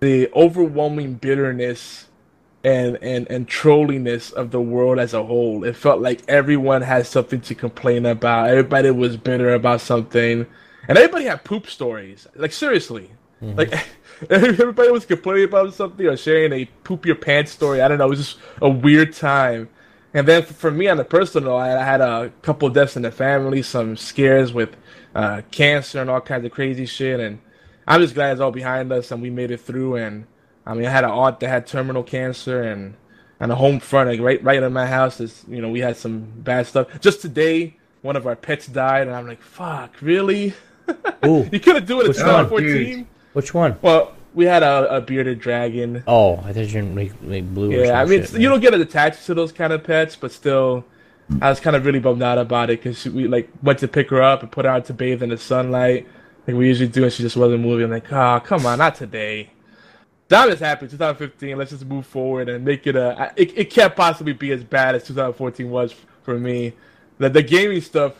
[0.00, 2.05] the overwhelming bitterness
[2.66, 5.62] and and and trolliness of the world as a whole.
[5.62, 8.50] It felt like everyone had something to complain about.
[8.50, 10.44] Everybody was bitter about something,
[10.88, 12.26] and everybody had poop stories.
[12.34, 13.72] Like seriously, like
[14.30, 17.80] everybody was complaining about something or sharing a poop your pants story.
[17.80, 18.06] I don't know.
[18.06, 19.68] It was just a weird time.
[20.12, 23.62] And then for me on the personal, I had a couple deaths in the family,
[23.62, 24.74] some scares with
[25.14, 27.20] uh, cancer and all kinds of crazy shit.
[27.20, 27.38] And
[27.86, 29.96] I'm just glad it's all behind us and we made it through.
[29.96, 30.26] And
[30.66, 32.94] I mean, I had an aunt that had terminal cancer and
[33.40, 35.96] on the home front, like right right in my house, is you know we had
[35.96, 37.00] some bad stuff.
[37.00, 40.54] Just today, one of our pets died, and I'm like, fuck, really?
[41.26, 42.14] Ooh, You couldn't do it one?
[42.14, 43.06] 2014.
[43.32, 43.76] which one?
[43.82, 46.04] Well, we had a, a bearded dragon.
[46.06, 47.72] Oh, I thought you didn't make, make blue.
[47.72, 50.30] or Yeah, I mean, shit, you don't get attached to those kind of pets, but
[50.30, 50.84] still,
[51.42, 54.10] I was kind of really bummed out about it because we like went to pick
[54.10, 56.06] her up and put her out to bathe in the sunlight,
[56.46, 57.84] like we usually do, and she just wasn't moving.
[57.86, 59.50] I'm like, oh, come on, not today.
[60.28, 60.90] That just happened.
[60.90, 61.56] 2015.
[61.56, 63.32] Let's just move forward and make it a.
[63.36, 66.72] It, it can't possibly be as bad as 2014 was for me.
[67.18, 68.14] The the gaming stuff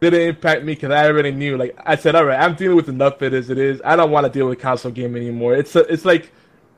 [0.00, 1.56] didn't impact me because I already knew.
[1.56, 3.82] Like I said, all right, I'm dealing with enough of it as it is.
[3.84, 5.54] I don't want to deal with console game anymore.
[5.54, 6.32] It's a, it's like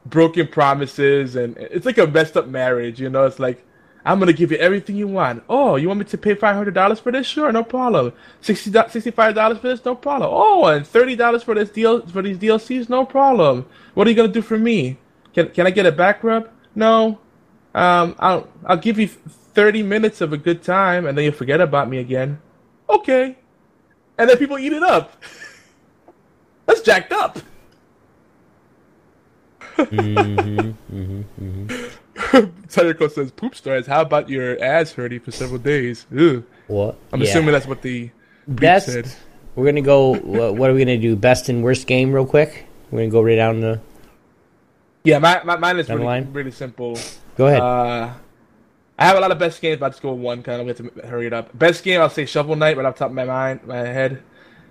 [0.06, 3.00] broken promises and it's like a messed up marriage.
[3.00, 3.64] You know, it's like
[4.04, 5.44] I'm gonna give you everything you want.
[5.48, 7.26] Oh, you want me to pay five hundred dollars for this?
[7.26, 8.12] Sure, no problem.
[8.40, 9.84] Sixty sixty-five dollars for this?
[9.84, 10.30] No problem.
[10.32, 12.88] Oh, and thirty dollars for this deal for these DLCs?
[12.88, 13.66] No problem.
[13.94, 14.98] What are you gonna do for me?
[15.34, 16.50] Can can I get a back rub?
[16.74, 17.20] No.
[17.74, 21.60] Um, I'll I'll give you thirty minutes of a good time, and then you forget
[21.60, 22.40] about me again.
[22.88, 23.38] Okay.
[24.18, 25.22] And then people eat it up.
[26.66, 27.38] That's jacked up.
[29.76, 31.86] Mm-hmm, mm-hmm, mm-hmm.
[32.68, 33.86] Tyrico says, "Poop stars.
[33.86, 36.42] How about your ass hurting for several days?" Ugh.
[36.66, 36.96] What?
[37.12, 37.28] I'm Yeah.
[37.28, 38.10] assuming that's what the
[38.48, 38.86] Best.
[38.86, 39.08] said.
[39.54, 40.14] We're gonna go.
[40.14, 41.14] What, are we gonna do?
[41.14, 42.66] Best and worst game, real quick.
[42.90, 43.80] We're gonna go right down the.
[45.04, 46.32] Yeah, my, my mine is really, line?
[46.32, 46.96] really simple.
[47.36, 47.60] Go ahead.
[47.60, 48.12] Uh,
[48.98, 50.42] I have a lot of best games, but I'll just go with one.
[50.42, 51.56] Kind of, we have to hurry it up.
[51.58, 54.22] Best game, I'll say Shovel Knight, right off the top of my mind, my head.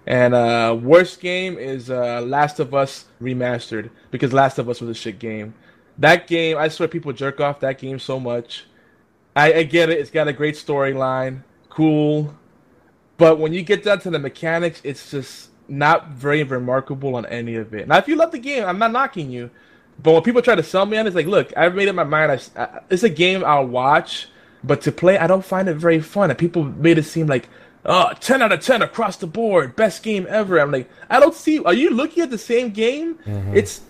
[0.08, 4.90] And uh, worst game is uh, Last of Us remastered because Last of Us was
[4.90, 5.54] a shit game.
[5.98, 8.66] That game, I swear, people jerk off that game so much.
[9.36, 12.36] I, I get it; it's got a great storyline, cool,
[13.18, 17.56] but when you get down to the mechanics, it's just not very remarkable on any
[17.56, 17.88] of it.
[17.88, 19.50] Now, if you love the game, I'm not knocking you.
[20.02, 21.96] But when people try to sell me on it, it's like, look, I've made up
[21.96, 22.32] my mind.
[22.32, 24.28] I, I, it's a game I'll watch,
[24.64, 26.30] but to play, I don't find it very fun.
[26.30, 27.48] And people made it seem like,
[27.86, 30.60] oh, 10 out of 10 across the board, best game ever.
[30.60, 31.60] I'm like, I don't see.
[31.64, 33.16] Are you looking at the same game?
[33.26, 33.56] Mm-hmm.
[33.56, 33.82] It's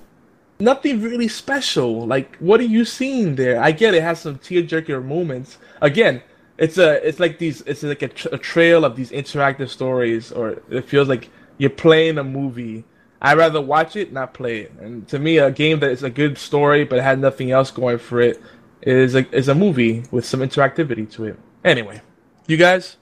[0.61, 2.05] nothing really special.
[2.07, 3.61] Like, what are you seeing there?
[3.61, 5.57] I get it has some tearjerker moments.
[5.81, 6.21] Again,
[6.57, 10.31] it's a, it's like these, it's like a, tr- a trail of these interactive stories,
[10.31, 12.83] or it feels like you're playing a movie.
[13.21, 14.71] I'd rather watch it, not play it.
[14.79, 17.99] And to me, a game that is a good story but had nothing else going
[17.99, 18.41] for it
[18.81, 21.39] is a is a movie with some interactivity to it.
[21.63, 22.01] Anyway,
[22.47, 22.97] you guys.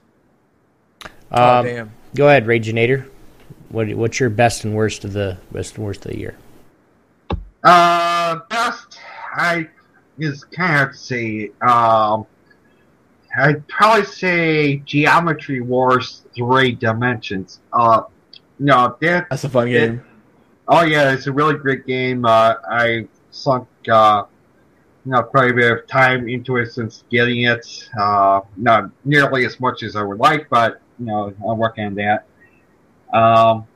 [1.32, 1.92] oh Um, damn.
[2.16, 3.08] Go ahead, Raginator.
[3.70, 6.36] What what's your best and worst of the best and worst of the year?
[7.64, 9.00] Uh, best
[9.36, 9.68] I
[10.18, 11.52] is kind of hard to say.
[11.62, 12.26] Um,
[13.38, 17.60] I'd probably say Geometry Wars Three Dimensions.
[17.72, 18.04] Uh,
[18.58, 20.04] no, that That's a fun game.
[20.68, 22.26] Oh yeah, it's a really great game.
[22.26, 24.26] Uh, I sunk uh,
[25.06, 27.90] you know quite a bit of time into it since getting it.
[28.00, 31.96] Uh, not nearly as much as I would like, but you know I'm working on
[31.96, 32.26] that.
[33.14, 33.68] Um,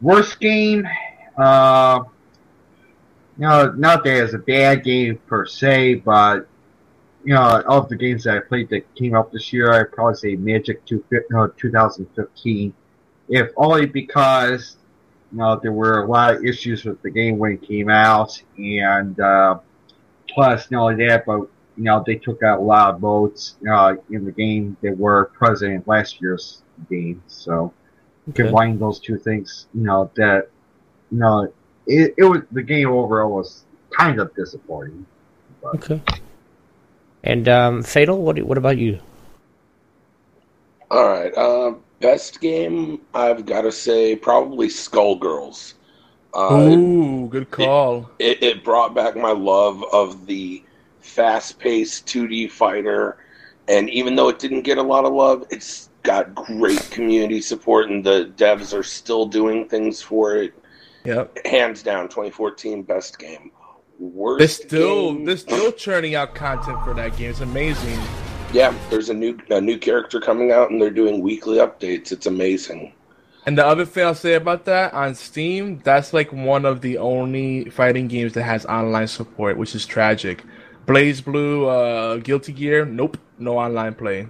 [0.00, 0.88] worst game,
[1.36, 2.04] uh,
[3.38, 6.48] you know, not that it's a bad game per se, but
[7.24, 10.16] you know, of the games that I played that came out this year, I'd probably
[10.16, 12.74] say Magic 2, no, 2015.
[13.28, 14.78] If only because
[15.32, 18.42] you know, there were a lot of issues with the game when it came out,
[18.58, 19.58] and uh,
[20.34, 21.40] plus, not only that, but
[21.76, 25.26] you know, they took out a lot of modes uh, in the game that were
[25.34, 27.22] present in last year's game.
[27.26, 27.74] So,
[28.30, 28.44] Okay.
[28.50, 30.50] combining those two things, you know, that
[31.10, 31.52] you know,
[31.88, 35.04] it, it was the game overall was kind of disappointing.
[35.64, 36.00] Okay.
[37.24, 39.00] And um, Fatal, what what about you?
[40.90, 41.34] All right.
[41.34, 45.74] Uh, best game, I've got to say, probably Skullgirls.
[46.34, 48.10] Uh, Ooh, good call.
[48.18, 50.62] it, it brought back my love of the
[51.00, 53.16] fast-paced 2D fighter,
[53.66, 57.90] and even though it didn't get a lot of love, it's got great community support,
[57.90, 60.54] and the devs are still doing things for it.
[61.08, 61.46] Yep.
[61.46, 63.50] Hands down, 2014 best game.
[63.98, 67.30] Worst They're still game- they're still churning out content for that game.
[67.30, 67.98] It's amazing.
[68.52, 68.74] yeah.
[68.90, 72.12] There's a new a new character coming out, and they're doing weekly updates.
[72.12, 72.92] It's amazing.
[73.46, 76.98] And the other thing I'll say about that on Steam, that's like one of the
[76.98, 80.44] only fighting games that has online support, which is tragic.
[80.86, 84.28] BlazBlue, uh, Guilty Gear, nope, no online play.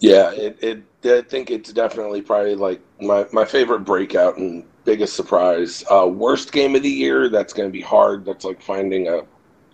[0.00, 5.14] Yeah, it, it I think it's definitely probably like my, my favorite breakout and biggest
[5.14, 5.84] surprise.
[5.90, 8.24] Uh, worst game of the year, that's going to be hard.
[8.24, 9.22] That's like finding a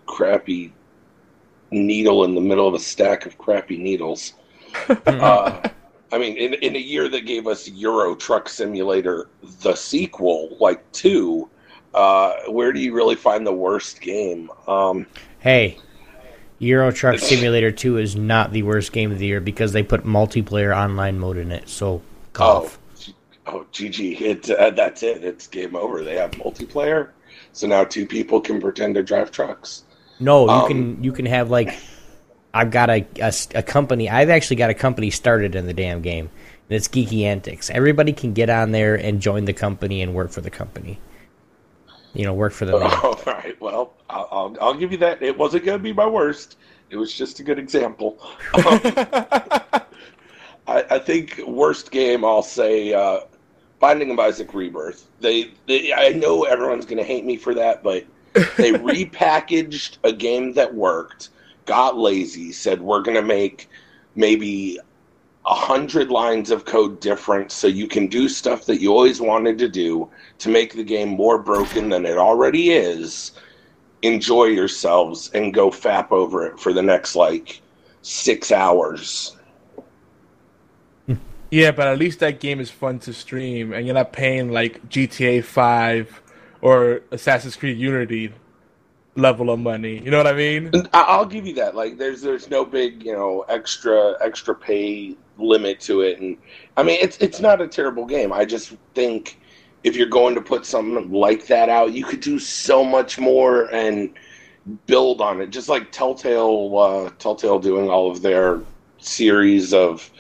[0.07, 0.73] crappy
[1.71, 4.35] needle in the middle of a stack of crappy needles.
[5.07, 5.69] uh,
[6.11, 9.29] I mean, in, in a year that gave us Euro Truck Simulator,
[9.63, 11.49] the sequel, like two,
[11.95, 14.51] uh, where do you really find the worst game?
[14.67, 15.07] Um,
[15.41, 15.79] Hey,
[16.59, 20.05] Euro Truck Simulator 2 is not the worst game of the year because they put
[20.05, 21.69] multiplayer online mode in it.
[21.69, 22.03] So,
[22.33, 22.79] cough.
[22.79, 22.88] Oh,
[23.49, 24.21] oh, GG.
[24.21, 25.25] It, uh, that's it.
[25.25, 26.05] It's game over.
[26.05, 27.11] They have multiplayer.
[27.53, 29.85] So now two people can pretend to drive trucks.
[30.21, 31.75] No, you Um, can you can have like
[32.55, 33.07] I've got a
[33.55, 34.09] a company.
[34.11, 36.31] I've actually got a company started in the damn game,
[36.69, 37.71] and it's Geeky Antics.
[37.71, 41.01] Everybody can get on there and join the company and work for the company.
[42.15, 42.91] You know, work for the man.
[43.03, 43.61] All right.
[43.61, 45.23] Well, I'll, I'll, I'll give you that.
[45.23, 46.57] It wasn't going to be my worst.
[46.91, 48.19] It was just a good example.
[48.55, 48.81] Um,
[50.67, 52.25] I, I think worst game.
[52.25, 53.21] I'll say uh,
[53.81, 55.07] Binding of Isaac Rebirth.
[55.21, 60.13] They, they I know everyone's going to hate me for that, but they repackaged a
[60.13, 61.31] game that worked,
[61.67, 63.69] got lazy, said we're going to make
[64.15, 64.79] maybe
[65.47, 69.57] a hundred lines of code different so you can do stuff that you always wanted
[69.59, 73.33] to do to make the game more broken than it already is
[74.03, 77.63] enjoy yourselves and go fap over it for the next like
[78.03, 79.38] six hours
[81.51, 84.87] Yeah, but at least that game is fun to stream, and you're not paying like
[84.89, 86.21] GTA Five
[86.61, 88.33] or Assassin's Creed Unity
[89.17, 89.99] level of money.
[89.99, 90.71] You know what I mean?
[90.93, 91.75] I'll give you that.
[91.75, 96.37] Like, there's there's no big you know extra extra pay limit to it, and
[96.77, 98.33] I mean it's it's not a terrible game.
[98.33, 99.41] I just think
[99.85, 103.73] if you're going to put something like that out, you could do so much more
[103.73, 104.13] and
[104.87, 105.51] build on it.
[105.51, 108.61] Just like Telltale, uh, Telltale doing all of their
[108.99, 110.11] series of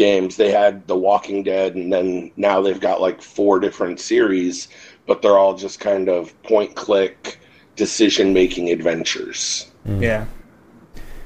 [0.00, 0.38] games.
[0.38, 4.68] They had The Walking Dead, and then now they've got like four different series,
[5.06, 7.38] but they're all just kind of point click
[7.76, 9.70] decision making adventures.
[9.84, 10.24] Yeah.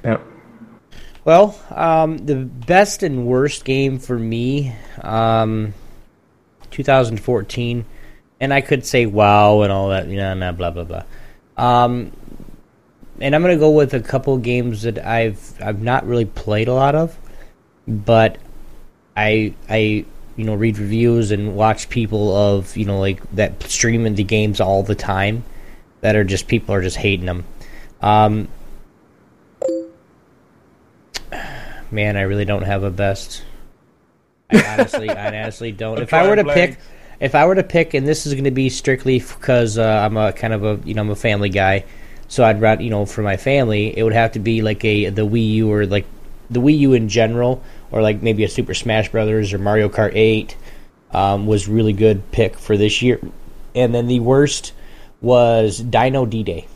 [0.05, 0.18] Yeah.
[1.24, 5.72] Well, um, the best and worst game for me, um,
[6.72, 7.86] 2014,
[8.40, 11.05] and I could say WoW and all that, you know, nah, blah blah blah.
[11.56, 12.10] Um,
[13.20, 16.74] and I'm gonna go with a couple games that I've I've not really played a
[16.74, 17.16] lot of,
[17.86, 18.36] but
[19.16, 20.05] I I
[20.36, 24.61] you know read reviews and watch people of you know like that streaming the games
[24.61, 25.45] all the time,
[26.01, 27.45] that are just people are just hating them.
[28.03, 28.49] Um,
[31.91, 33.43] man, I really don't have a best.
[34.51, 35.99] I honestly, I honestly don't.
[36.03, 36.78] If I were to pick,
[37.20, 40.16] if I were to pick, and this is going to be strictly because uh, I'm
[40.16, 41.85] a kind of a you know I'm a family guy,
[42.28, 45.09] so I'd rather you know for my family it would have to be like a
[45.09, 46.07] the Wii U or like
[46.51, 47.62] the Wii U in general,
[47.94, 50.56] or like maybe a Super Smash Brothers or Mario Kart Eight
[51.12, 53.20] um, was really good pick for this year,
[53.72, 54.72] and then the worst
[55.22, 56.66] was Dino D Day.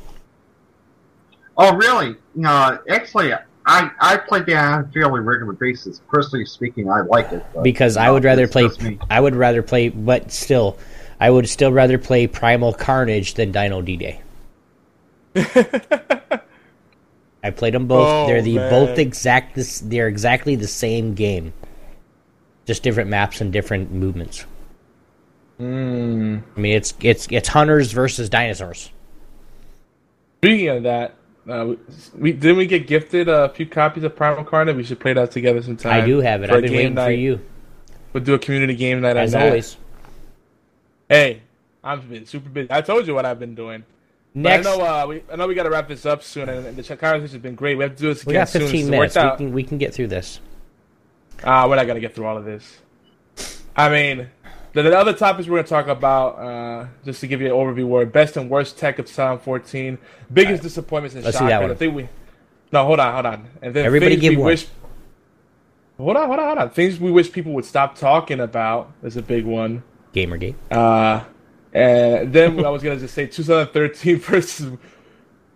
[1.56, 2.14] Oh, really?
[2.36, 3.32] No, actually,
[3.66, 6.00] I I play that on a fairly regular basis.
[6.08, 7.44] Personally speaking, I like it.
[7.52, 8.70] but, because you I know, would rather play.
[9.10, 10.78] I would rather play, but still,
[11.18, 14.22] I would still rather play Primal Carnage than Dino D Day.
[17.48, 18.06] I played them both.
[18.06, 18.70] Oh, they're the man.
[18.70, 19.54] both exact.
[19.54, 21.52] This they're exactly the same game,
[22.66, 24.44] just different maps and different movements.
[25.58, 26.42] Mm.
[26.56, 28.92] I mean, it's it's it's hunters versus dinosaurs.
[30.36, 31.14] Speaking of that,
[31.48, 31.74] uh,
[32.16, 34.76] we didn't we get gifted a few copies of Primal Carnage?
[34.76, 36.02] We should play that together sometime.
[36.02, 36.50] I do have it.
[36.50, 37.40] I've been waiting for you,
[38.12, 39.76] We'll do a community game night as always.
[41.08, 41.42] Hey,
[41.82, 42.68] I've been super busy.
[42.70, 43.84] I told you what I've been doing.
[44.34, 46.66] Next, I know uh, we I know we got to wrap this up soon, and,
[46.66, 47.76] and the conversation has been great.
[47.76, 49.16] We have to do this we got 15 since it minutes.
[49.16, 50.40] worked We can we can get through this.
[51.44, 52.78] Ah, we're not gonna get through all of this.
[53.76, 54.28] I mean,
[54.74, 57.86] the, the other topics we're gonna talk about, uh, just to give you an overview,
[57.86, 59.98] were best and worst tech of 2014,
[60.32, 61.48] biggest disappointments and Let's see shock.
[61.50, 61.70] that and one.
[61.72, 62.09] I think we.
[62.70, 63.48] No, hold on, hold on.
[63.62, 64.46] And then Everybody give we one.
[64.46, 64.66] wish.
[65.96, 66.70] Hold on, hold on, hold on.
[66.70, 69.82] Things we wish people would stop talking about is a big one.
[70.14, 70.55] Gamergate.
[70.70, 71.24] Uh,
[71.72, 74.78] and then I was gonna just say 2013 versus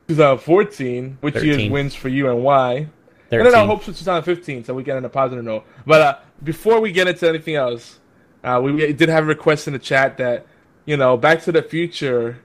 [0.09, 1.73] 2014, which year's 13.
[1.73, 2.89] wins for you and why.
[3.31, 3.61] And then 13.
[3.61, 5.65] our hopes for 2015, so we get on a positive note.
[5.87, 7.99] But uh, before we get into anything else,
[8.45, 10.47] uh, we, we did have a request in the chat that,
[10.85, 12.41] you know, Back to the Future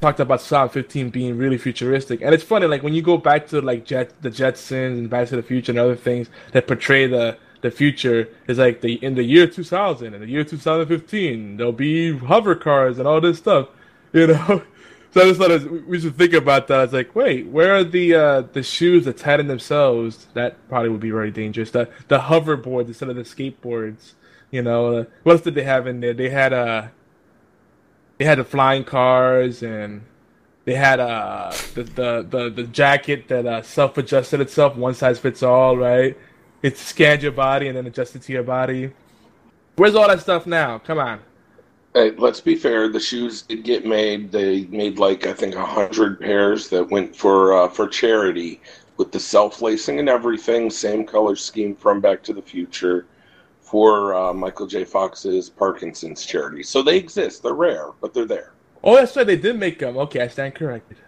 [0.00, 2.22] talked about 2015 being really futuristic.
[2.22, 5.28] And it's funny, like, when you go back to, like, Jet, the Jetsons and Back
[5.28, 9.14] to the Future and other things that portray the, the future, is like, the in
[9.14, 13.68] the year 2000 and the year 2015, there'll be hover cars and all this stuff,
[14.12, 14.62] you know?
[15.12, 16.84] So I just thought we should think about that.
[16.84, 20.28] it's like, wait, where are the uh, the shoes that tighten themselves?
[20.34, 21.72] That probably would be very dangerous.
[21.72, 24.12] The the hoverboards instead of the skateboards.
[24.52, 26.14] You know, uh, what else did they have in there?
[26.14, 26.88] They had uh,
[28.18, 30.02] they had the flying cars and
[30.64, 35.18] they had uh the the the, the jacket that uh, self adjusted itself, one size
[35.18, 36.16] fits all, right?
[36.62, 38.92] It scanned your body and then adjusted to your body.
[39.76, 40.78] Where's all that stuff now?
[40.78, 41.20] Come on.
[41.94, 42.88] Hey, let's be fair.
[42.88, 44.30] The shoes did get made.
[44.30, 48.60] They made like I think a hundred pairs that went for uh, for charity,
[49.00, 53.06] with the self lacing and everything, same color scheme from Back to the Future
[53.62, 54.84] for uh, Michael J.
[54.84, 56.62] Fox's Parkinson's charity.
[56.62, 57.42] So they exist.
[57.42, 58.52] They're rare, but they're there.
[58.84, 59.26] Oh, that's right.
[59.26, 59.96] They did make them.
[59.96, 60.98] Okay, I stand corrected.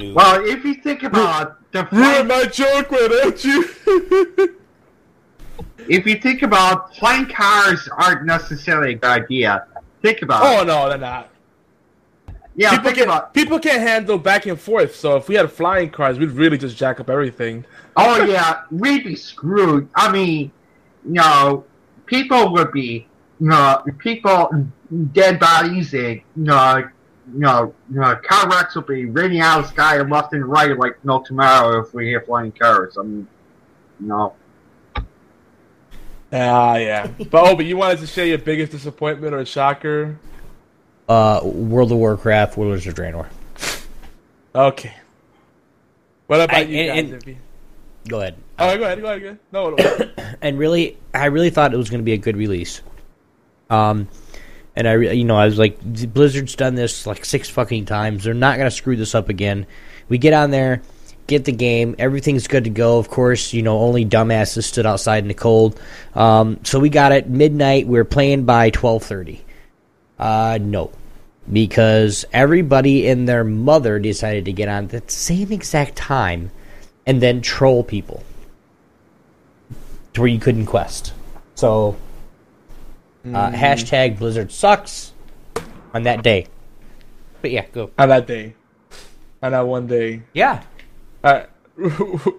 [0.00, 4.56] Well, if you think about the Ruin my joke, why don't you?
[5.88, 9.66] if you think about flying cars aren't necessarily a good idea.
[10.02, 10.66] Think about oh it.
[10.66, 11.30] no, they're not.
[12.56, 13.34] Yeah, people think can about.
[13.34, 14.94] people can't handle back and forth.
[14.94, 17.64] So if we had flying cars, we'd really just jack up everything.
[17.96, 19.88] Oh yeah, we'd be screwed.
[19.94, 20.52] I mean,
[21.04, 21.64] you know,
[22.06, 23.06] people would be,
[23.40, 24.70] you know, people
[25.12, 26.88] dead bodies and you know,
[27.32, 30.44] you know, you know, car wrecks would be raining out of the sky left and
[30.44, 32.96] right like no tomorrow if we had flying cars.
[32.98, 33.26] I mean,
[34.00, 34.34] you know.
[36.32, 37.06] Ah, yeah.
[37.30, 40.18] but oh, but you wanted to share your biggest disappointment or shocker?
[41.08, 43.26] Uh, World of Warcraft, Warlords of Draenor.
[44.54, 44.94] Okay.
[46.26, 47.22] What about I- you and- guys?
[47.22, 47.36] Iffy?
[48.06, 48.36] Go ahead.
[48.58, 49.38] Oh, go ahead, go ahead, go ahead.
[49.50, 50.34] No, no.
[50.42, 52.82] and really, I really thought it was going to be a good release.
[53.70, 54.08] Um,
[54.76, 58.24] and I, you know, I was like, Blizzard's done this like six fucking times.
[58.24, 59.66] They're not to screw this up again.
[60.08, 60.82] We get on there,
[61.26, 62.98] get the game, everything's good to go.
[62.98, 65.80] Of course, you know, only dumbasses stood outside in the cold.
[66.14, 67.86] Um, so we got it midnight.
[67.86, 69.44] We are playing by twelve thirty.
[70.18, 70.92] Uh, no,
[71.50, 76.50] because everybody and their mother decided to get on at the same exact time,
[77.06, 78.22] and then troll people
[80.12, 81.12] to where you couldn't quest.
[81.56, 81.96] So,
[83.26, 85.12] uh, hashtag Blizzard sucks
[85.92, 86.46] on that day.
[87.40, 87.90] But yeah, go.
[87.98, 88.54] On that day.
[89.42, 90.22] On that one day.
[90.32, 90.62] Yeah.
[91.24, 91.48] Alright.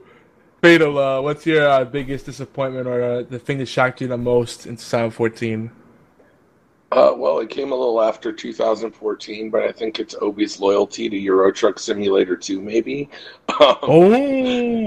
[0.62, 4.18] Fatal, uh, what's your uh, biggest disappointment or uh, the thing that shocked you the
[4.18, 5.72] most in 2014?
[6.92, 11.18] Uh, well, it came a little after 2014, but I think it's Obi's loyalty to
[11.18, 13.10] Euro Truck Simulator 2, maybe.
[13.60, 14.10] Um, Oh,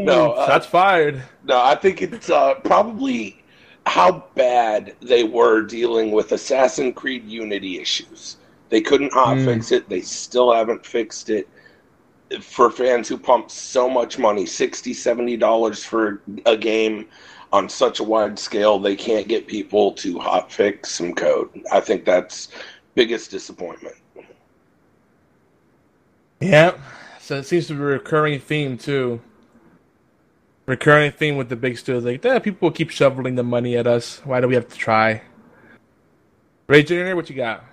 [0.02, 1.22] No, uh, that's fired.
[1.44, 3.42] No, I think it's uh, probably
[3.88, 8.36] how bad they were dealing with Assassin's Creed Unity issues.
[8.68, 9.44] They couldn't hot Mm.
[9.46, 9.88] fix it.
[9.88, 11.48] They still haven't fixed it.
[12.42, 17.06] For fans who pump so much money, 60 $70 for a game
[17.50, 21.48] on such a wide scale, they can't get people to hot fix some code.
[21.72, 22.48] I think that's
[22.94, 23.96] biggest disappointment.
[26.40, 26.74] Yeah.
[27.20, 29.20] So it seems to be a recurring theme too.
[30.68, 34.20] Recurring theme with the big studios, like, people keep shoveling the money at us.
[34.24, 35.22] Why do we have to try?
[36.66, 37.64] Ray Jr., what you got?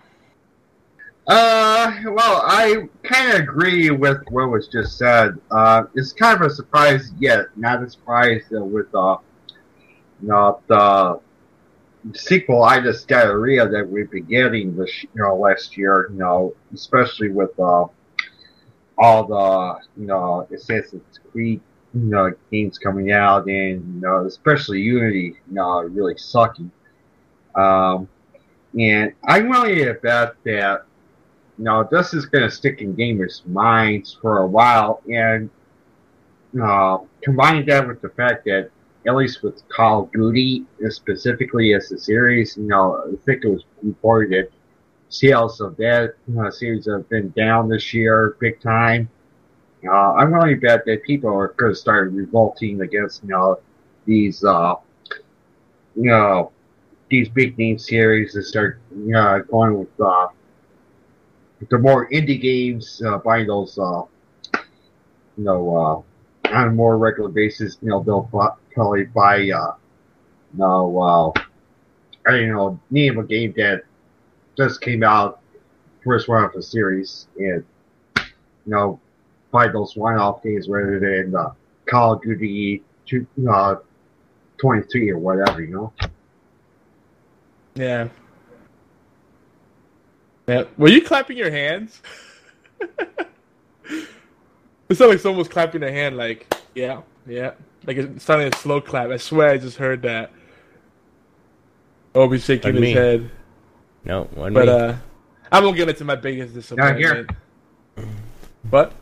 [1.27, 5.37] Uh, well, I kind of agree with what was just said.
[5.51, 9.17] Uh, it's kind of a surprise, yet not a surprise uh, with uh,
[10.21, 11.19] know, the
[12.13, 16.07] sequel itis diarrhea that we've been getting this, you know, last year.
[16.11, 17.87] You know, especially with uh,
[18.97, 21.59] all the you know Assassin's Creed
[21.95, 26.71] you know games coming out, and you know, especially Unity, you know, really sucking.
[27.55, 28.07] Um,
[28.77, 30.85] and I'm willing to bet that
[31.57, 35.49] no, this is going to stick in gamers' minds for a while, and
[36.61, 38.69] uh, combining that with the fact that,
[39.07, 43.49] at least with Call of Duty, specifically as a series, you know, I think it
[43.49, 44.51] was reported that
[45.09, 49.09] sales of that uh, series have been down this year big time.
[49.87, 53.59] Uh, I'm really bet that people are going to start revolting against, you know,
[54.05, 54.75] these, uh,
[55.95, 56.51] you know,
[57.09, 60.27] these big name series and start, you know, going with, uh,
[61.69, 64.03] the more indie games, uh, buying those, uh,
[65.37, 69.73] you know, uh, on a more regular basis, you know, they'll bu- probably buy, uh,
[70.53, 71.41] you know, uh,
[72.27, 73.83] I don't know, name a game that
[74.57, 75.39] just came out,
[76.03, 77.63] first one of the series, and,
[78.17, 78.23] you
[78.67, 78.99] know,
[79.55, 81.51] buy those one-off games rather than, uh,
[81.85, 83.75] Call of Duty, two, uh,
[84.57, 85.93] 23 or whatever, you know?
[87.75, 88.09] Yeah.
[90.47, 90.63] Yeah.
[90.77, 92.01] Were you clapping your hands?
[92.81, 94.07] it
[94.93, 97.51] sounded like someone was clapping their hand, like, yeah, yeah.
[97.87, 99.09] Like it sounded like a slow clap.
[99.11, 100.31] I swear I just heard that.
[102.13, 102.91] Obi shaking Like his me.
[102.93, 103.29] head.
[104.03, 104.71] No, one But me.
[104.73, 104.95] uh
[105.51, 106.99] I won't get into my biggest disappointment.
[107.97, 108.07] here.
[108.65, 108.93] But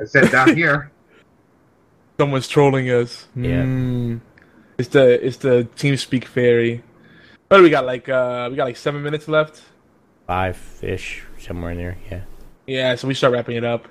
[0.00, 0.90] I said down here.
[2.20, 3.26] someone's trolling us.
[3.36, 3.62] Yeah.
[3.62, 4.20] Mm.
[4.78, 6.82] It's the it's the TeamSpeak fairy.
[7.48, 7.84] What do we got?
[7.86, 9.62] Like uh we got like seven minutes left.
[10.26, 11.98] Five ish, somewhere in there.
[12.10, 12.20] Yeah.
[12.66, 13.88] Yeah, so we start wrapping it up.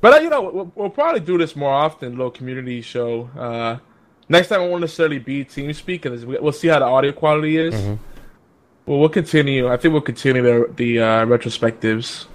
[0.00, 2.12] But uh, you know, we'll, we'll probably do this more often.
[2.12, 3.30] Little community show.
[3.38, 3.78] Uh,
[4.28, 7.56] next time, it won't necessarily be TeamSpeak because we- we'll see how the audio quality
[7.56, 7.74] is.
[7.74, 7.98] Mhm.
[8.86, 9.68] Well, we'll continue.
[9.68, 12.26] I think we'll continue the the uh, retrospectives.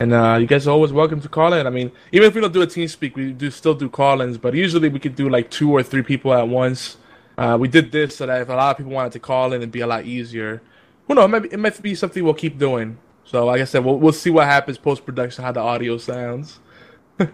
[0.00, 1.66] And uh, you guys are always welcome to call in.
[1.66, 4.38] I mean, even if we don't do a team speak, we do still do call-ins.
[4.38, 6.96] But usually we could do like two or three people at once.
[7.36, 9.60] Uh, we did this so that if a lot of people wanted to call in,
[9.60, 10.62] it'd be a lot easier.
[11.06, 11.24] Who knows?
[11.24, 12.98] It might be, it might be something we'll keep doing.
[13.24, 16.60] So, like I said, we'll we'll see what happens post production, how the audio sounds.
[17.20, 17.28] I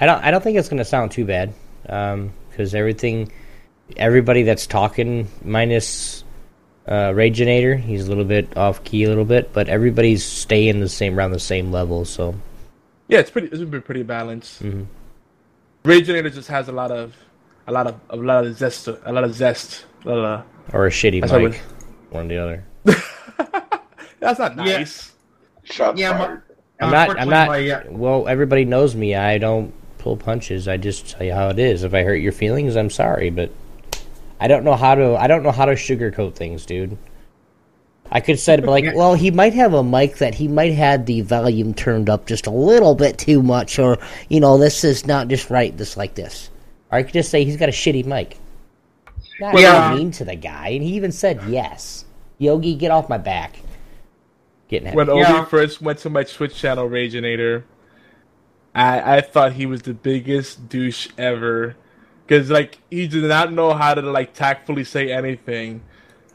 [0.00, 0.22] don't.
[0.22, 1.52] I don't think it's going to sound too bad,
[1.82, 3.32] because everything,
[3.96, 6.22] everybody that's talking, minus
[6.88, 10.88] uh, Ragenator, he's a little bit off key, a little bit, but everybody's staying the
[10.88, 12.04] same around the same level.
[12.04, 12.34] So
[13.08, 13.48] Yeah, it's pretty.
[13.48, 14.62] It's been pretty balanced.
[14.62, 14.86] Mhm.
[15.84, 17.14] Ragenator just has a lot of,
[17.66, 19.86] a lot of, a lot of zest, a lot of zest.
[20.04, 21.58] A lot of, or a shitty That's mic, we-
[22.10, 22.64] one or the other.
[24.20, 24.78] that's not Yeah.
[24.78, 25.12] nice.
[25.64, 26.42] Shots Yeah, fired.
[26.80, 27.18] I'm not.
[27.18, 27.48] I'm not.
[27.48, 29.14] My, uh, Well, everybody knows me.
[29.14, 30.68] I don't pull punches.
[30.68, 31.82] I just tell you how it is.
[31.84, 33.50] If I hurt your feelings, I'm sorry, but
[34.40, 35.16] I don't know how to.
[35.16, 36.96] I don't know how to sugarcoat things, dude.
[38.10, 41.06] I could say, but like, well, he might have a mic that he might have
[41.06, 43.98] the volume turned up just a little bit too much, or
[44.28, 45.76] you know, this is not just right.
[45.76, 46.50] This like this.
[46.92, 48.38] Or I could just say he's got a shitty mic.
[49.40, 49.88] Not Yeah.
[49.90, 52.04] really mean to the guy, and he even said yes.
[52.38, 53.58] Yogi, get off my back.
[54.68, 55.20] Getting When heavy.
[55.22, 55.44] Obi Yeah.
[55.46, 57.64] first went to my Twitch channel, Ragenator,
[58.74, 61.76] I I thought he was the biggest douche ever,
[62.26, 65.82] because like he did not know how to like tactfully say anything,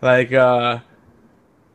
[0.01, 0.79] like uh,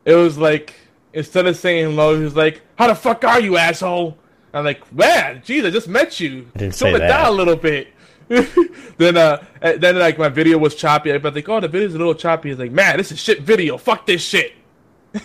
[0.05, 0.75] it was like
[1.13, 4.17] instead of saying hello, he was like, "How the fuck are you, asshole?"
[4.53, 6.47] I'm like, "Man, jeez, I just met you.
[6.55, 7.07] I didn't say it that.
[7.07, 7.89] down a little bit."
[8.97, 11.11] then uh, then like my video was choppy.
[11.11, 13.77] Everybody's like, "Oh, the video's a little choppy." He's like, "Man, this is shit video.
[13.77, 14.53] Fuck this shit."
[15.13, 15.21] I'm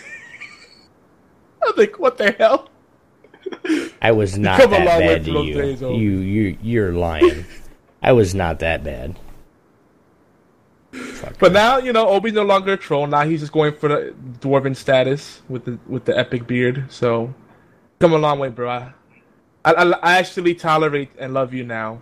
[1.75, 2.69] like, "What the hell?"
[4.01, 5.95] I was not that bad to you.
[5.95, 6.19] you.
[6.19, 7.45] You you're lying.
[8.03, 9.17] I was not that bad.
[11.39, 13.07] But now you know Obi's no longer a troll.
[13.07, 16.85] Now he's just going for the dwarven status with the with the epic beard.
[16.89, 17.33] So
[17.99, 18.69] come a long way, bro.
[18.69, 18.93] I,
[19.65, 22.01] I, I actually tolerate and love you now.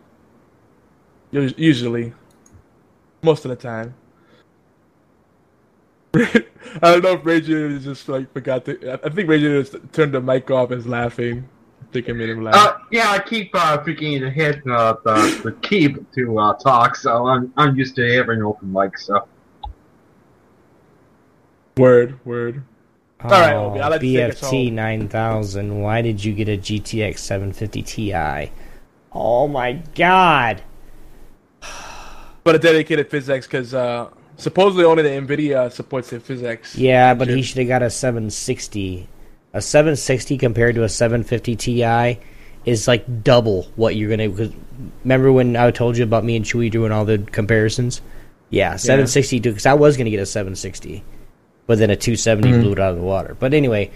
[1.32, 2.14] Usually,
[3.22, 3.94] most of the time.
[6.16, 6.44] I
[6.82, 8.92] don't know if Ranger just like forgot to.
[8.92, 11.48] I I think Ranger just turned the mic off and is laughing.
[11.82, 12.56] I think I made him laugh.
[12.56, 16.96] uh, yeah, I keep uh, forgetting to hit uh, the, the key to uh, talk,
[16.96, 18.98] so I'm, I'm used to having open mic.
[18.98, 19.28] So
[21.78, 22.64] word, word.
[23.24, 25.82] All right, Obi, I'll let you take us BFT nine thousand.
[25.82, 28.52] Why did you get a GTX seven fifty Ti?
[29.12, 30.64] Oh my god!
[32.44, 36.76] But a dedicated PhysX because uh, supposedly only the Nvidia supports the PhysX.
[36.76, 39.08] Yeah, but he should have got a seven sixty.
[39.54, 42.20] A seven sixty compared to a seven fifty Ti
[42.66, 44.30] is like double what you're gonna.
[44.30, 44.52] Cause
[45.04, 48.02] remember when I told you about me and Chewy doing all the comparisons?
[48.50, 51.04] Yeah, seven sixty because I was gonna get a seven sixty,
[51.68, 53.36] but then a two blew it out of the water.
[53.38, 53.92] But anyway,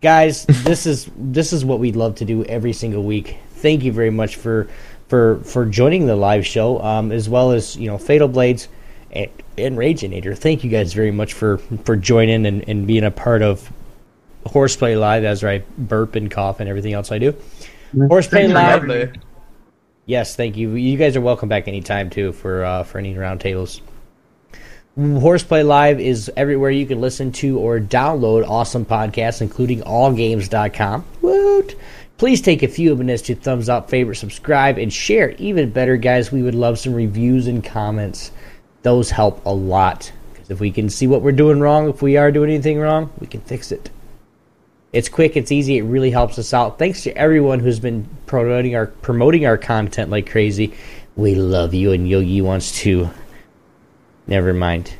[0.00, 3.36] guys, this is this is what we'd love to do every single week.
[3.54, 4.68] Thank you very much for
[5.08, 8.68] for for joining the live show, um, as well as you know Fatal Blades
[9.10, 9.28] and,
[9.58, 10.38] and Ragenator.
[10.38, 13.72] Thank you guys very much for for joining and, and being a part of
[14.46, 17.34] Horseplay Live as I burp and cough and everything else I do.
[17.96, 18.56] Horseplay Live.
[18.56, 18.94] having me.
[19.04, 19.20] Lovely.
[20.06, 20.74] Yes, thank you.
[20.74, 23.80] You guys are welcome back anytime too for uh, for any roundtables.
[24.96, 31.04] Horseplay Live is everywhere you can listen to or download awesome podcasts, including allgames.com.
[31.22, 31.76] Woot!
[32.18, 35.30] Please take a few of minutes to thumbs up, favorite, subscribe, and share.
[35.38, 38.30] Even better, guys, we would love some reviews and comments.
[38.82, 40.12] Those help a lot.
[40.32, 43.10] Because if we can see what we're doing wrong, if we are doing anything wrong,
[43.20, 43.90] we can fix it.
[44.92, 46.78] It's quick, it's easy, it really helps us out.
[46.78, 50.74] Thanks to everyone who's been promoting our promoting our content like crazy.
[51.14, 53.10] We love you and Yogi wants to.
[54.26, 54.92] Never mind.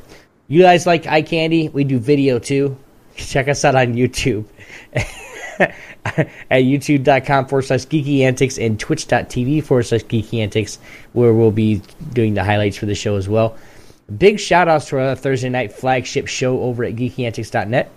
[0.47, 1.67] You guys like eye candy?
[1.69, 2.77] We do video too.
[3.15, 4.45] Check us out on YouTube.
[5.59, 10.79] at youtube.com forward slash geeky antics and twitch.tv forward slash geeky antics,
[11.13, 11.81] where we'll be
[12.13, 13.57] doing the highlights for the show as well.
[14.17, 17.91] Big shout outs to our Thursday night flagship show over at geekyantics.net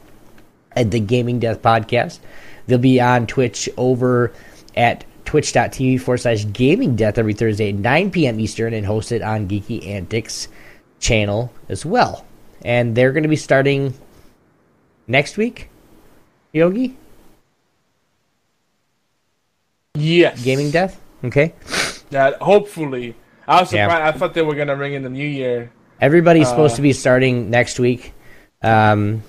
[0.76, 2.18] at the Gaming Death Podcast.
[2.66, 4.32] They'll be on Twitch over
[4.76, 8.38] at twitch.tv forward slash gaming death every Thursday at 9 p.m.
[8.40, 10.48] Eastern and hosted on Geeky Antics
[11.01, 12.24] channel as well.
[12.62, 13.94] And they're going to be starting
[15.06, 15.68] next week,
[16.52, 16.96] Yogi?
[19.94, 20.42] Yes.
[20.42, 21.01] Gaming Death?
[21.24, 21.55] Okay.
[22.10, 23.14] That hopefully.
[23.46, 23.86] I was Yeah.
[23.88, 24.16] surprised.
[24.16, 25.70] I thought they were gonna ring in the new year.
[26.01, 28.12] Everybody's supposed Uh, to be starting next week.
[28.62, 29.22] Um,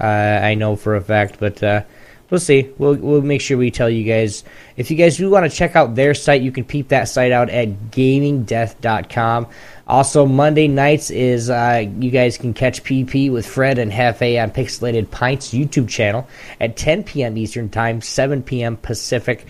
[0.00, 1.82] uh, I know for a fact, but uh,
[2.30, 2.70] we'll see.
[2.78, 4.42] We'll we'll make sure we tell you guys.
[4.76, 7.30] If you guys do want to check out their site, you can peep that site
[7.30, 9.48] out at gamingdeath.com.
[9.86, 14.50] Also, Monday nights is uh, you guys can catch PP with Fred and Hefe on
[14.50, 16.26] Pixelated Pints YouTube channel
[16.60, 17.36] at 10 p.m.
[17.36, 18.76] Eastern Time, 7 p.m.
[18.78, 19.46] Pacific,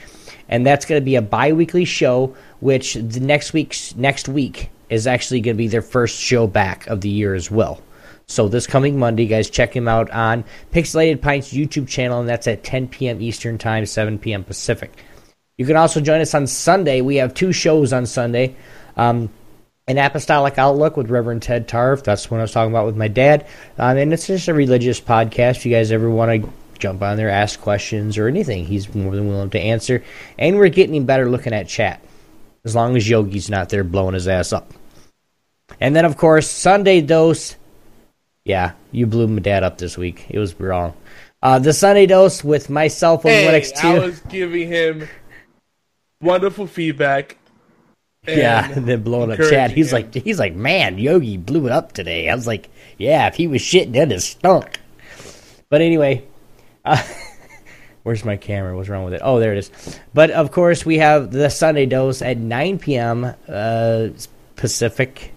[0.49, 2.35] and that's going to be a bi-weekly show.
[2.61, 6.87] Which the next week's next week is actually going to be their first show back
[6.89, 7.81] of the year as well.
[8.27, 12.47] So this coming Monday, guys, check him out on Pixelated Pints YouTube channel, and that's
[12.47, 13.21] at 10 p.m.
[13.21, 14.45] Eastern Time, 7 p.m.
[14.45, 14.93] Pacific.
[15.59, 17.01] You can also join us on Sunday.
[17.01, 18.57] We have two shows on Sunday.
[18.97, 19.31] Um,
[19.89, 22.05] an apostolic outlook with Reverend Ted Tarf.
[22.05, 23.47] That's what I was talking about with my dad.
[23.79, 25.57] Um, and it's just a religious podcast.
[25.57, 29.15] If you guys ever want to jump on there, ask questions or anything, he's more
[29.15, 30.03] than willing to answer.
[30.39, 32.03] And we're getting better looking at chat,
[32.65, 34.73] as long as Yogi's not there blowing his ass up.
[35.81, 37.57] And then, of course, Sunday dose.
[38.45, 40.27] Yeah, you blew my dad up this week.
[40.29, 40.95] It was wrong.
[41.43, 43.85] Uh, the Sunday dose with myself on Hey, X2.
[43.85, 45.09] I was giving him
[46.21, 47.39] wonderful feedback.
[48.25, 49.73] Yeah, and then blowing up chat.
[49.73, 50.03] He's him.
[50.03, 52.29] like, he's like, man, Yogi blew it up today.
[52.29, 54.79] I was like, yeah, if he was shitting, it is stunk.
[55.69, 56.25] But anyway,
[56.85, 57.03] uh,
[58.05, 58.77] where's my camera?
[58.77, 59.23] What's wrong with it?
[59.25, 59.99] Oh, there it is.
[60.15, 63.35] But of course, we have the Sunday dose at 9 p.m.
[63.49, 64.11] Uh,
[64.55, 65.33] Pacific,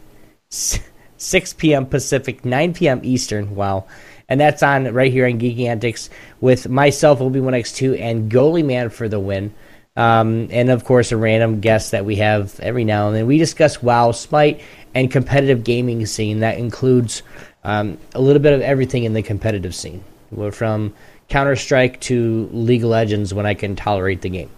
[1.26, 1.86] 6 p.m.
[1.86, 3.02] Pacific, 9 p.m.
[3.04, 3.56] Eastern.
[3.56, 3.86] Wow.
[4.28, 8.90] And that's on right here on Geeky Antics with myself, Obi-Wan X2, and Goalie Man
[8.90, 9.54] for the win.
[9.96, 13.28] Um, and of course, a random guest that we have every now and then.
[13.28, 14.62] We discuss WoW, Smite,
[14.94, 16.40] and competitive gaming scene.
[16.40, 17.24] That includes
[17.64, 20.04] um, a little bit of everything in the competitive scene.
[20.32, 20.94] We're from
[21.30, 24.50] Counter Strike to League of Legends when I can tolerate the game.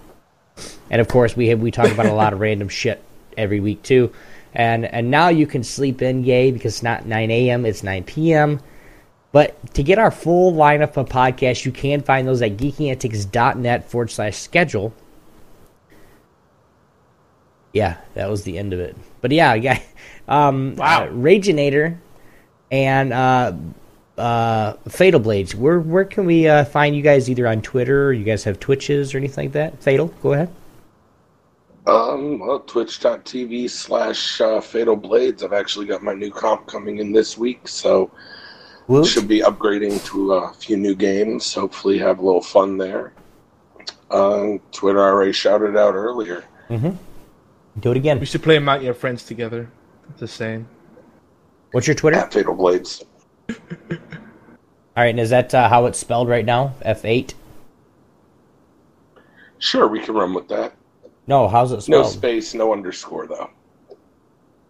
[0.89, 3.03] And of course, we have we talk about a lot of random shit
[3.37, 4.11] every week too.
[4.57, 7.63] And and now you can sleep in, yay, because it's not 9 a.m.
[7.63, 8.59] It's 9 p.m.
[9.31, 14.09] But to get our full lineup of podcasts, you can find those at geekyantics.net forward
[14.09, 14.93] slash schedule.
[17.71, 18.97] Yeah, that was the end of it.
[19.21, 19.79] But yeah, yeah.
[20.29, 21.05] Um, Wow.
[21.05, 21.99] uh, Raginator
[22.69, 23.53] and uh,
[24.17, 25.55] uh, Fatal Blades.
[25.55, 27.29] Where where can we uh, find you guys?
[27.29, 29.81] Either on Twitter, or you guys have Twitches or anything like that.
[29.81, 30.49] Fatal, go ahead.
[31.87, 35.41] Um, well, twitch.tv slash uh, Fatal Blades.
[35.41, 38.11] I've actually got my new comp coming in this week, so
[38.87, 39.07] Whoop.
[39.07, 41.53] should be upgrading to a few new games.
[41.53, 43.13] Hopefully, have a little fun there.
[44.11, 46.43] Uh, Twitter I already shouted out earlier.
[46.69, 48.19] Do it again.
[48.19, 49.69] We should play Mount Your Friends together.
[50.09, 50.67] It's the same.
[51.71, 52.17] What's your Twitter?
[52.17, 53.03] At Fatal Blades.
[53.49, 53.55] All
[55.03, 56.73] right, and is that uh, how it's spelled right now?
[56.81, 57.33] F eight.
[59.59, 60.73] Sure, we can run with that.
[61.27, 63.49] No, how's it No space, no underscore though.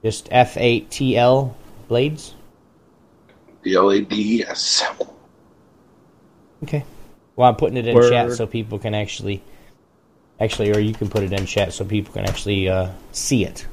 [0.03, 1.57] Just F A T L eight T L
[1.87, 2.33] Blades.
[3.61, 4.83] B L A D E S.
[6.63, 6.83] Okay.
[7.35, 8.09] Well, I'm putting it in Word.
[8.09, 9.43] chat so people can actually,
[10.39, 13.67] actually, or you can put it in chat so people can actually uh, see it.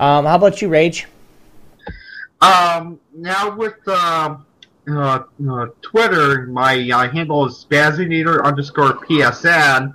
[0.00, 1.06] Um, how about you, Rage?
[2.40, 4.36] Um, now with uh,
[4.88, 9.94] uh, uh, Twitter, my uh, handle is Spazinator underscore PSN.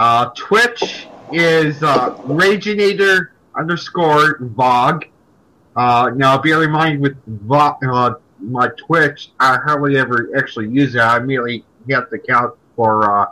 [0.00, 5.04] Uh, Twitch is uh, Raginator underscore Vog.
[5.76, 10.94] Uh, now bear in mind with Vo- uh, my Twitch, I hardly ever actually use
[10.94, 11.02] it.
[11.02, 13.26] I merely get the count for uh,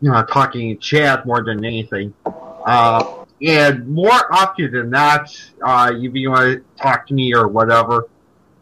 [0.00, 2.12] you know talking in chat more than anything.
[2.26, 5.28] Uh, and more often than not,
[5.64, 8.08] uh, if you want to talk to me or whatever,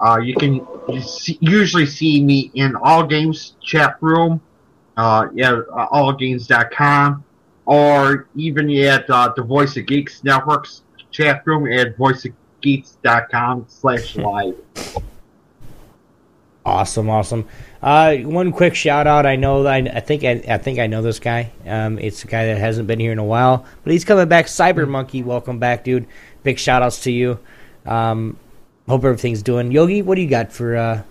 [0.01, 0.67] uh, you can
[1.41, 4.43] usually see me in All Games chat room,
[4.97, 7.25] uh, yeah, uh, allgames.com,
[7.67, 14.57] or even at uh, the Voice of Geeks Networks chat room at voiceofgeeks.com slash live.
[16.65, 17.49] Awesome, awesome.
[17.83, 19.27] Uh, one quick shout out.
[19.27, 21.51] I know I, I think I, I think I know this guy.
[21.67, 24.47] Um, it's a guy that hasn't been here in a while, but he's coming back.
[24.47, 26.07] Cyber Monkey, welcome back, dude.
[26.45, 27.41] Big shout outs to you.
[27.85, 28.37] Um,
[28.89, 29.73] hope everything's doing.
[29.73, 30.77] Yogi, what do you got for?
[30.77, 31.03] Uh,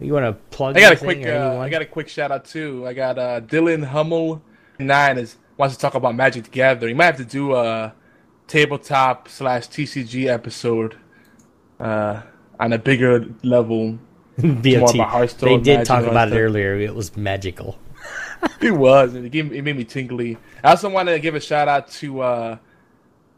[0.00, 0.76] you want to plug?
[0.76, 1.26] I got a quick.
[1.26, 1.58] Uh.
[1.58, 2.86] I got a quick shout out too.
[2.86, 4.42] I got uh, Dylan Hummel
[4.78, 6.90] nine is wants to talk about Magic the Gathering.
[6.90, 7.94] You might have to do a
[8.46, 10.96] tabletop slash TCG episode
[11.80, 12.22] uh,
[12.60, 13.98] on a bigger level.
[14.38, 14.64] BOT.
[14.64, 16.74] more about Hearthstone, They did talk about it earlier.
[16.76, 17.78] It was magical.
[18.60, 19.14] It was.
[19.14, 20.36] and It, gave, it made me tingly.
[20.62, 22.56] I also wanted to give a shout out to uh,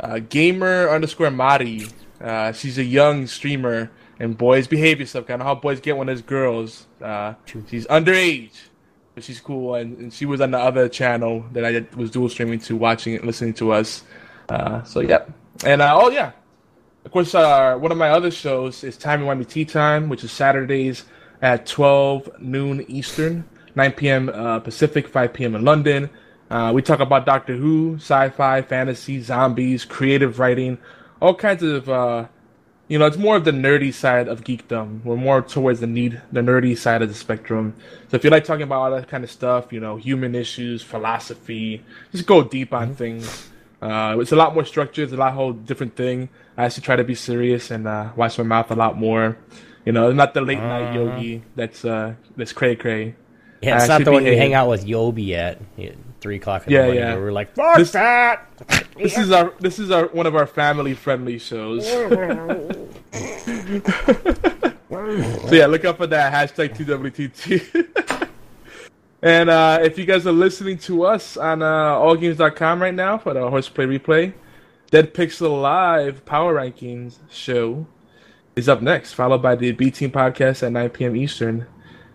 [0.01, 1.87] uh, gamer underscore Madi.
[2.21, 5.27] Uh, she's a young streamer, and boys behave yourself.
[5.27, 6.87] Kind of how boys get when there's girls.
[7.03, 8.59] Uh, she's underage,
[9.15, 12.29] but she's cool, and, and she was on the other channel that I was dual
[12.29, 14.03] streaming to, watching it, listening to us.
[14.49, 15.25] Uh, so yeah,
[15.65, 16.33] and uh, oh yeah,
[17.05, 20.09] of course, uh, one of my other shows is Time and Wine Me Tea Time,
[20.09, 21.05] which is Saturdays
[21.41, 24.29] at 12 noon Eastern, 9 p.m.
[24.29, 25.55] Uh, Pacific, 5 p.m.
[25.55, 26.11] in London.
[26.51, 30.79] Uh, we talk about Doctor Who, sci-fi, fantasy, zombies, creative writing,
[31.21, 32.29] all kinds of.
[32.89, 35.05] You know, it's more of the nerdy side of geekdom.
[35.05, 37.75] We're more towards the need, the nerdy side of the spectrum.
[38.11, 40.83] So if you like talking about all that kind of stuff, you know, human issues,
[40.83, 43.51] philosophy, just go deep on things.
[43.81, 45.05] Uh, it's a lot more structured.
[45.05, 46.31] It's a lot whole different thing.
[46.57, 49.37] I actually try to be serious and uh, watch my mouth a lot more.
[49.85, 51.43] You know, not the late night yogi.
[51.57, 53.15] That's uh, that's cray cray.
[53.63, 56.67] Yeah, it's not the actually one you hang out with Yobi at yeah, three o'clock
[56.67, 57.03] in Yeah, the morning.
[57.03, 57.15] yeah.
[57.15, 58.47] Where we're like, fuck This- that.
[58.97, 61.87] This is our this is our one of our family friendly shows.
[61.89, 62.09] so
[65.53, 68.29] yeah, look up for that hashtag TWTT.
[69.23, 73.35] and uh, if you guys are listening to us on uh, allgames.com right now for
[73.35, 74.33] the horseplay replay,
[74.91, 77.87] Dead Pixel Live Power Rankings show
[78.57, 81.15] is up next, followed by the B Team podcast at 9 p.m.
[81.17, 81.67] Eastern.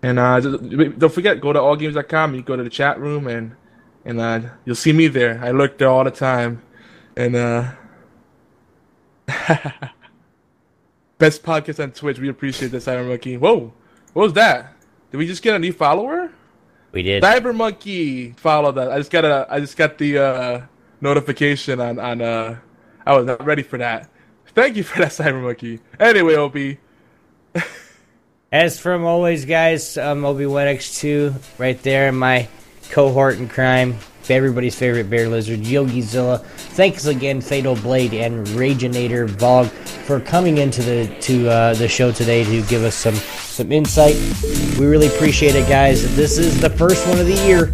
[0.02, 2.34] And uh, don't forget, go to allgames.com.
[2.34, 3.56] You go to the chat room and
[4.04, 5.40] and uh, you'll see me there.
[5.42, 6.62] I lurk there all the time.
[7.16, 7.70] And uh
[11.18, 12.18] best podcast on Twitch.
[12.18, 13.36] We appreciate that, Cyber Monkey.
[13.36, 13.72] Whoa,
[14.12, 14.74] what was that?
[15.10, 16.32] Did we just get a new follower?
[16.92, 17.22] We did.
[17.22, 18.90] Cyber Monkey followed that.
[18.90, 20.60] I just got a I just got the uh
[21.00, 22.58] notification on on uh
[23.06, 24.10] I was not ready for that.
[24.54, 25.80] Thank you for that, Cyber Monkey.
[25.98, 26.78] Anyway, Obi.
[28.52, 32.48] As from always, guys, um, Obi Wan X2 right there, in my
[32.90, 33.96] cohort in crime,
[34.28, 36.42] everybody's favorite bear lizard, Yogizilla.
[36.42, 42.12] Thanks again, Fatal Blade and Raginator Vog, for coming into the to uh, the show
[42.12, 44.16] today to give us some some insight.
[44.78, 46.14] We really appreciate it, guys.
[46.16, 47.72] This is the first one of the year.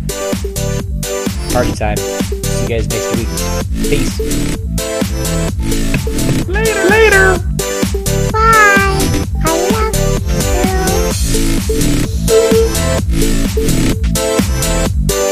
[1.53, 1.97] Party time.
[1.97, 3.29] See you guys next week.
[3.89, 4.19] Peace.
[6.49, 6.85] Later.
[6.89, 7.39] Later.
[8.33, 8.99] Bye.
[9.45, 9.95] I love
[14.47, 14.60] you.